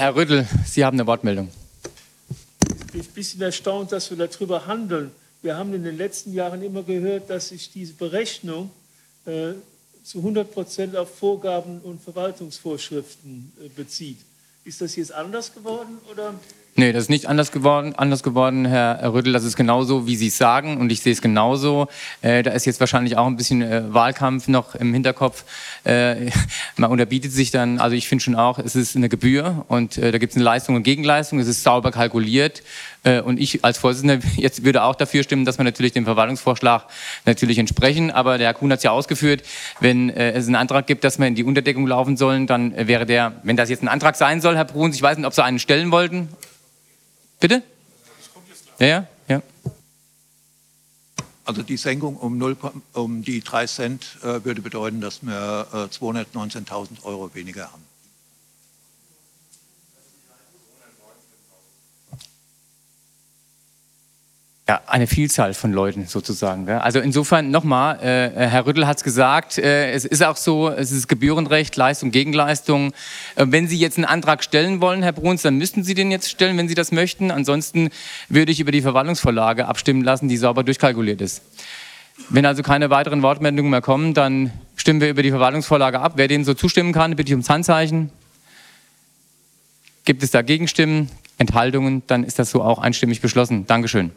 Herr 0.00 0.16
Rüttel, 0.16 0.48
Sie 0.64 0.82
haben 0.82 0.98
eine 0.98 1.06
Wortmeldung. 1.06 1.50
Ich 2.70 2.86
bin 2.90 3.02
ein 3.02 3.06
bisschen 3.08 3.42
erstaunt, 3.42 3.92
dass 3.92 4.08
wir 4.08 4.16
darüber 4.16 4.66
handeln. 4.66 5.10
Wir 5.42 5.58
haben 5.58 5.74
in 5.74 5.84
den 5.84 5.98
letzten 5.98 6.32
Jahren 6.32 6.62
immer 6.62 6.82
gehört, 6.82 7.28
dass 7.28 7.50
sich 7.50 7.70
diese 7.70 7.92
Berechnung 7.92 8.70
äh, 9.26 9.52
zu 10.02 10.20
100 10.20 10.50
Prozent 10.50 10.96
auf 10.96 11.18
Vorgaben 11.18 11.82
und 11.82 12.00
Verwaltungsvorschriften 12.00 13.52
äh, 13.62 13.68
bezieht. 13.68 14.16
Ist 14.64 14.80
das 14.80 14.96
jetzt 14.96 15.12
anders 15.12 15.52
geworden? 15.52 15.98
Oder? 16.10 16.32
Nee, 16.80 16.92
das 16.92 17.02
ist 17.02 17.10
nicht 17.10 17.26
anders 17.26 17.52
geworden, 17.52 17.92
anders 17.94 18.22
geworden, 18.22 18.64
Herr 18.64 19.12
Rüttel. 19.12 19.34
Das 19.34 19.44
ist 19.44 19.54
genauso, 19.54 20.06
wie 20.06 20.16
Sie 20.16 20.28
es 20.28 20.38
sagen, 20.38 20.78
und 20.78 20.90
ich 20.90 21.02
sehe 21.02 21.12
es 21.12 21.20
genauso. 21.20 21.88
Äh, 22.22 22.42
da 22.42 22.52
ist 22.52 22.64
jetzt 22.64 22.80
wahrscheinlich 22.80 23.18
auch 23.18 23.26
ein 23.26 23.36
bisschen 23.36 23.60
äh, 23.60 23.82
Wahlkampf 23.92 24.48
noch 24.48 24.74
im 24.76 24.94
Hinterkopf. 24.94 25.44
Äh, 25.84 26.30
man 26.78 26.90
unterbietet 26.90 27.32
sich 27.32 27.50
dann, 27.50 27.80
also 27.80 27.94
ich 27.94 28.08
finde 28.08 28.24
schon 28.24 28.34
auch, 28.34 28.58
es 28.58 28.76
ist 28.76 28.96
eine 28.96 29.10
Gebühr 29.10 29.66
und 29.68 29.98
äh, 29.98 30.10
da 30.10 30.16
gibt 30.16 30.30
es 30.30 30.36
eine 30.36 30.44
Leistung 30.46 30.74
und 30.74 30.82
Gegenleistung. 30.82 31.38
Es 31.38 31.48
ist 31.48 31.62
sauber 31.62 31.90
kalkuliert. 31.90 32.62
Äh, 33.02 33.20
und 33.20 33.38
ich 33.38 33.62
als 33.62 33.76
Vorsitzender 33.76 34.18
jetzt 34.36 34.64
würde 34.64 34.82
auch 34.82 34.94
dafür 34.94 35.22
stimmen, 35.22 35.44
dass 35.44 35.58
wir 35.58 35.64
natürlich 35.64 35.92
dem 35.92 36.06
Verwaltungsvorschlag 36.06 36.86
natürlich 37.26 37.58
entsprechen. 37.58 38.10
Aber 38.10 38.38
der 38.38 38.46
Herr 38.46 38.54
Kuhn 38.54 38.72
hat 38.72 38.78
es 38.78 38.84
ja 38.84 38.92
ausgeführt, 38.92 39.42
wenn 39.80 40.08
äh, 40.08 40.32
es 40.32 40.46
einen 40.46 40.56
Antrag 40.56 40.86
gibt, 40.86 41.04
dass 41.04 41.18
wir 41.18 41.26
in 41.26 41.34
die 41.34 41.44
Unterdeckung 41.44 41.86
laufen 41.86 42.16
sollen, 42.16 42.46
dann 42.46 42.74
wäre 42.74 43.04
der, 43.04 43.34
wenn 43.42 43.58
das 43.58 43.68
jetzt 43.68 43.82
ein 43.82 43.88
Antrag 43.88 44.16
sein 44.16 44.40
soll, 44.40 44.56
Herr 44.56 44.64
Bruns, 44.64 44.96
ich 44.96 45.02
weiß 45.02 45.18
nicht, 45.18 45.26
ob 45.26 45.34
Sie 45.34 45.44
einen 45.44 45.58
stellen 45.58 45.90
wollten. 45.90 46.30
Bitte? 47.40 47.62
Ja, 48.78 48.86
ja, 48.86 49.08
ja. 49.28 49.42
Also 51.44 51.62
die 51.62 51.78
Senkung 51.78 52.16
um, 52.16 52.38
0, 52.38 52.56
um 52.92 53.24
die 53.24 53.40
3 53.40 53.66
Cent 53.66 54.18
äh, 54.22 54.44
würde 54.44 54.60
bedeuten, 54.62 55.00
dass 55.00 55.22
wir 55.22 55.66
äh, 55.72 55.76
219.000 55.86 57.02
Euro 57.02 57.34
weniger 57.34 57.72
haben. 57.72 57.89
Ja, 64.70 64.82
eine 64.86 65.08
Vielzahl 65.08 65.52
von 65.52 65.72
Leuten 65.72 66.06
sozusagen. 66.06 66.64
gell? 66.64 66.78
Also 66.78 67.00
insofern 67.00 67.50
nochmal, 67.50 67.98
äh, 68.04 68.46
Herr 68.46 68.66
Rüttel 68.66 68.86
hat 68.86 68.98
es 68.98 69.02
gesagt, 69.02 69.58
äh, 69.58 69.90
es 69.90 70.04
ist 70.04 70.22
auch 70.22 70.36
so, 70.36 70.68
es 70.68 70.92
ist 70.92 71.08
Gebührenrecht, 71.08 71.74
Leistung, 71.74 72.12
Gegenleistung. 72.12 72.92
Äh, 73.34 73.46
wenn 73.48 73.66
Sie 73.66 73.76
jetzt 73.76 73.96
einen 73.98 74.04
Antrag 74.04 74.44
stellen 74.44 74.80
wollen, 74.80 75.02
Herr 75.02 75.10
Bruns, 75.10 75.42
dann 75.42 75.56
müssten 75.56 75.82
Sie 75.82 75.94
den 75.94 76.12
jetzt 76.12 76.30
stellen, 76.30 76.56
wenn 76.56 76.68
Sie 76.68 76.76
das 76.76 76.92
möchten. 76.92 77.32
Ansonsten 77.32 77.88
würde 78.28 78.52
ich 78.52 78.60
über 78.60 78.70
die 78.70 78.80
Verwaltungsvorlage 78.80 79.66
abstimmen 79.66 80.04
lassen, 80.04 80.28
die 80.28 80.36
sauber 80.36 80.62
durchkalkuliert 80.62 81.20
ist. 81.20 81.42
Wenn 82.28 82.46
also 82.46 82.62
keine 82.62 82.90
weiteren 82.90 83.22
Wortmeldungen 83.22 83.72
mehr 83.72 83.82
kommen, 83.82 84.14
dann 84.14 84.52
stimmen 84.76 85.00
wir 85.00 85.10
über 85.10 85.24
die 85.24 85.30
Verwaltungsvorlage 85.30 85.98
ab. 85.98 86.12
Wer 86.14 86.28
dem 86.28 86.44
so 86.44 86.54
zustimmen 86.54 86.92
kann, 86.92 87.16
bitte 87.16 87.30
ich 87.30 87.34
ums 87.34 87.50
Handzeichen. 87.50 88.12
Gibt 90.04 90.22
es 90.22 90.30
da 90.30 90.42
Gegenstimmen, 90.42 91.10
Enthaltungen, 91.38 92.04
dann 92.06 92.22
ist 92.22 92.38
das 92.38 92.52
so 92.52 92.62
auch 92.62 92.78
einstimmig 92.78 93.20
beschlossen. 93.20 93.66
Dankeschön. 93.66 94.12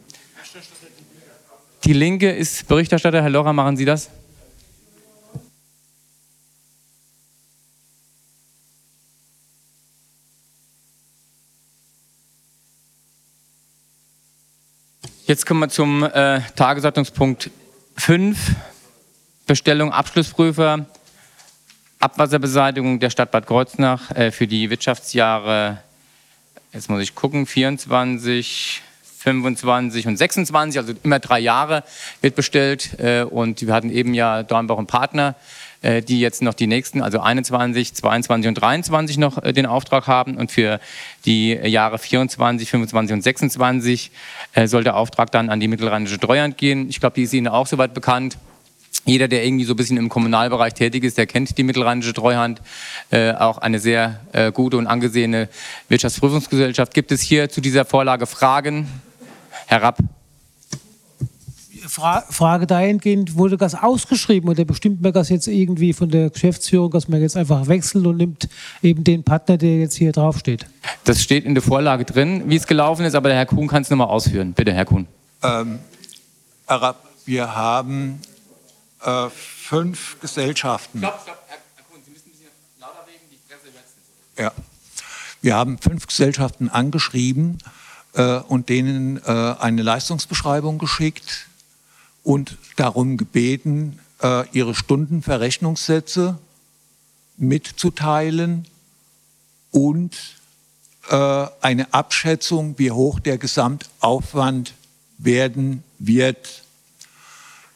Die 1.86 1.92
Linke 1.92 2.32
ist 2.32 2.70
Berichterstatter. 2.70 3.22
Herr 3.22 3.30
Lorra, 3.30 3.52
machen 3.52 3.76
Sie 3.76 3.84
das? 3.84 4.10
Jetzt 15.26 15.46
kommen 15.46 15.60
wir 15.60 15.70
zum 15.70 16.04
äh, 16.04 16.40
Tagesordnungspunkt 16.56 17.52
5. 17.98 18.38
Bestellung 19.46 19.92
Abschlussprüfer, 19.92 20.86
Abwasserbeseitigung 22.00 23.02
der 23.02 23.10
Stadt 23.10 23.32
Bad 23.32 23.46
Kreuznach 23.46 24.12
äh, 24.12 24.32
für 24.32 24.48
die 24.48 24.70
Wirtschaftsjahre, 24.70 25.84
jetzt 26.72 26.90
muss 26.90 27.02
ich 27.02 27.14
gucken, 27.14 27.46
24, 27.46 28.82
25 29.24 30.08
und 30.08 30.18
26, 30.18 30.80
also 30.80 30.94
immer 31.04 31.20
drei 31.20 31.40
Jahre 31.40 31.84
wird 32.22 32.36
bestellt. 32.36 33.00
Äh, 33.00 33.24
und 33.24 33.66
wir 33.66 33.74
hatten 33.74 33.90
eben 33.90 34.14
ja 34.14 34.44
Dornbach 34.44 34.78
und 34.78 34.88
Partner, 34.88 35.36
äh, 35.82 36.02
die 36.02 36.20
jetzt 36.20 36.42
noch 36.42 36.54
die 36.54 36.68
nächsten, 36.68 37.02
also 37.02 37.20
21, 37.20 37.94
22 37.94 38.50
und 38.50 38.56
23 38.56 39.18
noch 39.18 39.42
äh, 39.42 39.54
den 39.54 39.66
Auftrag 39.66 40.08
haben. 40.08 40.36
Und 40.36 40.52
für 40.52 40.80
die 41.26 41.52
Jahre 41.52 42.00
24, 42.00 42.70
25 42.70 43.14
und 43.14 43.22
26 43.22 44.12
äh, 44.54 44.68
soll 44.68 44.84
der 44.84 44.98
Auftrag 44.98 45.32
dann 45.32 45.50
an 45.50 45.60
die 45.60 45.70
Mittelrheinische 45.70 46.20
Treuhand 46.20 46.58
gehen. 46.58 46.90
Ich 46.90 47.00
glaube, 47.00 47.16
die 47.16 47.24
ist 47.24 47.34
Ihnen 47.34 47.48
auch 47.48 47.68
soweit 47.68 47.94
bekannt. 47.94 48.38
Jeder, 49.06 49.28
der 49.28 49.46
irgendwie 49.46 49.66
so 49.66 49.74
ein 49.74 49.76
bisschen 49.76 49.98
im 49.98 50.08
Kommunalbereich 50.08 50.76
tätig 50.76 51.04
ist, 51.04 51.18
der 51.18 51.28
kennt 51.28 51.58
die 51.58 51.64
Mittelrheinische 51.64 52.14
Treuhand. 52.14 52.62
Äh, 53.12 53.34
auch 53.34 53.58
eine 53.58 53.80
sehr 53.80 54.22
äh, 54.32 54.52
gute 54.52 54.78
und 54.78 54.88
angesehene 54.88 55.50
Wirtschaftsprüfungsgesellschaft. 55.90 56.94
Gibt 56.94 57.12
es 57.12 57.22
hier 57.22 57.50
zu 57.50 57.60
dieser 57.60 57.84
Vorlage 57.84 58.26
Fragen? 58.26 58.88
Herr 59.68 59.82
Rapp. 59.82 59.98
Fra 61.86 62.24
Frage 62.30 62.66
dahingehend, 62.66 63.36
wurde 63.36 63.58
das 63.58 63.76
ausgeschrieben 63.76 64.50
oder 64.50 64.64
bestimmt 64.64 65.02
man 65.02 65.12
das 65.12 65.30
jetzt 65.30 65.48
irgendwie 65.48 65.92
von 65.92 66.10
der 66.10 66.30
Geschäftsführung, 66.30 66.92
dass 66.92 67.10
man 67.10 67.22
jetzt 67.22 67.36
einfach 67.36 67.68
wechselt 67.68 68.06
und 68.08 68.18
nimmt 68.18 68.48
eben 68.82 69.04
den 69.04 69.24
Partner, 69.24 69.58
der 69.58 69.80
jetzt 69.80 69.96
hier 69.96 70.14
draufsteht? 70.14 70.66
Das 71.04 71.22
steht 71.22 71.44
in 71.44 71.56
der 71.56 71.62
Vorlage 71.62 72.06
drin, 72.06 72.44
wie 72.48 72.56
es 72.56 72.68
gelaufen 72.68 73.06
ist, 73.06 73.16
aber 73.16 73.30
der 73.30 73.38
Herr 73.38 73.46
Kuhn 73.46 73.68
kann 73.68 73.82
es 73.82 73.90
nochmal 73.90 74.08
ausführen. 74.08 74.54
Bitte, 74.54 74.74
Herr 74.74 74.86
Kuhn. 74.86 75.08
Ähm, 75.44 75.80
Herr 76.68 76.82
Rapp, 76.82 77.06
wir 77.26 77.54
haben 77.54 78.22
äh, 79.04 79.30
fünf 79.30 80.20
Gesellschaften. 80.22 81.00
Stopp, 81.00 81.20
stopp, 81.22 81.38
Herr, 81.48 81.58
Kuhn, 81.92 82.00
Sie 82.06 82.12
müssen 82.12 82.28
ein 82.28 82.32
bisschen 82.32 82.48
lauter 82.80 83.06
reden, 83.06 83.28
die 83.30 83.38
Presse 83.48 83.74
hört 84.38 84.56
Ja. 84.56 84.64
Wir 85.42 85.56
haben 85.56 85.78
fünf 85.78 86.08
Gesellschaften 86.08 86.70
angeschrieben 86.70 87.58
äh, 88.14 88.38
und 88.38 88.70
denen 88.70 89.18
äh, 89.26 89.56
eine 89.60 89.82
Leistungsbeschreibung 89.82 90.78
geschickt 90.78 91.48
und 92.24 92.58
darum 92.76 93.18
gebeten, 93.18 94.00
äh, 94.22 94.48
ihre 94.52 94.76
Stundenverrechnungssätze 94.76 96.38
mitzuteilen 97.38 98.68
und 99.72 100.16
eine 101.62 101.94
Abschätzung, 101.94 102.80
wie 102.80 102.92
hoch 102.92 103.20
der 103.20 103.38
Gesamtaufwand 103.38 104.74
werden 105.18 105.84
wird. 106.00 106.64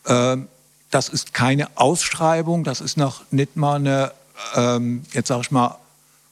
Ähm, 0.05 0.47
das 0.91 1.09
ist 1.09 1.33
keine 1.33 1.75
Ausschreibung, 1.75 2.63
das 2.63 2.79
ist 2.79 2.95
noch 2.95 3.29
nicht 3.31 3.57
mal 3.57 3.75
eine, 3.75 4.13
ähm, 4.55 5.03
jetzt 5.11 5.27
sage 5.27 5.41
ich 5.41 5.51
mal 5.51 5.77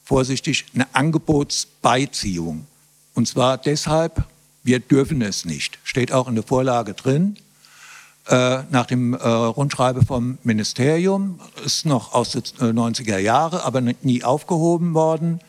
vorsichtig, 0.05 0.65
eine 0.73 0.87
Angebotsbeiziehung. 0.93 2.65
Und 3.15 3.27
zwar 3.27 3.57
deshalb, 3.57 4.23
wir 4.63 4.79
dürfen 4.79 5.21
es 5.21 5.45
nicht. 5.45 5.79
Steht 5.83 6.11
auch 6.11 6.27
in 6.27 6.35
der 6.35 6.43
Vorlage 6.43 6.93
drin. 6.93 7.37
Äh, 8.27 8.63
nach 8.71 8.85
dem 8.85 9.13
äh, 9.13 9.17
Rundschreibe 9.17 10.05
vom 10.05 10.37
Ministerium, 10.43 11.39
ist 11.63 11.85
noch 11.85 12.13
aus 12.13 12.31
den 12.31 12.43
äh, 12.59 12.71
90er 12.71 13.17
Jahren, 13.17 13.59
aber 13.59 13.81
nie 13.81 14.23
aufgehoben 14.23 14.93
worden. 14.93 15.39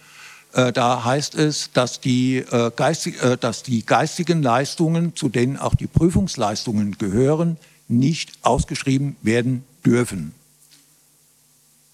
Äh, 0.56 0.72
da 0.72 1.04
heißt 1.04 1.34
es, 1.34 1.70
dass 1.72 2.00
die, 2.00 2.38
äh, 2.38 2.70
geistig, 2.74 3.22
äh, 3.22 3.36
dass 3.36 3.62
die 3.62 3.84
geistigen 3.84 4.42
Leistungen, 4.42 5.14
zu 5.14 5.28
denen 5.28 5.58
auch 5.58 5.74
die 5.74 5.86
Prüfungsleistungen 5.86 6.96
gehören, 6.96 7.58
nicht 7.88 8.32
ausgeschrieben 8.42 9.16
werden 9.22 9.64
dürfen. 9.84 10.34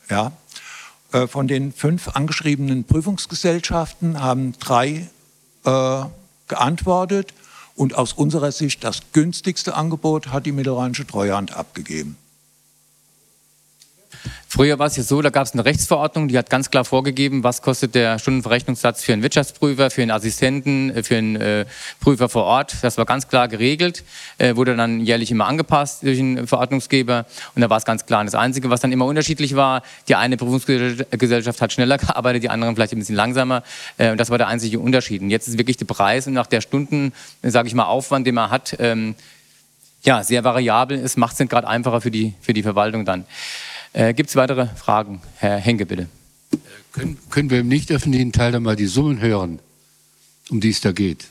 Ja. 0.09 0.33
Von 1.29 1.47
den 1.47 1.75
fünf 1.75 2.09
angeschriebenen 2.09 2.85
Prüfungsgesellschaften 2.85 4.23
haben 4.23 4.55
drei 4.59 5.11
äh, 5.65 6.05
geantwortet 6.49 7.33
und 7.75 7.95
aus 7.97 8.13
unserer 8.13 8.53
Sicht 8.53 8.85
das 8.85 9.01
günstigste 9.13 9.75
Angebot 9.75 10.29
hat 10.29 10.47
die 10.47 10.53
Mittelrheinische 10.53 11.07
Treuhand 11.07 11.57
abgegeben. 11.57 12.17
Früher 14.55 14.79
war 14.79 14.87
es 14.87 14.97
ja 14.97 15.03
so, 15.03 15.23
da 15.23 15.31
gab 15.31 15.47
es 15.47 15.55
eine 15.55 15.65
Rechtsverordnung, 15.65 16.29
die 16.29 16.37
hat 16.37 16.51
ganz 16.51 16.71
klar 16.71 16.85
vorgegeben, 16.85 17.43
was 17.43 17.63
kostet 17.63 17.95
der 17.95 18.19
Stundenverrechnungssatz 18.19 19.03
für 19.03 19.15
einen 19.15 19.23
Wirtschaftsprüfer, 19.23 19.91
für 19.91 20.03
einen 20.03 20.11
Assistenten, 20.11 20.91
äh, 20.91 21.03
für 21.03 21.17
einen 21.17 21.37
äh, 21.37 21.65
Prüfer 22.01 22.29
vor 22.29 22.45
Ort. 22.45 22.77
Das 22.83 22.99
war 22.99 23.07
ganz 23.07 23.29
klar 23.29 23.49
geregelt, 23.49 24.05
äh, 24.37 24.55
wurde 24.55 24.77
dann 24.77 25.01
jährlich 25.01 25.31
immer 25.31 25.47
angepasst 25.47 26.03
durch 26.03 26.19
den 26.19 26.47
Verordnungsgeber 26.47 27.25
und 27.55 27.63
da 27.63 27.71
war 27.71 27.79
es 27.79 27.87
ganz 27.87 28.05
klar. 28.05 28.21
Und 28.21 28.27
das 28.27 28.35
Einzige, 28.35 28.69
was 28.69 28.81
dann 28.81 28.93
immer 28.93 29.07
unterschiedlich 29.07 29.57
war, 29.57 29.83
die 30.09 30.17
eine 30.17 30.37
Prüfungsgesellschaft 30.37 31.63
hat 31.63 31.73
schneller 31.73 31.97
gearbeitet, 32.03 32.43
die 32.43 32.51
anderen 32.51 32.75
vielleicht 32.75 32.93
ein 32.93 32.99
bisschen 32.99 33.17
langsamer. 33.17 33.63
Äh, 33.97 34.11
und 34.11 34.19
das 34.19 34.29
war 34.29 34.37
der 34.37 34.49
einzige 34.49 34.81
Unterschied. 34.81 35.23
Und 35.23 35.31
jetzt 35.31 35.49
ist 35.49 35.57
wirklich 35.57 35.79
der 35.79 35.87
Preis 35.87 36.27
und 36.27 36.35
nach 36.35 36.47
der 36.47 36.61
Stunden, 36.61 37.15
sage 37.43 37.69
ich 37.69 37.75
mal, 37.75 37.87
Aufwand, 37.87 38.27
den 38.27 38.35
man 38.35 38.51
hat, 38.51 38.77
ähm, 38.79 39.15
ja, 40.03 40.23
sehr 40.25 40.45
variabel 40.45 40.99
ist, 40.99 41.17
macht 41.17 41.41
es 41.41 41.49
gerade 41.49 41.67
einfacher 41.67 42.01
für 42.01 42.11
die, 42.11 42.35
für 42.41 42.53
die 42.53 42.63
Verwaltung 42.63 43.05
dann. 43.05 43.25
Äh, 43.93 44.15
Gibt 44.15 44.31
es 44.31 44.37
weitere 44.37 44.67
Fragen? 44.69 45.21
Herr 45.37 45.59
Henke, 45.59 45.87
bitte. 45.87 46.09
Können, 46.93 47.19
können 47.31 47.51
wir 47.51 47.61
im 47.61 47.69
nicht 47.69 47.91
öffentlichen 47.91 48.33
Teil 48.33 48.53
dann 48.53 48.63
mal 48.63 48.77
die 48.77 48.87
Summen 48.87 49.21
hören, 49.21 49.61
um 50.51 50.61
die 50.61 50.71
es 50.71 50.81
da 50.81 50.93
geht? 50.93 51.27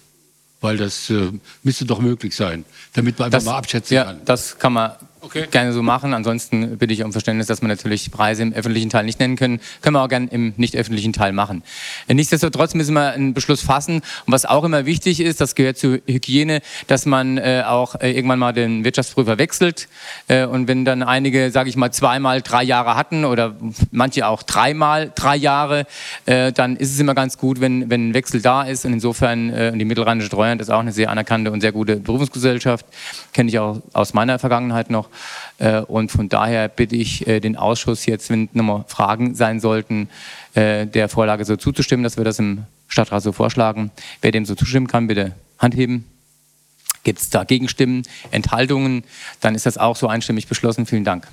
Weil 0.59 0.77
das 0.77 1.09
äh, 1.09 1.31
müsste 1.63 1.85
doch 1.85 1.99
möglich 1.99 2.35
sein, 2.35 2.65
damit 2.93 3.17
man 3.17 3.27
einfach 3.27 3.37
das, 3.39 3.45
mal 3.45 3.57
abschätzen 3.57 3.95
ja, 3.95 4.05
kann. 4.05 4.21
Das 4.25 4.59
kann 4.59 4.73
man 4.73 4.91
okay. 5.21 5.47
gerne 5.49 5.73
so 5.73 5.81
machen. 5.81 6.13
Ansonsten 6.13 6.77
bitte 6.77 6.93
ich 6.93 7.03
um 7.03 7.11
Verständnis, 7.11 7.47
dass 7.47 7.61
wir 7.61 7.67
natürlich 7.67 8.11
Preise 8.11 8.43
im 8.43 8.53
öffentlichen 8.53 8.89
Teil 8.89 9.05
nicht 9.05 9.19
nennen 9.19 9.35
können. 9.35 9.59
Können 9.81 9.95
wir 9.95 10.03
auch 10.03 10.09
gerne 10.09 10.27
im 10.31 10.53
nicht 10.57 10.75
öffentlichen 10.75 11.13
Teil 11.13 11.31
machen. 11.31 11.63
Nichtsdestotrotz 12.07 12.73
müssen 12.73 12.93
wir 12.93 13.11
einen 13.11 13.33
Beschluss 13.33 13.61
fassen. 13.61 13.95
Und 13.95 14.33
was 14.33 14.45
auch 14.45 14.63
immer 14.63 14.85
wichtig 14.85 15.19
ist, 15.19 15.41
das 15.41 15.55
gehört 15.55 15.77
zur 15.77 15.99
Hygiene, 16.05 16.61
dass 16.87 17.05
man 17.05 17.37
äh, 17.37 17.63
auch 17.65 17.95
äh, 17.95 18.11
irgendwann 18.11 18.39
mal 18.39 18.53
den 18.53 18.83
Wirtschaftsprüfer 18.83 19.37
wechselt. 19.37 19.87
Äh, 20.27 20.45
und 20.45 20.67
wenn 20.67 20.85
dann 20.85 21.03
einige, 21.03 21.51
sage 21.51 21.69
ich 21.69 21.75
mal, 21.75 21.91
zweimal 21.91 22.41
drei 22.41 22.63
Jahre 22.63 22.95
hatten 22.95 23.25
oder 23.25 23.55
manche 23.91 24.27
auch 24.27 24.43
dreimal 24.43 25.11
drei 25.13 25.35
Jahre, 25.35 25.85
äh, 26.25 26.51
dann 26.51 26.75
ist 26.75 26.91
es 26.91 26.99
immer 26.99 27.15
ganz 27.15 27.37
gut, 27.37 27.61
wenn, 27.61 27.89
wenn 27.89 28.09
ein 28.09 28.13
Wechsel 28.13 28.41
da 28.41 28.63
ist. 28.63 28.85
Und 28.85 28.93
insofern, 28.93 29.49
äh, 29.49 29.77
die 29.77 29.85
Mittelrheinische 29.85 30.29
Treuhand 30.29 30.61
ist 30.61 30.69
auch 30.69 30.79
eine 30.79 30.91
sehr 30.91 31.09
anerkannte 31.09 31.51
und 31.51 31.61
sehr 31.61 31.71
gute 31.71 31.97
Berufungsgesellschaft. 31.97 32.85
Kenne 33.33 33.49
ich 33.49 33.59
auch 33.59 33.81
aus 33.93 34.13
meiner 34.13 34.39
Vergangenheit 34.39 34.89
noch. 34.89 35.10
Äh, 35.57 35.81
und 35.81 36.11
von 36.11 36.29
daher 36.29 36.67
bitte 36.67 36.95
ich 36.95 37.27
äh, 37.27 37.39
den 37.39 37.55
Ausschuss 37.55 38.05
jetzt, 38.05 38.29
wenn 38.29 38.49
nochmal 38.53 38.85
Fragen 38.87 39.35
sein 39.35 39.59
sollten, 39.59 40.09
äh, 40.53 40.85
der 40.87 41.09
Vorlage 41.09 41.45
so 41.45 41.55
zuzustimmen, 41.55 42.03
dass 42.03 42.17
wir 42.17 42.23
das 42.23 42.39
im 42.39 42.65
Stadtrat 42.87 43.23
so 43.23 43.31
vorschlagen. 43.31 43.91
Wer 44.21 44.31
dem 44.31 44.45
so 44.45 44.55
zustimmen 44.55 44.87
kann, 44.87 45.07
bitte 45.07 45.33
Hand 45.59 45.75
heben. 45.75 46.05
Gibt 47.03 47.19
es 47.19 47.29
da 47.29 47.43
Gegenstimmen, 47.43 48.03
Enthaltungen? 48.29 49.03
Dann 49.39 49.55
ist 49.55 49.65
das 49.65 49.77
auch 49.77 49.95
so 49.95 50.07
einstimmig 50.07 50.47
beschlossen. 50.47 50.85
Vielen 50.85 51.03
Dank. 51.03 51.27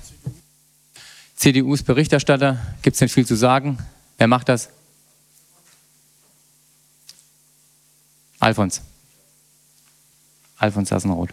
CDUs 1.35 1.83
Berichterstatter, 1.83 2.59
gibt 2.81 2.95
es 2.95 2.99
denn 2.99 3.09
viel 3.09 3.25
zu 3.25 3.35
sagen? 3.35 3.77
Wer 4.17 4.27
macht 4.27 4.49
das? 4.49 4.69
Alfons. 8.39 8.81
Alfons 10.57 10.89
Sassenroth. 10.89 11.29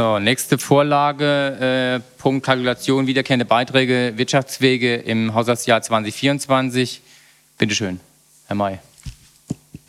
So, 0.00 0.18
nächste 0.18 0.56
Vorlage, 0.56 2.00
äh, 2.00 2.00
Punkt 2.18 2.46
Kalkulation 2.46 3.06
wiederkehrende 3.06 3.44
Beiträge, 3.44 4.14
Wirtschaftswege 4.16 4.94
im 4.94 5.34
Haushaltsjahr 5.34 5.82
2024. 5.82 7.02
Bitte 7.58 7.74
schön, 7.74 8.00
Herr 8.46 8.56
May. 8.56 8.78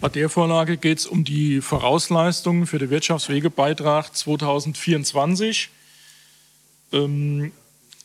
Bei 0.02 0.10
der 0.10 0.28
Vorlage 0.28 0.76
geht 0.76 0.98
es 0.98 1.06
um 1.08 1.24
die 1.24 1.62
Vorausleistungen 1.62 2.68
für 2.68 2.78
den 2.78 2.90
Wirtschaftswegebeitrag 2.90 4.14
2024. 4.14 5.70
Ähm, 6.92 7.54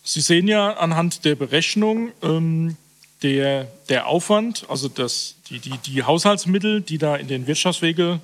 Sie 0.05 0.21
sehen 0.21 0.47
ja 0.47 0.75
anhand 0.75 1.25
der 1.25 1.35
Berechnung, 1.35 2.13
ähm, 2.23 2.77
der, 3.25 3.67
der 3.89 4.07
Aufwand, 4.07 4.65
also 4.69 4.87
das, 4.87 5.35
die, 5.51 5.59
die, 5.59 5.77
die 5.79 6.05
Haushaltsmittel, 6.05 6.83
die 6.83 6.99
da 6.99 7.17
in 7.17 7.27
den 7.27 7.49
Wirtschaftswegebau 7.49 8.21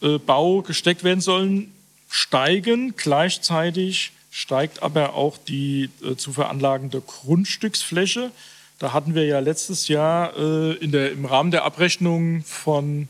äh, 0.00 0.62
gesteckt 0.62 1.02
werden 1.02 1.20
sollen, 1.20 1.72
steigen. 2.08 2.94
Gleichzeitig 2.96 4.12
steigt 4.30 4.82
aber 4.82 5.14
auch 5.14 5.36
die 5.38 5.90
äh, 6.02 6.16
zu 6.16 6.32
veranlagende 6.32 7.00
Grundstücksfläche. 7.00 8.30
Da 8.78 8.92
hatten 8.92 9.14
wir 9.14 9.24
ja 9.24 9.40
letztes 9.40 9.88
Jahr 9.88 10.36
äh, 10.36 10.74
in 10.74 10.92
der, 10.92 11.10
im 11.12 11.24
Rahmen 11.24 11.50
der 11.50 11.64
Abrechnung 11.64 12.44
von 12.44 13.08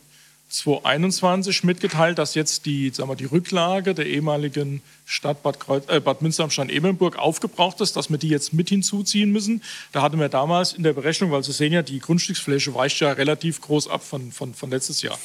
2021 0.49 1.63
mitgeteilt, 1.65 2.19
dass 2.19 2.35
jetzt 2.35 2.65
die, 2.65 2.89
sagen 2.89 3.11
wir, 3.11 3.17
die 3.17 3.27
Rücklage 3.27 3.95
der 3.95 4.07
ehemaligen 4.07 4.81
Stadt 5.05 5.43
Bad, 5.43 5.61
Kreuz, 5.61 5.85
äh, 5.89 6.01
Bad 6.01 6.23
Münster 6.23 6.45
am 6.45 6.51
Stein-Ebernburg 6.51 7.19
aufgebraucht 7.19 7.83
ist, 7.83 7.97
dass 7.97 8.09
wir 8.09 8.17
die 8.17 8.31
jetzt 8.31 8.55
mit 8.55 8.71
hinzuziehen 8.71 9.31
müssen. 9.31 9.63
Da 9.93 10.01
hatten 10.01 10.19
wir 10.19 10.31
damals 10.31 10.73
in 10.73 10.85
der 10.85 10.95
Berechnung, 10.95 11.31
weil 11.33 11.45
Sie 11.45 11.53
sehen 11.53 11.75
ja, 11.75 11.83
die 11.83 11.99
Grundstücksfläche 11.99 12.75
weicht 12.75 12.99
ja 13.01 13.13
relativ 13.13 13.61
groß 13.61 13.89
ab 13.89 14.03
von, 14.03 14.33
von, 14.33 14.55
von 14.55 14.71
letztes 14.71 15.03
Jahr. 15.03 15.19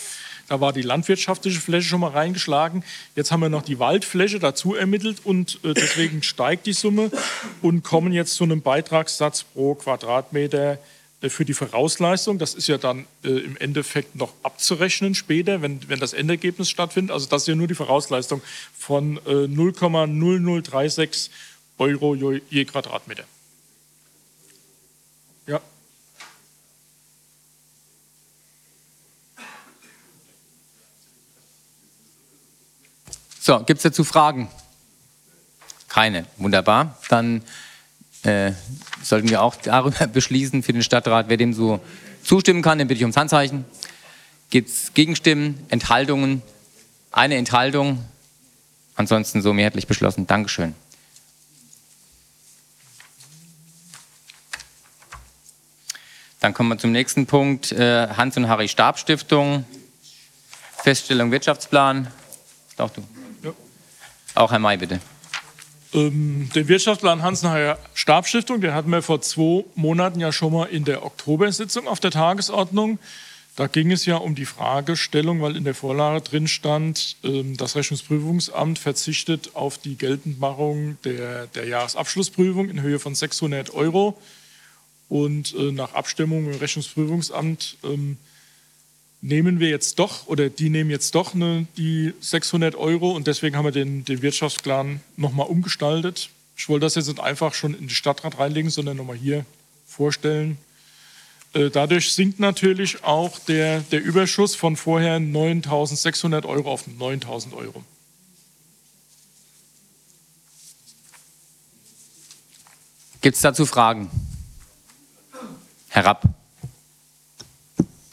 Da 0.48 0.60
war 0.60 0.74
die 0.74 0.82
landwirtschaftliche 0.82 1.60
Fläche 1.60 1.88
schon 1.88 2.02
mal 2.02 2.12
reingeschlagen. 2.12 2.84
Jetzt 3.16 3.32
haben 3.32 3.40
wir 3.40 3.50
noch 3.50 3.62
die 3.62 3.80
Waldfläche 3.80 4.40
dazu 4.40 4.76
ermittelt 4.76 5.20
und 5.24 5.60
äh, 5.64 5.74
deswegen 5.74 6.22
steigt 6.22 6.66
die 6.66 6.74
Summe 6.74 7.12
und 7.62 7.84
kommen 7.84 8.12
jetzt 8.12 8.36
zu 8.36 8.44
einem 8.44 8.62
Beitragssatz 8.62 9.44
pro 9.44 9.76
Quadratmeter 9.76 10.80
äh, 11.22 11.30
für 11.30 11.46
die 11.46 11.54
Vorausleistung. 11.54 12.38
Das 12.40 12.54
ist 12.54 12.68
ja 12.68 12.78
dann 12.78 13.06
äh, 13.24 13.30
im 13.30 13.58
Endeffekt 13.58 14.16
noch 14.16 14.34
abzurechnen 14.44 15.16
später, 15.16 15.62
wenn, 15.62 15.80
wenn 15.90 16.00
das 16.00 16.14
Endergebnis 16.14 16.70
stattfindet. 16.70 17.14
Also 17.14 17.28
das 17.28 17.44
ist 17.44 17.48
ja 17.48 17.56
nur 17.56 17.68
die 17.68 17.76
Vorausleistung 17.76 18.42
von 18.78 19.18
äh, 19.26 19.48
0,0036 19.48 21.30
Euro 21.80 22.16
je 22.16 22.66
Quadratmeter. 22.66 23.24
So, 33.46 33.60
gibt 33.60 33.80
es 33.80 33.84
dazu 33.84 34.06
Fragen? 34.06 34.48
Keine. 35.90 36.26
Wunderbar. 36.38 36.98
Dann 37.10 37.44
äh, 38.24 38.54
sollten 39.04 39.28
wir 39.28 39.42
auch 39.42 39.56
darüber 39.56 40.08
beschließen 40.14 40.64
für 40.64 40.72
den 40.72 40.82
Stadtrat, 40.82 41.28
wer 41.28 41.36
dem 41.36 41.54
so 41.54 41.82
zustimmen 42.24 42.62
kann, 42.62 42.78
den 42.78 42.88
bitte 42.88 43.00
ich 43.00 43.04
ums 43.04 43.18
Handzeichen. 43.18 43.66
Gibt 44.50 44.70
es 44.70 44.94
Gegenstimmen, 44.94 45.60
Enthaltungen? 45.68 46.42
Eine 47.12 47.36
Enthaltung. 47.36 48.06
Ansonsten 48.96 49.42
so 49.42 49.52
mehrheitlich 49.52 49.88
beschlossen. 49.88 50.26
Dankeschön. 50.26 50.74
Dann 56.40 56.54
kommen 56.54 56.70
wir 56.70 56.78
zum 56.78 56.94
nächsten 56.94 57.26
Punkt. 57.26 57.74
Äh, 57.74 58.08
Hans 58.08 58.38
und 58.38 58.48
Harry 58.48 58.70
Stab 58.70 59.00
Stiftung. 59.00 59.66
Feststellung 60.78 61.32
Wirtschaftsplan. 61.32 62.08
Doch 62.78 62.90
du. 62.90 63.04
Auch 64.36 64.52
Herr 64.52 64.60
May, 64.60 64.78
bitte. 64.78 65.00
Ähm, 65.94 66.50
den 66.56 66.68
Wirtschaftsplan 66.68 67.22
Hans-Naher 67.22 67.78
Stabstiftung, 67.94 68.62
den 68.62 68.74
hatten 68.74 68.90
wir 68.90 69.04
vor 69.04 69.22
zwei 69.22 69.64
Monaten 69.76 70.20
ja 70.20 70.32
schon 70.32 70.54
mal 70.54 70.66
in 70.66 70.86
der 70.86 71.06
Oktobersitzung 71.06 71.88
auf 71.88 72.00
der 72.00 72.12
Tagesordnung. 72.12 72.98
Da 73.56 73.68
ging 73.68 73.92
es 73.92 74.08
ja 74.08 74.16
um 74.18 74.34
die 74.34 74.46
Fragestellung, 74.46 75.42
weil 75.42 75.56
in 75.56 75.64
der 75.64 75.76
Vorlage 75.76 76.22
drin 76.22 76.48
stand, 76.48 77.18
ähm, 77.24 77.56
das 77.58 77.76
Rechnungsprüfungsamt 77.76 78.80
verzichtet 78.80 79.52
auf 79.54 79.78
die 79.78 79.96
Geltendmachung 79.96 80.98
der, 81.04 81.46
der 81.48 81.68
Jahresabschlussprüfung 81.68 82.70
in 82.70 82.82
Höhe 82.82 82.98
von 82.98 83.14
600 83.14 83.72
Euro. 83.76 84.20
Und 85.10 85.54
äh, 85.54 85.72
nach 85.72 85.94
Abstimmung 85.94 86.52
im 86.52 86.58
Rechnungsprüfungsamt 86.58 87.78
ähm, 87.84 88.18
nehmen 89.24 89.60
wir 89.60 89.70
jetzt 89.70 89.98
doch 89.98 90.28
oder 90.28 90.50
die 90.50 90.70
nehmen 90.70 90.92
jetzt 90.92 91.16
doch 91.16 91.34
ne, 91.34 91.66
die 91.78 92.14
600 92.20 92.76
Euro 92.76 93.12
und 93.12 93.26
deswegen 93.26 93.56
haben 93.56 93.66
wir 93.66 93.72
den, 93.72 94.06
den 94.06 94.22
Wirtschaftsplan 94.22 95.00
nochmal 95.18 95.48
umgestaltet. 95.48 96.30
Ich 96.56 96.70
wollte 96.70 96.86
das 96.86 96.94
jetzt 96.96 97.08
nicht 97.08 97.20
einfach 97.20 97.56
schon 97.56 97.74
in 97.74 97.88
die 97.88 97.96
Stadtrat 97.96 98.38
reinlegen, 98.38 98.70
sondern 98.70 98.98
nochmal 98.98 99.16
hier 99.16 99.46
vorstellen. 99.88 100.60
Äh, 101.54 101.72
dadurch 101.72 102.14
sinkt 102.14 102.40
natürlich 102.40 103.04
auch 103.04 103.40
der, 103.40 103.80
der 103.80 104.04
Überschuss 104.04 104.56
von 104.56 104.76
vorher 104.76 105.18
9.600 105.18 106.46
Euro 106.46 106.72
auf 106.72 106.86
9.000 106.88 107.54
Euro. 107.54 107.84
Gibt 113.22 113.36
es 113.36 113.42
dazu 113.42 113.66
Fragen? 113.66 114.12
herab. 115.94 116.43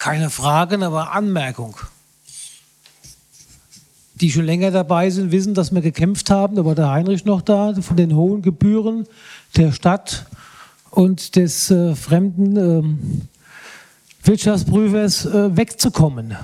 Keine 0.01 0.31
Fragen, 0.31 0.83
aber 0.83 1.13
Anmerkung. 1.13 1.77
Die 4.15 4.31
schon 4.31 4.47
länger 4.47 4.71
dabei 4.71 5.11
sind, 5.11 5.31
wissen, 5.31 5.53
dass 5.53 5.75
wir 5.75 5.83
gekämpft 5.83 6.31
haben, 6.31 6.57
da 6.57 6.65
war 6.65 6.75
der 6.75 6.91
Heinrich 6.91 7.27
noch 7.27 7.43
da, 7.43 7.75
von 7.75 7.99
den 7.99 8.17
hohen 8.17 8.41
Gebühren 8.41 9.07
der 9.59 9.73
Stadt 9.73 10.25
und 10.91 11.37
des 11.37 11.71
äh, 11.71 11.95
fremden 11.95 12.57
ähm, 12.57 13.29
Wirtschaftsprüfers 14.25 15.27
äh, 15.27 15.55
wegzukommen. 15.59 16.35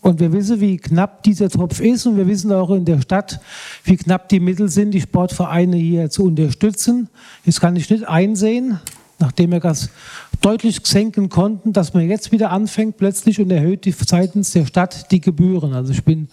Und 0.00 0.18
wir 0.18 0.32
wissen, 0.32 0.60
wie 0.60 0.76
knapp 0.76 1.22
dieser 1.22 1.50
Topf 1.50 1.78
ist 1.78 2.04
und 2.06 2.16
wir 2.16 2.26
wissen 2.26 2.50
auch 2.50 2.70
in 2.70 2.84
der 2.84 3.00
Stadt, 3.00 3.40
wie 3.84 3.96
knapp 3.96 4.28
die 4.28 4.40
Mittel 4.40 4.68
sind, 4.68 4.90
die 4.90 5.00
Sportvereine 5.00 5.76
hier 5.76 6.10
zu 6.10 6.24
unterstützen. 6.24 7.10
Das 7.46 7.60
kann 7.60 7.76
ich 7.76 7.88
nicht 7.90 8.08
einsehen, 8.08 8.80
nachdem 9.20 9.52
wir 9.52 9.60
das 9.60 9.90
deutlich 10.40 10.80
senken 10.84 11.28
konnten, 11.28 11.72
dass 11.72 11.92
man 11.92 12.08
jetzt 12.08 12.32
wieder 12.32 12.50
anfängt 12.50 12.96
plötzlich 12.96 13.40
und 13.40 13.50
erhöht 13.50 13.84
die, 13.84 13.92
seitens 13.92 14.52
der 14.52 14.66
Stadt 14.66 15.10
die 15.12 15.20
Gebühren. 15.20 15.74
Also 15.74 15.92
ich 15.92 16.04
bin 16.04 16.28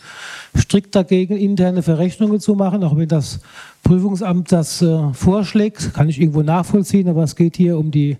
strikt 0.58 0.96
dagegen, 0.96 1.38
interne 1.38 1.84
Verrechnungen 1.84 2.40
zu 2.40 2.56
machen, 2.56 2.84
auch 2.84 2.96
wenn 2.96 3.10
das 3.10 3.40
Prüfungsamt 3.84 4.52
das 4.52 4.82
äh, 4.82 5.14
vorschlägt, 5.14 5.94
kann 5.94 6.10
ich 6.10 6.20
irgendwo 6.20 6.42
nachvollziehen, 6.42 7.08
aber 7.08 7.24
es 7.24 7.36
geht 7.36 7.58
hier 7.58 7.78
um 7.78 7.92
die 7.92 8.18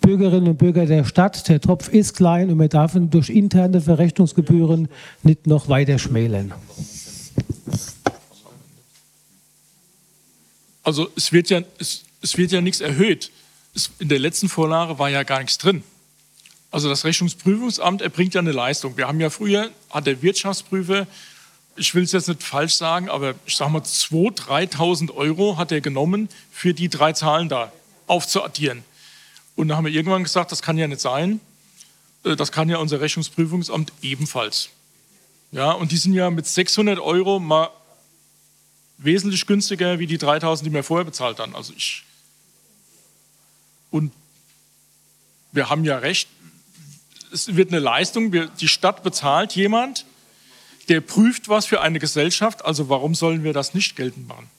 Bürgerinnen 0.00 0.48
und 0.48 0.58
Bürger 0.58 0.86
der 0.86 1.04
Stadt. 1.04 1.48
Der 1.48 1.60
Topf 1.60 1.88
ist 1.88 2.14
klein 2.16 2.50
und 2.50 2.58
wir 2.58 2.68
dürfen 2.68 3.10
durch 3.10 3.30
interne 3.30 3.80
Verrechnungsgebühren 3.80 4.88
nicht 5.22 5.46
noch 5.46 5.68
weiter 5.68 5.98
schmälern. 5.98 6.52
Also 10.82 11.08
es 11.16 11.32
wird 11.32 11.50
ja, 11.50 11.60
es, 11.78 12.04
es 12.22 12.36
wird 12.36 12.52
ja 12.52 12.60
nichts 12.60 12.80
erhöht 12.80 13.30
in 13.98 14.08
der 14.08 14.18
letzten 14.18 14.48
Vorlage 14.48 14.98
war 14.98 15.08
ja 15.08 15.22
gar 15.22 15.38
nichts 15.40 15.58
drin. 15.58 15.82
Also 16.70 16.88
das 16.88 17.04
Rechnungsprüfungsamt 17.04 18.02
erbringt 18.02 18.34
ja 18.34 18.40
eine 18.40 18.52
Leistung. 18.52 18.96
Wir 18.96 19.08
haben 19.08 19.20
ja 19.20 19.30
früher, 19.30 19.70
hat 19.90 20.06
der 20.06 20.22
Wirtschaftsprüfer, 20.22 21.06
ich 21.76 21.94
will 21.94 22.04
es 22.04 22.12
jetzt 22.12 22.28
nicht 22.28 22.42
falsch 22.42 22.74
sagen, 22.74 23.08
aber 23.08 23.34
ich 23.46 23.56
sage 23.56 23.72
mal 23.72 23.82
2.000, 23.82 24.72
3.000 24.72 25.14
Euro 25.14 25.56
hat 25.56 25.72
er 25.72 25.80
genommen, 25.80 26.28
für 26.50 26.74
die 26.74 26.88
drei 26.88 27.12
Zahlen 27.12 27.48
da 27.48 27.72
aufzuaddieren. 28.06 28.84
Und 29.56 29.68
da 29.68 29.76
haben 29.76 29.86
wir 29.86 29.92
irgendwann 29.92 30.22
gesagt, 30.22 30.52
das 30.52 30.62
kann 30.62 30.78
ja 30.78 30.86
nicht 30.86 31.00
sein. 31.00 31.40
Äh, 32.24 32.36
das 32.36 32.52
kann 32.52 32.68
ja 32.68 32.78
unser 32.78 33.00
Rechnungsprüfungsamt 33.00 33.92
ebenfalls. 34.02 34.70
Ja, 35.52 35.72
und 35.72 35.90
die 35.90 35.96
sind 35.96 36.14
ja 36.14 36.30
mit 36.30 36.46
600 36.46 36.98
Euro 37.00 37.40
mal 37.40 37.70
wesentlich 38.98 39.46
günstiger 39.46 39.98
wie 39.98 40.06
die 40.06 40.18
3000, 40.18 40.68
die 40.68 40.72
wir 40.72 40.84
vorher 40.84 41.04
bezahlt 41.04 41.38
haben. 41.40 41.56
Also 41.56 41.72
ich 41.76 42.04
und 43.90 44.12
wir 45.52 45.68
haben 45.68 45.84
ja 45.84 45.98
recht, 45.98 46.28
es 47.32 47.56
wird 47.56 47.70
eine 47.70 47.80
Leistung, 47.80 48.32
die 48.32 48.68
Stadt 48.68 49.02
bezahlt 49.02 49.54
jemand, 49.54 50.06
der 50.88 51.00
prüft 51.00 51.48
was 51.48 51.66
für 51.66 51.80
eine 51.80 51.98
Gesellschaft, 51.98 52.64
also 52.64 52.88
warum 52.88 53.14
sollen 53.14 53.44
wir 53.44 53.52
das 53.52 53.74
nicht 53.74 53.96
geltend 53.96 54.26
machen? 54.28 54.50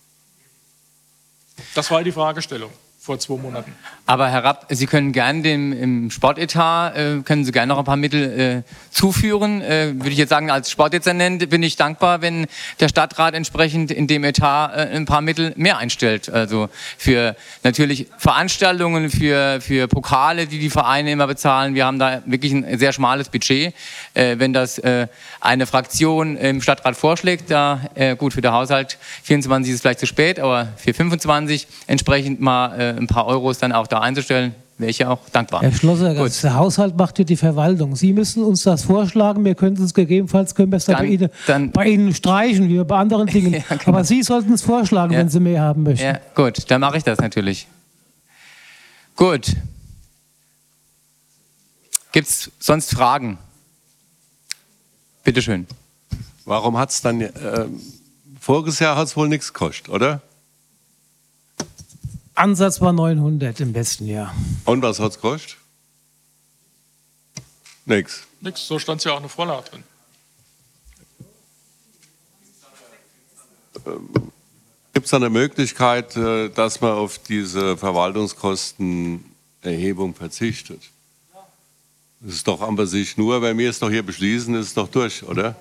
Das 1.75 1.91
war 1.91 2.03
die 2.03 2.11
Fragestellung 2.11 2.71
vor 3.01 3.17
zwei 3.17 3.35
Monaten. 3.37 3.73
Aber 4.05 4.29
Herr 4.29 4.43
Rapp, 4.43 4.67
Sie 4.69 4.85
können 4.85 5.11
gerne 5.11 5.41
dem 5.41 5.73
im 5.73 6.11
Sportetat, 6.11 6.95
äh, 6.95 7.21
können 7.23 7.45
Sie 7.45 7.51
gerne 7.51 7.73
noch 7.73 7.79
ein 7.79 7.83
paar 7.83 7.95
Mittel 7.95 8.63
äh, 8.67 8.91
zuführen. 8.91 9.63
Äh, 9.63 9.93
würde 9.95 10.09
ich 10.09 10.17
jetzt 10.17 10.29
sagen, 10.29 10.51
als 10.51 10.69
Sportdezernent 10.69 11.49
bin 11.49 11.63
ich 11.63 11.77
dankbar, 11.77 12.21
wenn 12.21 12.45
der 12.79 12.89
Stadtrat 12.89 13.33
entsprechend 13.33 13.89
in 13.89 14.05
dem 14.05 14.23
Etat 14.23 14.73
äh, 14.75 14.95
ein 14.95 15.05
paar 15.05 15.21
Mittel 15.21 15.53
mehr 15.55 15.79
einstellt. 15.79 16.29
Also 16.29 16.69
für 16.95 17.35
natürlich 17.63 18.05
Veranstaltungen, 18.17 19.09
für, 19.09 19.61
für 19.61 19.87
Pokale, 19.87 20.45
die 20.45 20.59
die 20.59 20.69
Vereine 20.69 21.11
immer 21.11 21.25
bezahlen. 21.25 21.73
Wir 21.73 21.87
haben 21.87 21.97
da 21.97 22.21
wirklich 22.27 22.53
ein 22.53 22.77
sehr 22.77 22.93
schmales 22.93 23.29
Budget. 23.29 23.73
Äh, 24.13 24.37
wenn 24.37 24.53
das 24.53 24.77
äh, 24.77 25.07
eine 25.39 25.65
Fraktion 25.65 26.37
im 26.37 26.61
Stadtrat 26.61 26.95
vorschlägt, 26.95 27.49
da 27.49 27.81
gut 28.17 28.33
für 28.33 28.41
den 28.41 28.51
Haushalt 28.51 28.97
24 29.23 29.73
ist 29.73 29.81
vielleicht 29.81 29.99
zu 29.99 30.05
spät, 30.05 30.39
aber 30.39 30.67
für 30.77 30.93
25 30.93 31.67
entsprechend 31.87 32.41
mal 32.41 32.90
ein 32.97 33.07
paar 33.07 33.27
Euros 33.27 33.57
dann 33.57 33.71
auch 33.71 33.87
da 33.87 33.99
einzustellen, 33.99 34.55
wäre 34.77 34.89
ich 34.89 34.99
ja 34.99 35.09
auch 35.09 35.19
dankbar. 35.31 35.61
Herr 35.61 35.71
Schlosser, 35.71 36.13
der 36.13 36.55
Haushalt 36.55 36.97
macht 36.97 37.19
ja 37.19 37.25
die 37.25 37.37
Verwaltung. 37.37 37.95
Sie 37.95 38.13
müssen 38.13 38.43
uns 38.43 38.63
das 38.63 38.83
vorschlagen. 38.83 39.45
Wir 39.45 39.55
können 39.55 39.81
es 39.81 39.93
gegebenenfalls 39.93 40.55
können 40.55 40.71
wir 40.71 40.77
es 40.77 40.85
dann, 40.85 40.97
bei, 40.97 41.05
Ihnen, 41.05 41.29
dann, 41.47 41.71
bei 41.71 41.87
Ihnen 41.87 42.13
streichen, 42.13 42.67
wie 42.67 42.83
bei 42.83 42.97
anderen 42.97 43.27
Dingen. 43.33 43.53
ja, 43.53 43.61
genau. 43.69 43.81
Aber 43.85 44.03
Sie 44.03 44.23
sollten 44.23 44.53
es 44.53 44.61
vorschlagen, 44.61 45.13
ja. 45.13 45.19
wenn 45.19 45.29
Sie 45.29 45.39
mehr 45.39 45.61
haben 45.61 45.83
möchten. 45.83 46.05
Ja, 46.05 46.19
gut, 46.35 46.69
dann 46.69 46.81
mache 46.81 46.97
ich 46.97 47.03
das 47.03 47.19
natürlich. 47.19 47.67
Gut. 49.15 49.55
Gibt 52.11 52.27
es 52.27 52.51
sonst 52.59 52.91
Fragen? 52.91 53.37
Bitte 55.23 55.41
schön. 55.41 55.67
Warum 56.45 56.77
hat 56.77 56.89
es 56.89 57.01
dann, 57.01 57.21
äh, 57.21 57.65
voriges 58.39 58.79
Jahr 58.79 58.97
hat 58.97 59.07
es 59.07 59.15
wohl 59.15 59.27
nichts 59.27 59.53
gekostet, 59.53 59.89
oder? 59.89 60.21
Ansatz 62.41 62.81
war 62.81 62.91
900 62.91 63.59
im 63.59 63.71
besten 63.71 64.07
Jahr. 64.07 64.33
Und 64.65 64.81
was 64.81 64.99
hat 64.99 65.11
es 65.11 65.17
gekostet? 65.17 65.57
Nix. 67.85 68.23
Nix, 68.39 68.65
so 68.65 68.79
stand 68.79 68.97
es 68.97 69.05
ja 69.05 69.11
auch 69.11 69.19
eine 69.19 69.29
Vorlage 69.29 69.69
drin. 69.69 69.83
Ähm, 73.85 74.09
Gibt 74.91 75.05
es 75.05 75.11
da 75.11 75.17
eine 75.17 75.29
Möglichkeit, 75.29 76.17
äh, 76.17 76.49
dass 76.49 76.81
man 76.81 76.93
auf 76.93 77.19
diese 77.19 77.77
Verwaltungskostenerhebung 77.77 80.15
verzichtet? 80.15 80.81
Das 82.21 82.33
ist 82.33 82.47
doch 82.47 82.61
an 82.61 82.87
sich 82.87 83.17
nur, 83.17 83.43
wenn 83.43 83.55
wir 83.59 83.69
es 83.69 83.77
doch 83.77 83.91
hier 83.91 84.03
beschließen, 84.03 84.55
ist 84.55 84.65
es 84.65 84.73
doch 84.73 84.87
durch, 84.87 85.21
oder? 85.21 85.55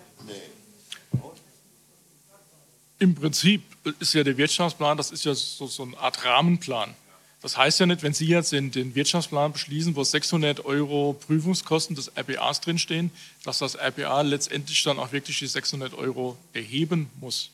Im 2.98 3.14
Prinzip 3.14 3.69
ist 3.98 4.14
ja 4.14 4.24
der 4.24 4.36
Wirtschaftsplan, 4.36 4.96
das 4.96 5.10
ist 5.10 5.24
ja 5.24 5.34
so, 5.34 5.66
so 5.66 5.82
eine 5.82 5.98
Art 5.98 6.24
Rahmenplan. 6.24 6.94
Das 7.42 7.56
heißt 7.56 7.80
ja 7.80 7.86
nicht, 7.86 8.02
wenn 8.02 8.12
Sie 8.12 8.26
jetzt 8.26 8.52
den, 8.52 8.70
den, 8.70 8.94
Wirtschaftsplan 8.94 9.52
beschließen, 9.52 9.96
wo 9.96 10.04
600 10.04 10.64
Euro 10.66 11.14
Prüfungskosten 11.26 11.96
des 11.96 12.12
RBAs 12.16 12.60
drinstehen, 12.60 13.10
dass 13.44 13.58
das 13.58 13.78
RBA 13.78 14.20
letztendlich 14.22 14.82
dann 14.82 14.98
auch 14.98 15.12
wirklich 15.12 15.38
die 15.38 15.46
600 15.46 15.94
Euro 15.94 16.36
erheben 16.52 17.08
muss. 17.18 17.50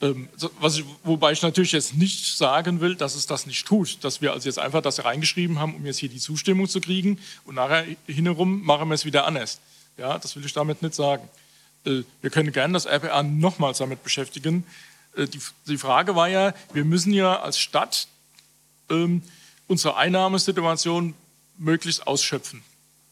Ähm, 0.00 0.28
ich, 0.36 0.84
wobei 1.02 1.32
ich 1.32 1.42
natürlich 1.42 1.72
jetzt 1.72 1.94
nicht 1.94 2.36
sagen 2.36 2.80
will, 2.80 2.94
dass 2.94 3.16
es 3.16 3.26
das 3.26 3.46
nicht 3.46 3.66
tut, 3.66 3.98
dass 4.02 4.20
wir 4.20 4.32
also 4.32 4.48
jetzt 4.48 4.58
einfach 4.58 4.82
das 4.82 5.04
reingeschrieben 5.04 5.58
haben, 5.58 5.74
um 5.74 5.84
jetzt 5.86 5.98
hier 5.98 6.08
die 6.08 6.18
Zustimmung 6.18 6.68
zu 6.68 6.80
kriegen 6.80 7.18
und 7.44 7.56
nachher 7.56 7.84
hinherum 8.06 8.62
machen 8.62 8.88
wir 8.88 8.94
es 8.94 9.04
wieder 9.04 9.26
anders. 9.26 9.60
Ja, 9.96 10.18
das 10.18 10.36
will 10.36 10.44
ich 10.44 10.52
damit 10.52 10.82
nicht 10.82 10.94
sagen. 10.94 11.28
Äh, 11.84 12.02
wir 12.20 12.30
können 12.30 12.52
gerne 12.52 12.74
das 12.74 12.86
RPA 12.86 13.22
nochmals 13.22 13.78
damit 13.78 14.02
beschäftigen. 14.02 14.64
Äh, 15.16 15.26
die, 15.26 15.40
die, 15.66 15.78
Frage 15.78 16.16
war 16.16 16.28
ja, 16.28 16.54
wir 16.72 16.84
müssen 16.84 17.12
ja 17.12 17.40
als 17.40 17.58
Stadt 17.58 18.08
ähm, 18.90 19.22
unsere 19.66 19.96
Einnahmesituation 19.96 21.14
möglichst 21.58 22.06
ausschöpfen. 22.06 22.62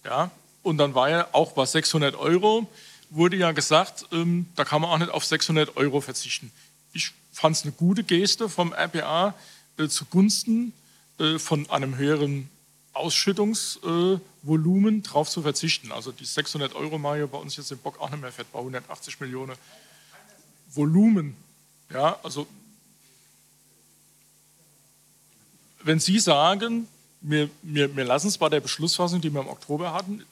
Ja? 0.05 0.31
Und 0.63 0.79
dann 0.79 0.95
war 0.95 1.11
ja 1.11 1.29
auch 1.33 1.53
bei 1.53 1.65
600 1.65 2.15
Euro, 2.17 2.69
wurde 3.11 3.37
ja 3.37 3.53
gesagt, 3.53 4.07
ähm, 4.13 4.47
da 4.57 4.65
kann 4.65 4.83
man 4.83 4.91
auch 4.91 4.99
nicht 4.99 5.11
auf 5.11 5.25
600 5.25 5.77
Euro 5.77 6.01
verzichten. 6.01 6.51
Ich 6.93 7.13
fand 7.33 7.57
es 7.57 7.63
eine 7.63 7.73
gute 7.73 8.05
Geste 8.05 8.49
vom 8.49 8.73
RPA 8.73 9.35
äh, 9.79 9.89
zugunsten 9.89 10.73
äh, 11.19 11.39
von 11.39 11.69
einem 11.71 11.97
höheren 11.97 12.49
Ausschüttungsvolumen 12.93 14.99
äh, 14.99 15.03
drauf 15.03 15.31
zu 15.31 15.43
verzichten. 15.43 15.93
Also 15.93 16.13
die 16.13 16.25
600 16.25 16.75
Euro 16.75 16.99
Mario 16.99 17.27
bei 17.27 17.39
uns 17.39 17.57
jetzt 17.57 17.73
im 17.73 17.79
Bock 17.79 18.01
auch 18.01 18.11
nicht 18.11 18.21
mehr 18.21 18.33
fett, 18.33 18.53
bei 18.53 18.59
180 18.59 19.21
Millionen 19.21 19.57
Volumen. 20.75 21.37
Ja, 21.91 22.19
also 22.23 22.47
wenn 25.85 26.01
Sie 26.01 26.19
sagen, 26.19 26.89
wir, 27.21 27.49
wir, 27.63 27.95
wir 27.97 28.05
lassen 28.05 28.29
es 28.29 28.39
bei 28.39 28.49
der 28.49 28.61
Beschlussfassung, 28.61 29.21
die 29.21 29.33
wir 29.33 29.41
im 29.41 29.49
Oktober 29.49 29.93
hatten, 29.93 30.25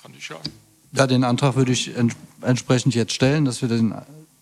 kann 0.00 0.12
ich 0.16 0.28
ja. 0.28 0.36
Ja, 0.92 1.06
den 1.06 1.24
Antrag 1.24 1.56
würde 1.56 1.72
ich 1.72 1.92
entsprechend 2.42 2.94
jetzt 2.94 3.12
stellen, 3.12 3.44
dass 3.44 3.62
wir 3.62 3.68
den, 3.68 3.94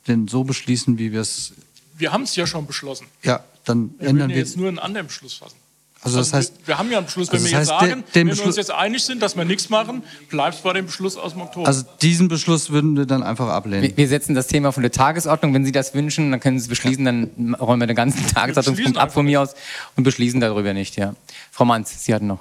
den 0.08 0.26
so 0.26 0.42
beschließen, 0.42 0.98
wie 0.98 1.12
wir 1.12 1.20
es. 1.20 1.52
Wir 1.96 2.12
haben 2.12 2.24
es 2.24 2.34
ja 2.34 2.46
schon 2.46 2.66
beschlossen. 2.66 3.06
Ja, 3.22 3.44
dann 3.64 3.94
wir 3.98 4.08
ändern 4.08 4.30
wir. 4.30 4.36
Wir 4.36 4.42
jetzt 4.42 4.56
nur 4.56 4.68
einen 4.68 4.78
anderen 4.78 5.06
Beschluss 5.06 5.34
fassen. 5.34 5.56
Also 6.02 6.18
das 6.18 6.32
heißt, 6.32 6.54
wir, 6.60 6.68
wir, 6.68 6.78
haben 6.78 6.90
ja 6.90 6.98
einen 6.98 7.06
Beschluss, 7.06 7.28
wenn 7.28 7.40
also 7.40 7.50
wir 7.50 7.58
jetzt 7.58 7.68
sagen, 7.68 7.86
den, 7.86 8.04
den 8.14 8.28
wenn 8.28 8.38
wir 8.38 8.46
uns 8.46 8.56
jetzt 8.56 8.70
einig 8.70 9.04
sind, 9.04 9.20
dass 9.20 9.36
wir 9.36 9.44
nichts 9.44 9.68
machen, 9.68 10.02
bleibt 10.30 10.54
es 10.54 10.62
bei 10.62 10.72
dem 10.72 10.86
Beschluss 10.86 11.18
aus 11.18 11.32
dem 11.32 11.42
Oktober. 11.42 11.66
Also 11.66 11.84
diesen 12.00 12.28
Beschluss 12.28 12.70
würden 12.70 12.96
wir 12.96 13.04
dann 13.04 13.22
einfach 13.22 13.48
ablehnen. 13.48 13.82
Wir, 13.82 13.96
wir 13.96 14.08
setzen 14.08 14.34
das 14.34 14.46
Thema 14.46 14.72
von 14.72 14.82
der 14.82 14.92
Tagesordnung. 14.92 15.52
Wenn 15.52 15.66
Sie 15.66 15.72
das 15.72 15.92
wünschen, 15.92 16.30
dann 16.30 16.40
können 16.40 16.58
Sie 16.58 16.64
es 16.64 16.68
beschließen, 16.68 17.04
dann 17.04 17.54
räumen 17.54 17.80
wir 17.80 17.86
den 17.86 17.96
ganzen 17.96 18.26
Tagesordnungspunkt 18.26 18.96
ab 18.96 19.12
von 19.12 19.26
mir 19.26 19.42
aus 19.42 19.54
und 19.96 20.04
beschließen 20.04 20.40
darüber 20.40 20.72
nicht. 20.72 20.96
Ja. 20.96 21.14
Frau 21.50 21.66
Manz, 21.66 22.02
Sie 22.02 22.14
hatten 22.14 22.28
noch. 22.28 22.40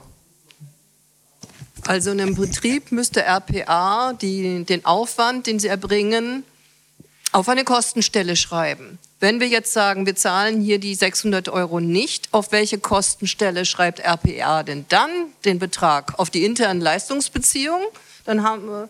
Also 1.85 2.11
in 2.11 2.21
einem 2.21 2.35
Betrieb 2.35 2.91
müsste 2.91 3.23
RPA 3.23 4.13
die, 4.13 4.63
den 4.63 4.85
Aufwand, 4.85 5.47
den 5.47 5.59
Sie 5.59 5.67
erbringen, 5.67 6.43
auf 7.31 7.49
eine 7.49 7.63
Kostenstelle 7.63 8.35
schreiben. 8.35 8.97
Wenn 9.19 9.39
wir 9.39 9.47
jetzt 9.47 9.73
sagen, 9.73 10.05
wir 10.05 10.15
zahlen 10.15 10.61
hier 10.61 10.79
die 10.79 10.95
600 10.95 11.49
Euro 11.49 11.79
nicht, 11.79 12.29
auf 12.31 12.51
welche 12.51 12.79
Kostenstelle 12.79 13.65
schreibt 13.65 13.99
RPA 13.99 14.63
denn 14.63 14.85
dann 14.89 15.09
den 15.43 15.59
Betrag? 15.59 16.17
Auf 16.17 16.29
die 16.29 16.45
internen 16.45 16.79
Leistungsbeziehungen? 16.79 17.85
Dann 18.25 18.43
haben, 18.43 18.89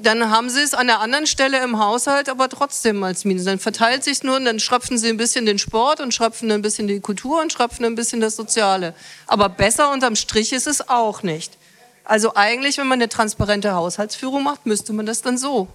dann 0.00 0.30
haben 0.30 0.50
sie 0.50 0.60
es 0.60 0.72
an 0.72 0.86
der 0.86 1.00
anderen 1.00 1.26
Stelle 1.26 1.62
im 1.64 1.80
Haushalt 1.80 2.28
aber 2.28 2.48
trotzdem 2.48 3.02
als 3.02 3.24
Minus. 3.24 3.44
Dann 3.44 3.58
verteilt 3.58 4.04
sich 4.04 4.22
nur 4.22 4.36
und 4.36 4.44
dann 4.44 4.60
schröpfen 4.60 4.98
sie 4.98 5.08
ein 5.08 5.16
bisschen 5.16 5.46
den 5.46 5.58
Sport 5.58 6.00
und 6.00 6.14
schröpfen 6.14 6.50
ein 6.52 6.62
bisschen 6.62 6.86
die 6.86 7.00
Kultur 7.00 7.42
und 7.42 7.52
schröpfen 7.52 7.84
ein 7.84 7.96
bisschen 7.96 8.20
das 8.20 8.36
Soziale. 8.36 8.94
Aber 9.26 9.48
besser 9.48 9.90
unterm 9.90 10.14
Strich 10.14 10.52
ist 10.52 10.68
es 10.68 10.88
auch 10.88 11.24
nicht. 11.24 11.58
Also 12.04 12.34
eigentlich, 12.36 12.78
wenn 12.78 12.86
man 12.86 12.98
eine 13.00 13.08
transparente 13.08 13.72
Haushaltsführung 13.72 14.44
macht, 14.44 14.64
müsste 14.64 14.92
man 14.92 15.06
das 15.06 15.22
dann 15.22 15.38
so 15.38 15.68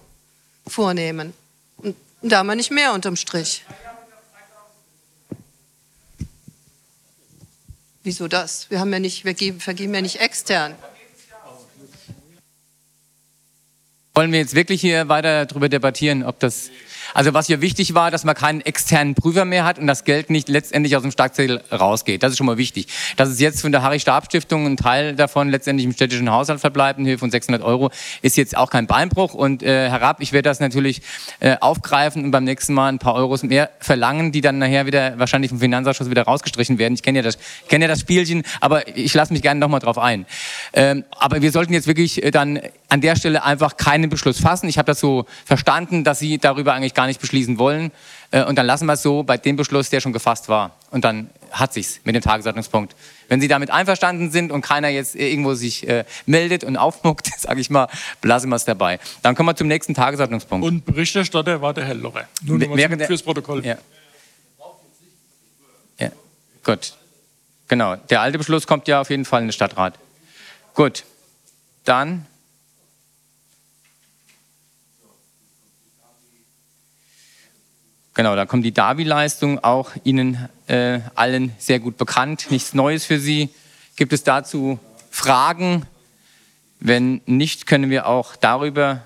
vornehmen. 0.66 1.34
Da 2.22 2.38
haben 2.38 2.46
wir 2.48 2.54
nicht 2.54 2.70
mehr 2.70 2.92
unterm 2.92 3.16
Strich. 3.16 3.64
Wieso 8.02 8.28
das? 8.28 8.70
Wir 8.70 8.80
haben 8.80 8.92
ja 8.92 8.98
nicht, 8.98 9.24
wir 9.24 9.34
geben, 9.34 9.60
vergeben 9.60 9.94
ja 9.94 10.02
nicht 10.02 10.20
extern. 10.20 10.74
Wollen 14.14 14.32
wir 14.32 14.38
jetzt 14.38 14.54
wirklich 14.54 14.80
hier 14.80 15.08
weiter 15.08 15.46
darüber 15.46 15.68
debattieren, 15.68 16.24
ob 16.24 16.38
das. 16.40 16.70
Also 17.14 17.34
was 17.34 17.46
hier 17.46 17.60
wichtig 17.60 17.94
war, 17.94 18.10
dass 18.10 18.24
man 18.24 18.34
keinen 18.34 18.60
externen 18.60 19.14
Prüfer 19.14 19.44
mehr 19.44 19.64
hat 19.64 19.78
und 19.78 19.86
das 19.86 20.04
Geld 20.04 20.30
nicht 20.30 20.48
letztendlich 20.48 20.96
aus 20.96 21.02
dem 21.02 21.10
Starkzettel 21.10 21.62
rausgeht. 21.72 22.22
Das 22.22 22.32
ist 22.32 22.38
schon 22.38 22.46
mal 22.46 22.58
wichtig. 22.58 22.86
Dass 23.16 23.28
es 23.28 23.40
jetzt 23.40 23.60
von 23.60 23.72
der 23.72 23.82
Harry-Stab-Stiftung 23.82 24.66
ein 24.66 24.76
Teil 24.76 25.14
davon 25.14 25.48
letztendlich 25.48 25.84
im 25.86 25.92
städtischen 25.92 26.30
Haushalt 26.30 26.60
verbleibt 26.60 26.98
in 26.98 27.06
Höhe 27.06 27.18
von 27.18 27.30
600 27.30 27.62
Euro, 27.62 27.90
ist 28.22 28.36
jetzt 28.36 28.56
auch 28.56 28.70
kein 28.70 28.86
Beinbruch. 28.86 29.34
Und 29.34 29.62
äh, 29.62 29.88
Herr 29.88 30.00
Rapp, 30.00 30.20
ich 30.20 30.32
werde 30.32 30.48
das 30.48 30.60
natürlich 30.60 31.02
äh, 31.40 31.56
aufgreifen 31.60 32.24
und 32.24 32.30
beim 32.30 32.44
nächsten 32.44 32.74
Mal 32.74 32.88
ein 32.88 32.98
paar 32.98 33.14
Euros 33.14 33.42
mehr 33.42 33.70
verlangen, 33.80 34.32
die 34.32 34.40
dann 34.40 34.58
nachher 34.58 34.86
wieder 34.86 35.18
wahrscheinlich 35.18 35.50
vom 35.50 35.60
Finanzausschuss 35.60 36.10
wieder 36.10 36.22
rausgestrichen 36.22 36.78
werden. 36.78 36.94
Ich 36.94 37.02
kenne 37.02 37.18
ja 37.18 37.22
das, 37.22 37.36
ich 37.62 37.68
kenne 37.68 37.84
ja 37.84 37.88
das 37.88 38.00
Spielchen, 38.00 38.42
aber 38.60 38.86
ich 38.96 39.14
lasse 39.14 39.32
mich 39.32 39.42
gerne 39.42 39.60
nochmal 39.60 39.80
drauf 39.80 39.98
ein. 39.98 40.26
Ähm, 40.72 41.04
aber 41.18 41.42
wir 41.42 41.52
sollten 41.52 41.72
jetzt 41.72 41.86
wirklich 41.86 42.22
äh, 42.22 42.30
dann 42.30 42.60
an 42.88 43.00
der 43.00 43.16
Stelle 43.16 43.44
einfach 43.44 43.76
keinen 43.76 44.10
Beschluss 44.10 44.40
fassen. 44.40 44.68
Ich 44.68 44.78
habe 44.78 44.86
das 44.86 45.00
so 45.00 45.26
verstanden, 45.44 46.04
dass 46.04 46.18
Sie 46.18 46.38
darüber 46.38 46.74
eigentlich 46.74 46.94
gar 47.00 47.06
nicht 47.06 47.20
beschließen 47.20 47.58
wollen. 47.58 47.92
Äh, 48.30 48.44
und 48.44 48.56
dann 48.56 48.66
lassen 48.66 48.84
wir 48.84 48.92
es 48.92 49.00
so 49.00 49.22
bei 49.22 49.38
dem 49.38 49.56
Beschluss, 49.56 49.88
der 49.88 50.02
schon 50.02 50.12
gefasst 50.12 50.50
war. 50.50 50.76
Und 50.90 51.02
dann 51.02 51.30
hat 51.50 51.72
sich's 51.72 52.00
mit 52.04 52.14
dem 52.14 52.20
Tagesordnungspunkt. 52.20 52.94
Wenn 53.28 53.40
Sie 53.40 53.48
damit 53.48 53.70
einverstanden 53.70 54.30
sind 54.30 54.52
und 54.52 54.60
keiner 54.60 54.88
jetzt 54.88 55.16
irgendwo 55.16 55.54
sich 55.54 55.88
äh, 55.88 56.04
meldet 56.26 56.62
und 56.62 56.76
aufmuckt, 56.76 57.30
sage 57.38 57.58
ich 57.58 57.70
mal, 57.70 57.88
belassen 58.20 58.50
wir 58.50 58.56
es 58.56 58.66
dabei. 58.66 59.00
Dann 59.22 59.34
kommen 59.34 59.48
wir 59.48 59.56
zum 59.56 59.66
nächsten 59.66 59.94
Tagesordnungspunkt. 59.94 60.66
Und 60.66 60.84
Berichterstatter 60.84 61.62
war 61.62 61.72
der 61.72 61.86
Herr 61.86 61.94
Lorre. 61.94 62.26
Nur 62.42 62.60
Während 62.60 63.02
fürs 63.04 63.22
Protokoll. 63.22 63.64
Ja. 63.64 63.78
Ja, 65.98 66.10
gut. 66.62 66.92
Genau. 67.68 67.96
Der 67.96 68.20
alte 68.20 68.36
Beschluss 68.36 68.66
kommt 68.66 68.88
ja 68.88 69.00
auf 69.00 69.08
jeden 69.08 69.24
Fall 69.24 69.40
in 69.40 69.48
den 69.48 69.52
Stadtrat. 69.54 69.94
Gut. 70.74 71.04
Dann. 71.84 72.26
Genau, 78.14 78.34
da 78.34 78.44
kommt 78.44 78.64
die 78.64 78.72
Davi-Leistung 78.72 79.62
auch 79.62 79.92
Ihnen 80.02 80.48
äh, 80.66 81.00
allen 81.14 81.52
sehr 81.58 81.78
gut 81.78 81.96
bekannt. 81.96 82.46
Nichts 82.50 82.74
Neues 82.74 83.04
für 83.04 83.20
Sie. 83.20 83.50
Gibt 83.96 84.12
es 84.12 84.24
dazu 84.24 84.78
Fragen? 85.10 85.86
Wenn 86.80 87.20
nicht, 87.26 87.66
können 87.66 87.90
wir 87.90 88.06
auch 88.06 88.36
darüber 88.36 89.02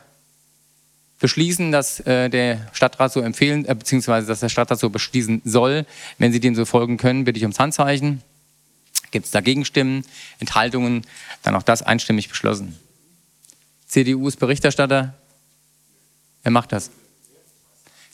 beschließen, 1.20 1.72
dass 1.72 2.00
äh, 2.00 2.28
der 2.30 2.68
Stadtrat 2.72 3.12
so 3.12 3.20
empfehlen, 3.20 3.66
äh, 3.66 3.74
beziehungsweise 3.74 4.26
dass 4.26 4.40
der 4.40 4.48
Stadtrat 4.48 4.78
so 4.78 4.90
beschließen 4.90 5.42
soll. 5.44 5.86
Wenn 6.18 6.32
Sie 6.32 6.40
dem 6.40 6.54
so 6.54 6.64
folgen 6.64 6.96
können, 6.96 7.24
bitte 7.24 7.38
ich 7.38 7.44
ums 7.44 7.58
Handzeichen. 7.58 8.22
Gibt 9.10 9.26
es 9.26 9.32
dagegen 9.32 9.64
Stimmen, 9.64 10.04
Enthaltungen? 10.38 11.06
Dann 11.42 11.54
auch 11.54 11.62
das 11.62 11.82
einstimmig 11.82 12.28
beschlossen. 12.28 12.78
CDU 13.86 14.28
ist 14.28 14.38
Berichterstatter. 14.38 15.14
Wer 16.42 16.52
macht 16.52 16.72
das? 16.72 16.90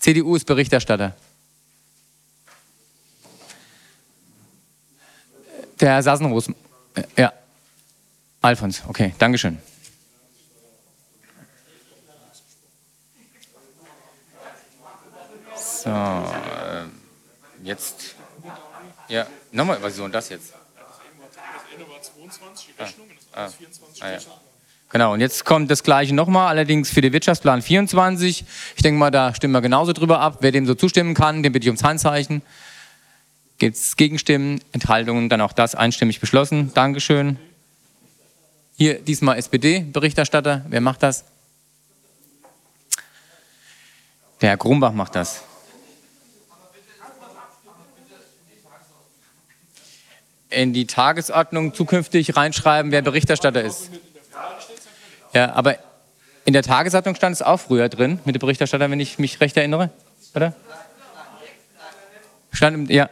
CDU 0.01 0.35
ist 0.35 0.47
Berichterstatter. 0.47 1.15
Der 5.79 5.89
Herr 5.91 6.03
Sassenroos. 6.03 6.51
Ja. 7.17 7.33
Alfons, 8.43 8.83
okay, 8.89 9.15
Dankeschön. 9.19 9.59
So, 15.57 15.91
äh, 15.91 16.85
jetzt. 17.63 18.15
Ja, 19.09 19.27
nochmal, 19.53 19.83
was 19.83 19.93
ist 19.93 19.99
so 19.99 20.05
und 20.05 20.13
das 20.13 20.29
jetzt? 20.31 20.55
Ah, 22.79 22.89
ah, 23.33 23.51
ah, 24.01 24.11
ja. 24.11 24.19
Genau, 24.91 25.13
und 25.13 25.21
jetzt 25.21 25.45
kommt 25.45 25.71
das 25.71 25.85
Gleiche 25.85 26.15
nochmal, 26.17 26.49
allerdings 26.49 26.91
für 26.91 27.01
den 27.01 27.13
Wirtschaftsplan 27.13 27.63
24. 27.63 28.45
Ich 28.75 28.83
denke 28.83 28.99
mal, 28.99 29.13
da 29.13 29.33
stimmen 29.33 29.55
wir 29.55 29.61
genauso 29.61 29.93
drüber 29.93 30.19
ab. 30.19 30.39
Wer 30.41 30.51
dem 30.51 30.67
so 30.67 30.75
zustimmen 30.75 31.15
kann, 31.15 31.45
den 31.45 31.53
bitte 31.53 31.65
ich 31.65 31.69
ums 31.69 31.85
Handzeichen. 31.85 32.43
Gibt 33.59 33.77
es 33.77 33.95
Gegenstimmen, 33.97 34.61
Enthaltungen, 34.73 35.29
dann 35.29 35.41
auch 35.43 35.53
das 35.53 35.77
einstimmig 35.77 36.19
beschlossen. 36.19 36.73
Dankeschön. 36.75 37.39
Hier 38.77 38.99
diesmal 38.99 39.39
SPD-Berichterstatter. 39.39 40.65
Wer 40.69 40.81
macht 40.81 41.05
das? 41.05 41.25
Der 44.41 44.49
Herr 44.49 44.57
Grumbach 44.57 44.93
macht 44.93 45.15
das. 45.15 45.43
In 50.49 50.73
die 50.73 50.87
Tagesordnung 50.89 51.75
zukünftig 51.75 52.37
reinschreiben, 52.37 52.91
wer 52.91 53.03
Berichterstatter 53.03 53.63
ist. 53.63 53.91
Ja, 55.33 55.53
aber 55.53 55.79
in 56.45 56.53
der 56.53 56.63
Tagesordnung 56.63 57.15
stand 57.15 57.35
es 57.35 57.43
auch 57.43 57.59
früher 57.59 57.89
drin, 57.89 58.21
mit 58.25 58.35
dem 58.35 58.41
Berichterstatter, 58.41 58.91
wenn 58.91 59.01
ich 59.01 59.19
mich 59.19 59.41
recht 59.41 59.57
erinnere, 59.57 59.91
oder? 60.35 60.55
Stand 62.53 62.77
im, 62.77 62.91
ja. 62.91 63.09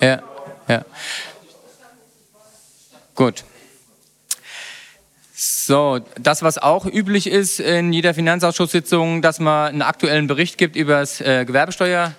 Ja, 0.00 0.22
ja. 0.68 0.84
Gut. 3.14 3.44
So, 5.34 6.00
das, 6.18 6.42
was 6.42 6.58
auch 6.58 6.86
üblich 6.86 7.26
ist 7.26 7.60
in 7.60 7.92
jeder 7.92 8.14
Finanzausschusssitzung, 8.14 9.22
dass 9.22 9.38
man 9.38 9.68
einen 9.68 9.82
aktuellen 9.82 10.26
Bericht 10.26 10.56
gibt 10.56 10.76
über 10.76 11.00
das 11.00 11.20
äh, 11.20 11.44
Gewerbesteuer. 11.44 12.14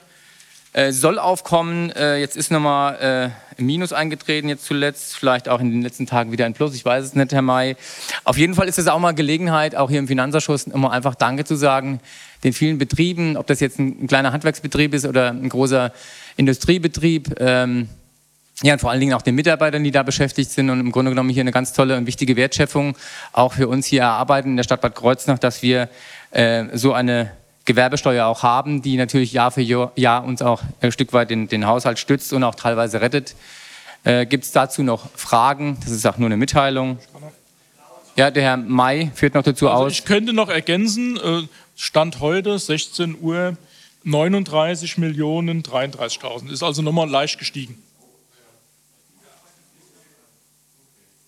Äh, 0.72 0.92
Sollaufkommen, 0.92 1.92
äh, 1.92 2.18
jetzt 2.18 2.38
ist 2.38 2.52
nochmal 2.52 3.34
äh, 3.58 3.60
ein 3.60 3.66
Minus 3.66 3.92
eingetreten, 3.92 4.50
jetzt 4.50 4.66
zuletzt, 4.66 5.16
vielleicht 5.16 5.50
auch 5.50 5.60
in 5.60 5.72
den 5.72 5.82
letzten 5.82 6.06
Tagen 6.06 6.32
wieder 6.32 6.46
ein 6.46 6.54
Plus, 6.54 6.76
ich 6.76 6.86
weiß 6.86 7.06
es 7.06 7.16
nicht, 7.16 7.32
Herr 7.32 7.42
May. 7.42 7.76
Auf 8.24 8.38
jeden 8.38 8.54
Fall 8.54 8.68
ist 8.68 8.78
es 8.78 8.88
auch 8.88 9.00
mal 9.00 9.14
Gelegenheit, 9.14 9.76
auch 9.76 9.90
hier 9.90 9.98
im 9.98 10.08
Finanzausschuss, 10.08 10.68
immer 10.68 10.92
einfach 10.92 11.16
Danke 11.16 11.44
zu 11.44 11.56
sagen, 11.56 12.00
den 12.44 12.54
vielen 12.54 12.78
Betrieben, 12.78 13.36
ob 13.36 13.48
das 13.48 13.60
jetzt 13.62 13.80
ein, 13.80 14.04
ein 14.04 14.08
kleiner 14.08 14.32
Handwerksbetrieb 14.32 14.94
ist 14.94 15.08
oder 15.08 15.30
ein 15.32 15.50
großer 15.50 15.92
Industriebetrieb. 16.38 17.40
Ähm, 17.40 17.90
ja, 18.62 18.74
und 18.74 18.80
vor 18.80 18.92
allen 18.92 19.00
Dingen 19.00 19.14
auch 19.14 19.24
den 19.24 19.34
Mitarbeitern, 19.36 19.84
die 19.84 19.92
da 19.92 20.04
beschäftigt 20.04 20.52
sind 20.52 20.70
und 20.70 20.80
im 20.80 20.92
Grunde 20.92 21.10
genommen 21.10 21.30
hier 21.30 21.42
eine 21.42 21.52
ganz 21.52 21.74
tolle 21.74 21.98
und 21.98 22.06
wichtige 22.06 22.36
Wertschöpfung 22.36 22.96
auch 23.32 23.54
für 23.54 23.68
uns 23.68 23.88
hier 23.88 24.02
erarbeiten 24.02 24.50
in 24.50 24.58
der 24.58 24.64
Stadt 24.64 24.82
Bad 24.82 24.94
Kreuznach, 24.94 25.40
dass 25.40 25.64
wir 25.64 25.90
äh, 26.30 26.66
so 26.74 26.94
eine 26.94 27.32
Gewerbesteuer 27.70 28.26
auch 28.26 28.42
haben, 28.42 28.82
die 28.82 28.98
natürlich 28.98 29.32
Jahr 29.32 29.52
für 29.52 29.62
Jahr, 29.62 29.92
Jahr 29.96 30.24
uns 30.24 30.42
auch 30.42 30.64
ein 30.82 30.92
Stück 30.92 31.14
weit 31.14 31.30
den, 31.30 31.48
den 31.48 31.68
Haushalt 31.68 32.00
stützt 32.00 32.34
und 32.34 32.44
auch 32.44 32.56
teilweise 32.56 33.00
rettet. 33.00 33.36
Äh, 34.04 34.26
Gibt 34.26 34.46
es 34.46 34.52
dazu 34.52 34.82
noch 34.82 35.12
Fragen? 35.16 35.78
Das 35.82 35.92
ist 35.92 36.04
auch 36.08 36.18
nur 36.18 36.26
eine 36.26 36.38
Mitteilung. 36.38 36.98
Ja, 38.16 38.32
der 38.32 38.42
Herr 38.42 38.58
May 38.58 39.12
führt 39.14 39.36
noch 39.36 39.44
dazu 39.44 39.70
Also 39.70 39.86
aus. 39.86 39.92
ich 39.92 40.06
könnte 40.06 40.34
noch 40.34 40.50
ergänzen, 40.50 41.18
äh, 41.18 41.44
Stand 41.76 42.22
heute, 42.22 42.58
16 42.58 43.22
Uhr, 43.22 43.56
39 44.04 44.98
Millionen 44.98 45.62
33.000. 45.62 46.50
Ist 46.50 46.64
also 46.64 46.82
nochmal 46.82 47.08
leicht 47.08 47.38
gestiegen. 47.38 47.78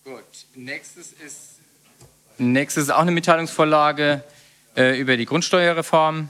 Gut, 0.02 0.24
nächstes 0.56 1.12
ist, 1.12 1.60
nächstes 2.36 2.84
ist 2.84 2.90
auch 2.90 2.98
eine 2.98 3.12
Mitteilungsvorlage 3.12 4.24
äh, 4.76 4.98
über 4.98 5.16
die 5.16 5.26
Grundsteuerreform. 5.26 6.28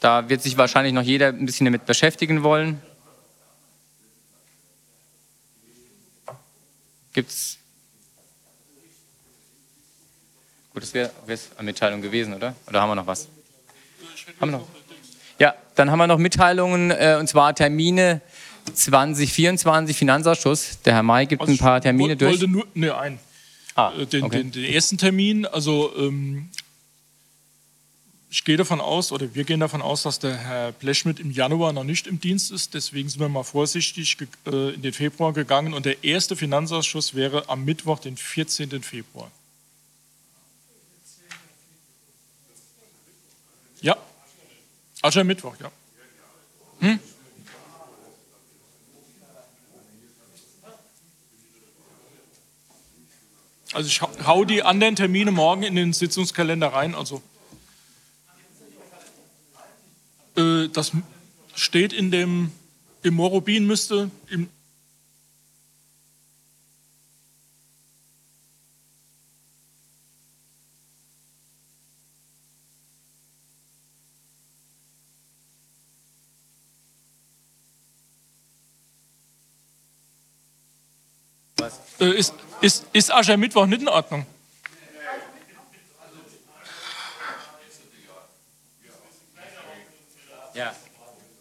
Da 0.00 0.28
wird 0.28 0.42
sich 0.42 0.56
wahrscheinlich 0.56 0.92
noch 0.94 1.02
jeder 1.02 1.28
ein 1.28 1.44
bisschen 1.44 1.66
damit 1.66 1.86
beschäftigen 1.86 2.42
wollen. 2.42 2.80
Gibt's? 7.12 7.58
Gut, 10.72 10.82
das 10.84 10.94
wäre 10.94 11.10
es 11.26 11.50
eine 11.56 11.66
Mitteilung 11.66 12.00
gewesen, 12.00 12.32
oder? 12.32 12.54
Oder 12.66 12.80
haben 12.80 12.90
wir 12.90 12.94
noch 12.94 13.06
was? 13.06 13.28
Haben 14.40 14.52
wir 14.52 14.58
noch? 14.58 14.68
Ja, 15.38 15.54
dann 15.74 15.90
haben 15.90 15.98
wir 15.98 16.06
noch 16.06 16.18
Mitteilungen, 16.18 16.90
äh, 16.92 17.16
und 17.18 17.26
zwar 17.26 17.54
Termine 17.54 18.20
2024 18.72 19.96
Finanzausschuss. 19.96 20.80
Der 20.82 20.94
Herr 20.94 21.02
May 21.02 21.26
gibt 21.26 21.42
ein 21.42 21.58
paar 21.58 21.80
Termine 21.80 22.12
Ich 22.12 22.18
durch. 22.18 22.32
wollte 22.32 22.48
nur 22.48 22.66
ne, 22.74 22.96
ein. 22.96 23.18
Ah, 23.80 23.92
Äh, 23.98 24.06
den, 24.06 24.24
okay. 24.24 24.38
den, 24.38 24.52
den 24.52 24.64
ersten 24.64 24.98
Termin, 24.98 25.46
also 25.46 25.92
ähm, 25.96 26.50
ich 28.30 28.44
gehe 28.44 28.56
davon 28.56 28.80
aus, 28.80 29.10
oder 29.10 29.34
wir 29.34 29.44
gehen 29.44 29.58
davon 29.58 29.82
aus, 29.82 30.02
dass 30.02 30.18
der 30.18 30.36
Herr 30.36 30.72
Blechschmidt 30.72 31.18
im 31.18 31.30
Januar 31.30 31.72
noch 31.72 31.82
nicht 31.84 32.06
im 32.06 32.20
Dienst 32.20 32.52
ist. 32.52 32.74
Deswegen 32.74 33.08
sind 33.08 33.20
wir 33.20 33.28
mal 33.28 33.42
vorsichtig 33.42 34.18
äh, 34.46 34.74
in 34.74 34.82
den 34.82 34.92
Februar 34.92 35.32
gegangen. 35.32 35.74
Und 35.74 35.84
der 35.86 36.04
erste 36.04 36.36
Finanzausschuss 36.36 37.14
wäre 37.14 37.48
am 37.48 37.64
Mittwoch, 37.64 37.98
den 37.98 38.16
14. 38.16 38.82
Februar. 38.82 39.30
Ja. 43.80 43.96
Also 45.02 45.24
Mittwoch, 45.24 45.56
ja. 45.58 45.72
Hm? 46.80 47.00
Also 53.72 53.86
ich 53.88 54.02
hau 54.26 54.44
die 54.44 54.62
anderen 54.62 54.96
Termine 54.96 55.30
morgen 55.30 55.62
in 55.62 55.76
den 55.76 55.92
Sitzungskalender 55.92 56.68
rein. 56.68 56.94
Also 56.94 57.22
äh, 60.36 60.68
das 60.68 60.92
steht 61.54 61.92
in 61.92 62.10
dem 62.10 62.52
im 63.02 63.14
Morobin 63.14 63.66
müsste 63.66 64.10
im 64.28 64.48
Äh, 82.00 82.18
ist, 82.18 82.32
ist, 82.60 82.86
ist 82.92 83.12
Aschermittwoch 83.12 83.66
nicht 83.66 83.82
in 83.82 83.88
Ordnung? 83.88 84.26
Ja. 90.54 90.74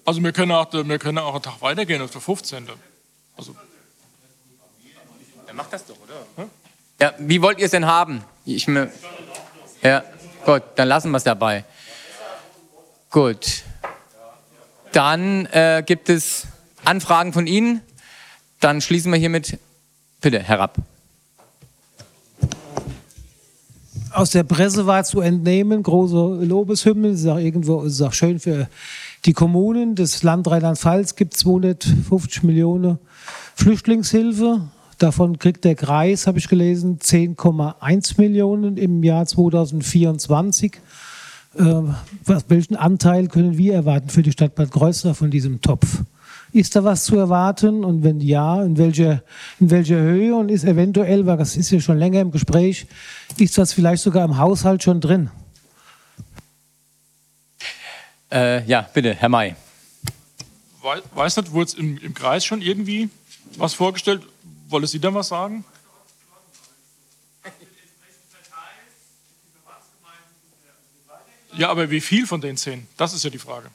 Also 0.06 0.24
wir 0.24 0.32
können, 0.32 0.52
auch, 0.52 0.72
wir 0.72 1.00
können 1.00 1.18
auch 1.18 1.34
einen 1.34 1.44
Tag 1.44 1.62
weitergehen 1.62 2.02
auf 2.02 2.12
der 2.12 2.22
15. 2.22 2.68
Also. 3.38 3.56
Dann 5.48 5.56
macht 5.56 5.74
das 5.74 5.86
doch, 5.86 5.96
oder? 6.02 6.50
Ja, 7.00 7.14
wie 7.18 7.42
wollt 7.42 7.60
ihr 7.60 7.66
es 7.66 7.72
denn 7.72 7.86
haben? 7.86 8.24
Ich 8.46 8.68
mir, 8.68 8.92
ja, 9.82 10.04
gut, 10.46 10.64
dann 10.76 10.88
lassen 10.88 11.12
wir 11.12 11.18
es 11.18 11.24
dabei. 11.24 11.64
Gut. 13.10 13.64
Dann 14.92 15.46
äh, 15.48 15.84
gibt 15.86 16.10
es 16.10 16.48
Anfragen 16.84 17.34
von 17.34 17.48
Ihnen. 17.48 17.82
Dann 18.60 18.82
schließen 18.82 19.12
wir 19.12 19.20
hiermit 19.20 19.60
Bitte, 20.22 20.44
herab. 20.44 20.76
Aus 24.14 24.32
der 24.32 24.44
Presse 24.44 24.86
war 24.86 25.04
zu 25.04 25.22
entnehmen, 25.22 25.84
große 25.84 26.46
Lobeshymnen, 26.46 27.14
ist 27.14 27.28
auch 27.28 27.38
irgendwo 27.38 27.82
ist 27.84 28.02
auch 28.02 28.14
schön 28.14 28.40
für 28.40 28.68
die 29.26 29.34
Kommunen. 29.34 29.96
Das 29.96 30.24
Land 30.24 30.50
Rheinland-Pfalz 30.50 31.16
gibt 31.16 31.36
250 31.36 32.44
Millionen 32.44 32.98
Flüchtlingshilfe. 33.56 34.62
Davon 34.98 35.40
kriegt 35.40 35.64
der 35.64 35.76
Kreis, 35.76 36.28
habe 36.28 36.40
ich 36.40 36.50
gelesen, 36.50 37.00
10,1 37.00 38.20
Millionen 38.20 38.78
im 38.78 39.04
Jahr 39.04 39.26
2024. 39.26 40.80
Äh, 41.58 41.64
welchen 42.48 42.76
Anteil 42.76 43.28
können 43.28 43.58
wir 43.58 43.74
erwarten 43.74 44.10
für 44.10 44.24
die 44.24 44.32
Stadt 44.32 44.56
Bad 44.56 44.72
Kreuznach 44.72 45.16
von 45.16 45.32
diesem 45.32 45.62
Topf? 45.62 46.04
Ist 46.52 46.76
da 46.76 46.84
was 46.84 47.04
zu 47.04 47.16
erwarten 47.16 47.84
und 47.84 48.04
wenn 48.04 48.20
ja, 48.22 48.64
in 48.64 48.78
welcher, 48.78 49.24
in 49.60 49.70
welcher 49.70 49.98
Höhe 49.98 50.36
und 50.36 50.50
ist 50.50 50.64
eventuell, 50.64 51.26
weil 51.26 51.38
das 51.38 51.56
ist 51.56 51.70
ja 51.70 51.80
schon 51.80 51.98
länger 51.98 52.22
im 52.22 52.32
Gespräch, 52.32 52.88
ist 53.38 53.58
das 53.58 53.74
vielleicht 53.74 54.02
sogar 54.02 54.26
im 54.26 54.38
Haushalt 54.38 54.82
schon 54.82 55.00
drin? 55.00 55.30
Äh, 58.32 58.66
ja, 58.66 58.82
bitte, 58.94 59.14
Herr 59.14 59.30
May. 59.30 59.56
Weiß 61.14 61.38
nicht, 61.38 61.52
wurde 61.52 61.66
es 61.66 61.74
im, 61.74 61.98
im 61.98 62.14
Kreis 62.14 62.46
schon 62.46 62.62
irgendwie 62.62 63.10
was 63.58 63.74
vorgestellt? 63.74 64.24
Wolle 64.70 64.88
Sie 64.88 65.00
da 65.00 65.14
was 65.14 65.28
sagen? 65.28 65.66
Ja, 71.58 71.70
aber 71.70 71.90
wie 71.90 72.00
viel 72.00 72.26
von 72.26 72.40
den 72.40 72.56
zehn? 72.58 72.88
Das 72.96 73.14
ist 73.14 73.24
ja 73.24 73.30
die 73.30 73.40
Frage. 73.40 73.70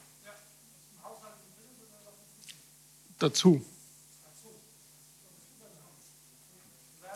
Dazu. 3.19 3.63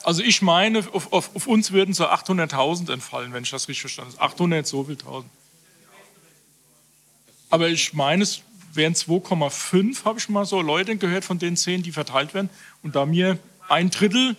Also 0.03 0.23
ich 0.23 0.41
meine, 0.41 0.79
auf, 0.93 1.11
auf, 1.11 1.35
auf 1.35 1.47
uns 1.47 1.71
würden 1.71 1.93
so 1.93 2.05
800.000 2.05 2.91
entfallen, 2.91 3.33
wenn 3.33 3.43
ich 3.43 3.51
das 3.51 3.67
richtig 3.67 3.81
verstanden 3.81 4.13
habe. 4.17 4.33
800, 4.33 4.65
so 4.65 4.85
viel 4.85 4.95
tausend. 4.95 5.29
Aber 7.49 7.67
ich 7.67 7.93
meine, 7.93 8.23
es 8.23 8.41
wären 8.73 8.93
2,5, 8.93 10.05
habe 10.05 10.19
ich 10.19 10.29
mal 10.29 10.45
so 10.45 10.61
Leute 10.61 10.95
gehört 10.97 11.25
von 11.25 11.39
den 11.39 11.57
10, 11.57 11.83
die 11.83 11.91
verteilt 11.91 12.33
werden. 12.33 12.49
Und 12.83 12.95
da 12.95 13.05
mir 13.05 13.39
ein 13.67 13.89
Drittel, 13.89 14.35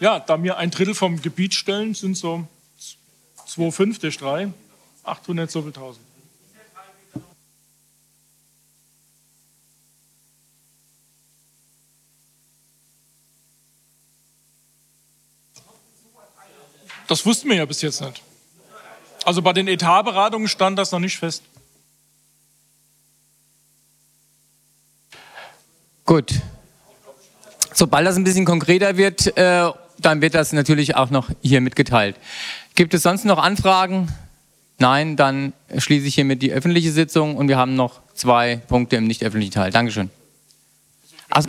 ja, 0.00 0.18
da 0.18 0.36
mir 0.36 0.56
ein 0.56 0.70
Drittel 0.70 0.94
vom 0.94 1.20
Gebiet 1.20 1.54
stellen, 1.54 1.94
sind 1.94 2.16
so 2.16 2.46
2,5 3.46 4.00
durch 4.00 4.18
3, 4.18 4.52
800, 5.04 5.50
so 5.50 5.62
viel 5.62 5.72
tausend. 5.72 6.04
Das 17.10 17.26
wussten 17.26 17.48
wir 17.48 17.56
ja 17.56 17.64
bis 17.64 17.82
jetzt 17.82 18.00
nicht. 18.02 18.22
Also 19.24 19.42
bei 19.42 19.52
den 19.52 19.66
Etatberatungen 19.66 20.46
stand 20.46 20.78
das 20.78 20.92
noch 20.92 21.00
nicht 21.00 21.18
fest. 21.18 21.42
Gut. 26.04 26.40
Sobald 27.74 28.06
das 28.06 28.14
ein 28.14 28.22
bisschen 28.22 28.44
konkreter 28.44 28.96
wird, 28.96 29.36
äh, 29.36 29.72
dann 29.98 30.20
wird 30.20 30.34
das 30.34 30.52
natürlich 30.52 30.94
auch 30.94 31.10
noch 31.10 31.28
hier 31.42 31.60
mitgeteilt. 31.60 32.14
Gibt 32.76 32.94
es 32.94 33.02
sonst 33.02 33.24
noch 33.24 33.38
Anfragen? 33.38 34.14
Nein, 34.78 35.16
dann 35.16 35.52
schließe 35.76 36.06
ich 36.06 36.14
hiermit 36.14 36.42
die 36.42 36.52
öffentliche 36.52 36.92
Sitzung 36.92 37.36
und 37.36 37.48
wir 37.48 37.58
haben 37.58 37.74
noch 37.74 38.02
zwei 38.14 38.58
Punkte 38.68 38.94
im 38.94 39.08
nicht 39.08 39.24
öffentlichen 39.24 39.52
Teil. 39.52 39.72
Dankeschön. 39.72 40.10
Ach. 41.28 41.42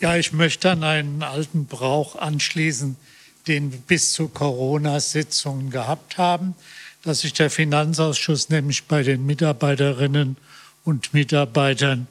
Ja, 0.00 0.16
ich 0.16 0.32
möchte 0.32 0.72
an 0.72 0.82
einen 0.82 1.22
alten 1.22 1.66
Brauch 1.66 2.16
anschließen 2.16 2.96
den 3.46 3.72
wir 3.72 3.78
bis 3.80 4.12
zu 4.12 4.28
Corona-Sitzungen 4.28 5.70
gehabt 5.70 6.18
haben, 6.18 6.54
dass 7.02 7.20
sich 7.20 7.32
der 7.32 7.50
Finanzausschuss 7.50 8.48
nämlich 8.48 8.84
bei 8.84 9.02
den 9.02 9.26
Mitarbeiterinnen 9.26 10.36
und 10.84 11.14
Mitarbeitern 11.14 12.06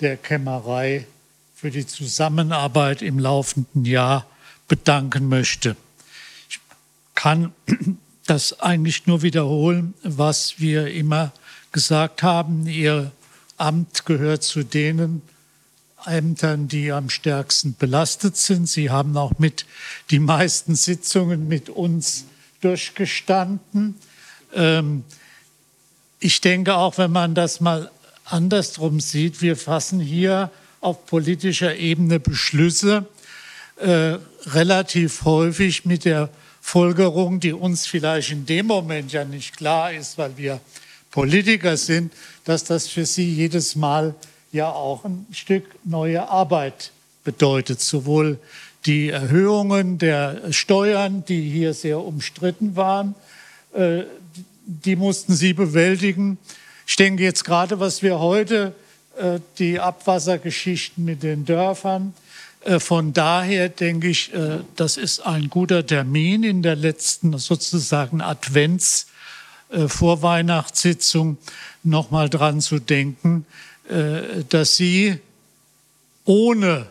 der 0.00 0.16
Kämmerei 0.16 1.06
für 1.54 1.70
die 1.70 1.86
Zusammenarbeit 1.86 3.00
im 3.02 3.18
laufenden 3.18 3.84
Jahr 3.84 4.26
bedanken 4.68 5.28
möchte. 5.28 5.76
Ich 6.48 6.60
kann 7.14 7.52
das 8.26 8.60
eigentlich 8.60 9.06
nur 9.06 9.22
wiederholen, 9.22 9.94
was 10.02 10.60
wir 10.60 10.88
immer 10.88 11.32
gesagt 11.72 12.22
haben. 12.22 12.66
Ihr 12.66 13.12
Amt 13.56 14.04
gehört 14.04 14.42
zu 14.42 14.64
denen, 14.64 15.22
Ämtern, 16.06 16.68
die 16.68 16.92
am 16.92 17.10
stärksten 17.10 17.76
belastet 17.78 18.36
sind. 18.36 18.68
Sie 18.68 18.90
haben 18.90 19.16
auch 19.16 19.38
mit 19.38 19.66
die 20.10 20.18
meisten 20.18 20.74
Sitzungen 20.74 21.48
mit 21.48 21.68
uns 21.68 22.24
durchgestanden. 22.60 23.96
Ähm, 24.54 25.04
ich 26.18 26.40
denke 26.40 26.76
auch, 26.76 26.98
wenn 26.98 27.12
man 27.12 27.34
das 27.34 27.60
mal 27.60 27.90
andersrum 28.24 29.00
sieht, 29.00 29.42
wir 29.42 29.56
fassen 29.56 30.00
hier 30.00 30.50
auf 30.80 31.06
politischer 31.06 31.76
Ebene 31.76 32.20
Beschlüsse 32.20 33.06
äh, 33.76 34.16
relativ 34.46 35.24
häufig 35.24 35.84
mit 35.84 36.04
der 36.04 36.30
Folgerung, 36.60 37.40
die 37.40 37.52
uns 37.52 37.86
vielleicht 37.86 38.32
in 38.32 38.46
dem 38.46 38.66
Moment 38.66 39.12
ja 39.12 39.24
nicht 39.24 39.56
klar 39.56 39.92
ist, 39.92 40.18
weil 40.18 40.36
wir 40.36 40.60
Politiker 41.10 41.76
sind, 41.76 42.12
dass 42.44 42.64
das 42.64 42.88
für 42.88 43.06
sie 43.06 43.32
jedes 43.32 43.76
Mal 43.76 44.14
ja 44.56 44.70
auch 44.70 45.04
ein 45.04 45.26
Stück 45.30 45.64
neue 45.84 46.28
Arbeit 46.28 46.90
bedeutet. 47.24 47.80
Sowohl 47.80 48.38
die 48.86 49.10
Erhöhungen 49.10 49.98
der 49.98 50.52
Steuern, 50.52 51.24
die 51.26 51.48
hier 51.48 51.74
sehr 51.74 52.00
umstritten 52.00 52.76
waren, 52.76 53.14
äh, 53.74 54.04
die 54.66 54.96
mussten 54.96 55.34
sie 55.34 55.52
bewältigen. 55.52 56.38
Ich 56.86 56.96
denke 56.96 57.22
jetzt 57.22 57.44
gerade, 57.44 57.78
was 57.78 58.02
wir 58.02 58.18
heute, 58.18 58.74
äh, 59.18 59.40
die 59.58 59.78
Abwassergeschichten 59.78 61.04
mit 61.04 61.22
den 61.22 61.44
Dörfern, 61.44 62.14
äh, 62.64 62.80
von 62.80 63.12
daher 63.12 63.68
denke 63.68 64.08
ich, 64.08 64.32
das 64.76 64.96
ist 64.96 65.20
ein 65.20 65.50
guter 65.50 65.86
Termin 65.86 66.42
in 66.42 66.62
der 66.62 66.76
letzten 66.76 67.36
sozusagen 67.38 68.20
Advents 68.20 69.06
Vorweihnachtssitzung 69.68 71.38
nochmal 71.82 72.30
dran 72.30 72.60
zu 72.60 72.78
denken, 72.78 73.46
dass 73.88 74.76
Sie 74.76 75.18
ohne 76.24 76.86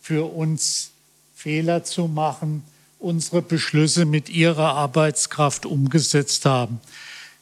für 0.00 0.32
uns 0.32 0.90
Fehler 1.34 1.84
zu 1.84 2.06
machen, 2.06 2.62
unsere 2.98 3.42
Beschlüsse 3.42 4.04
mit 4.04 4.28
Ihrer 4.28 4.74
Arbeitskraft 4.74 5.66
umgesetzt 5.66 6.44
haben. 6.44 6.80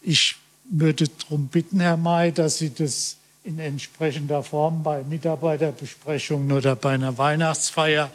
Ich 0.02 0.36
würde 0.70 1.06
darum 1.08 1.48
bitten, 1.48 1.80
Herr 1.80 1.96
May, 1.96 2.32
dass 2.32 2.58
Sie 2.58 2.72
das 2.72 3.16
in 3.44 3.58
entsprechender 3.58 4.42
Form 4.42 4.82
bei 4.82 5.02
Mitarbeiterbesprechungen 5.02 6.52
oder 6.52 6.76
bei 6.76 6.94
einer 6.94 7.18
Weihnachtsfeier 7.18 8.10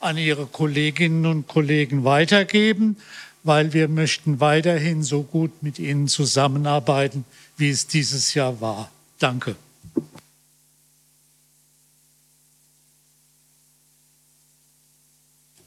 an 0.00 0.18
Ihre 0.18 0.46
Kolleginnen 0.46 1.26
und 1.26 1.48
Kollegen 1.48 2.04
weitergeben, 2.04 2.96
weil 3.42 3.72
wir 3.72 3.88
möchten 3.88 4.40
weiterhin 4.40 5.02
so 5.02 5.22
gut 5.22 5.62
mit 5.62 5.78
Ihnen 5.78 6.08
zusammenarbeiten, 6.08 7.24
wie 7.56 7.70
es 7.70 7.86
dieses 7.86 8.34
Jahr 8.34 8.60
war. 8.60 8.90
Danke. 9.18 9.56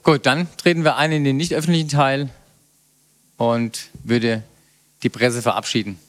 Gut, 0.09 0.25
dann 0.25 0.47
treten 0.57 0.83
wir 0.83 0.95
ein 0.95 1.11
in 1.11 1.23
den 1.23 1.37
nicht 1.37 1.53
öffentlichen 1.53 1.87
Teil 1.87 2.31
und 3.37 3.91
würde 4.03 4.41
die 5.03 5.09
Presse 5.09 5.43
verabschieden. 5.43 5.99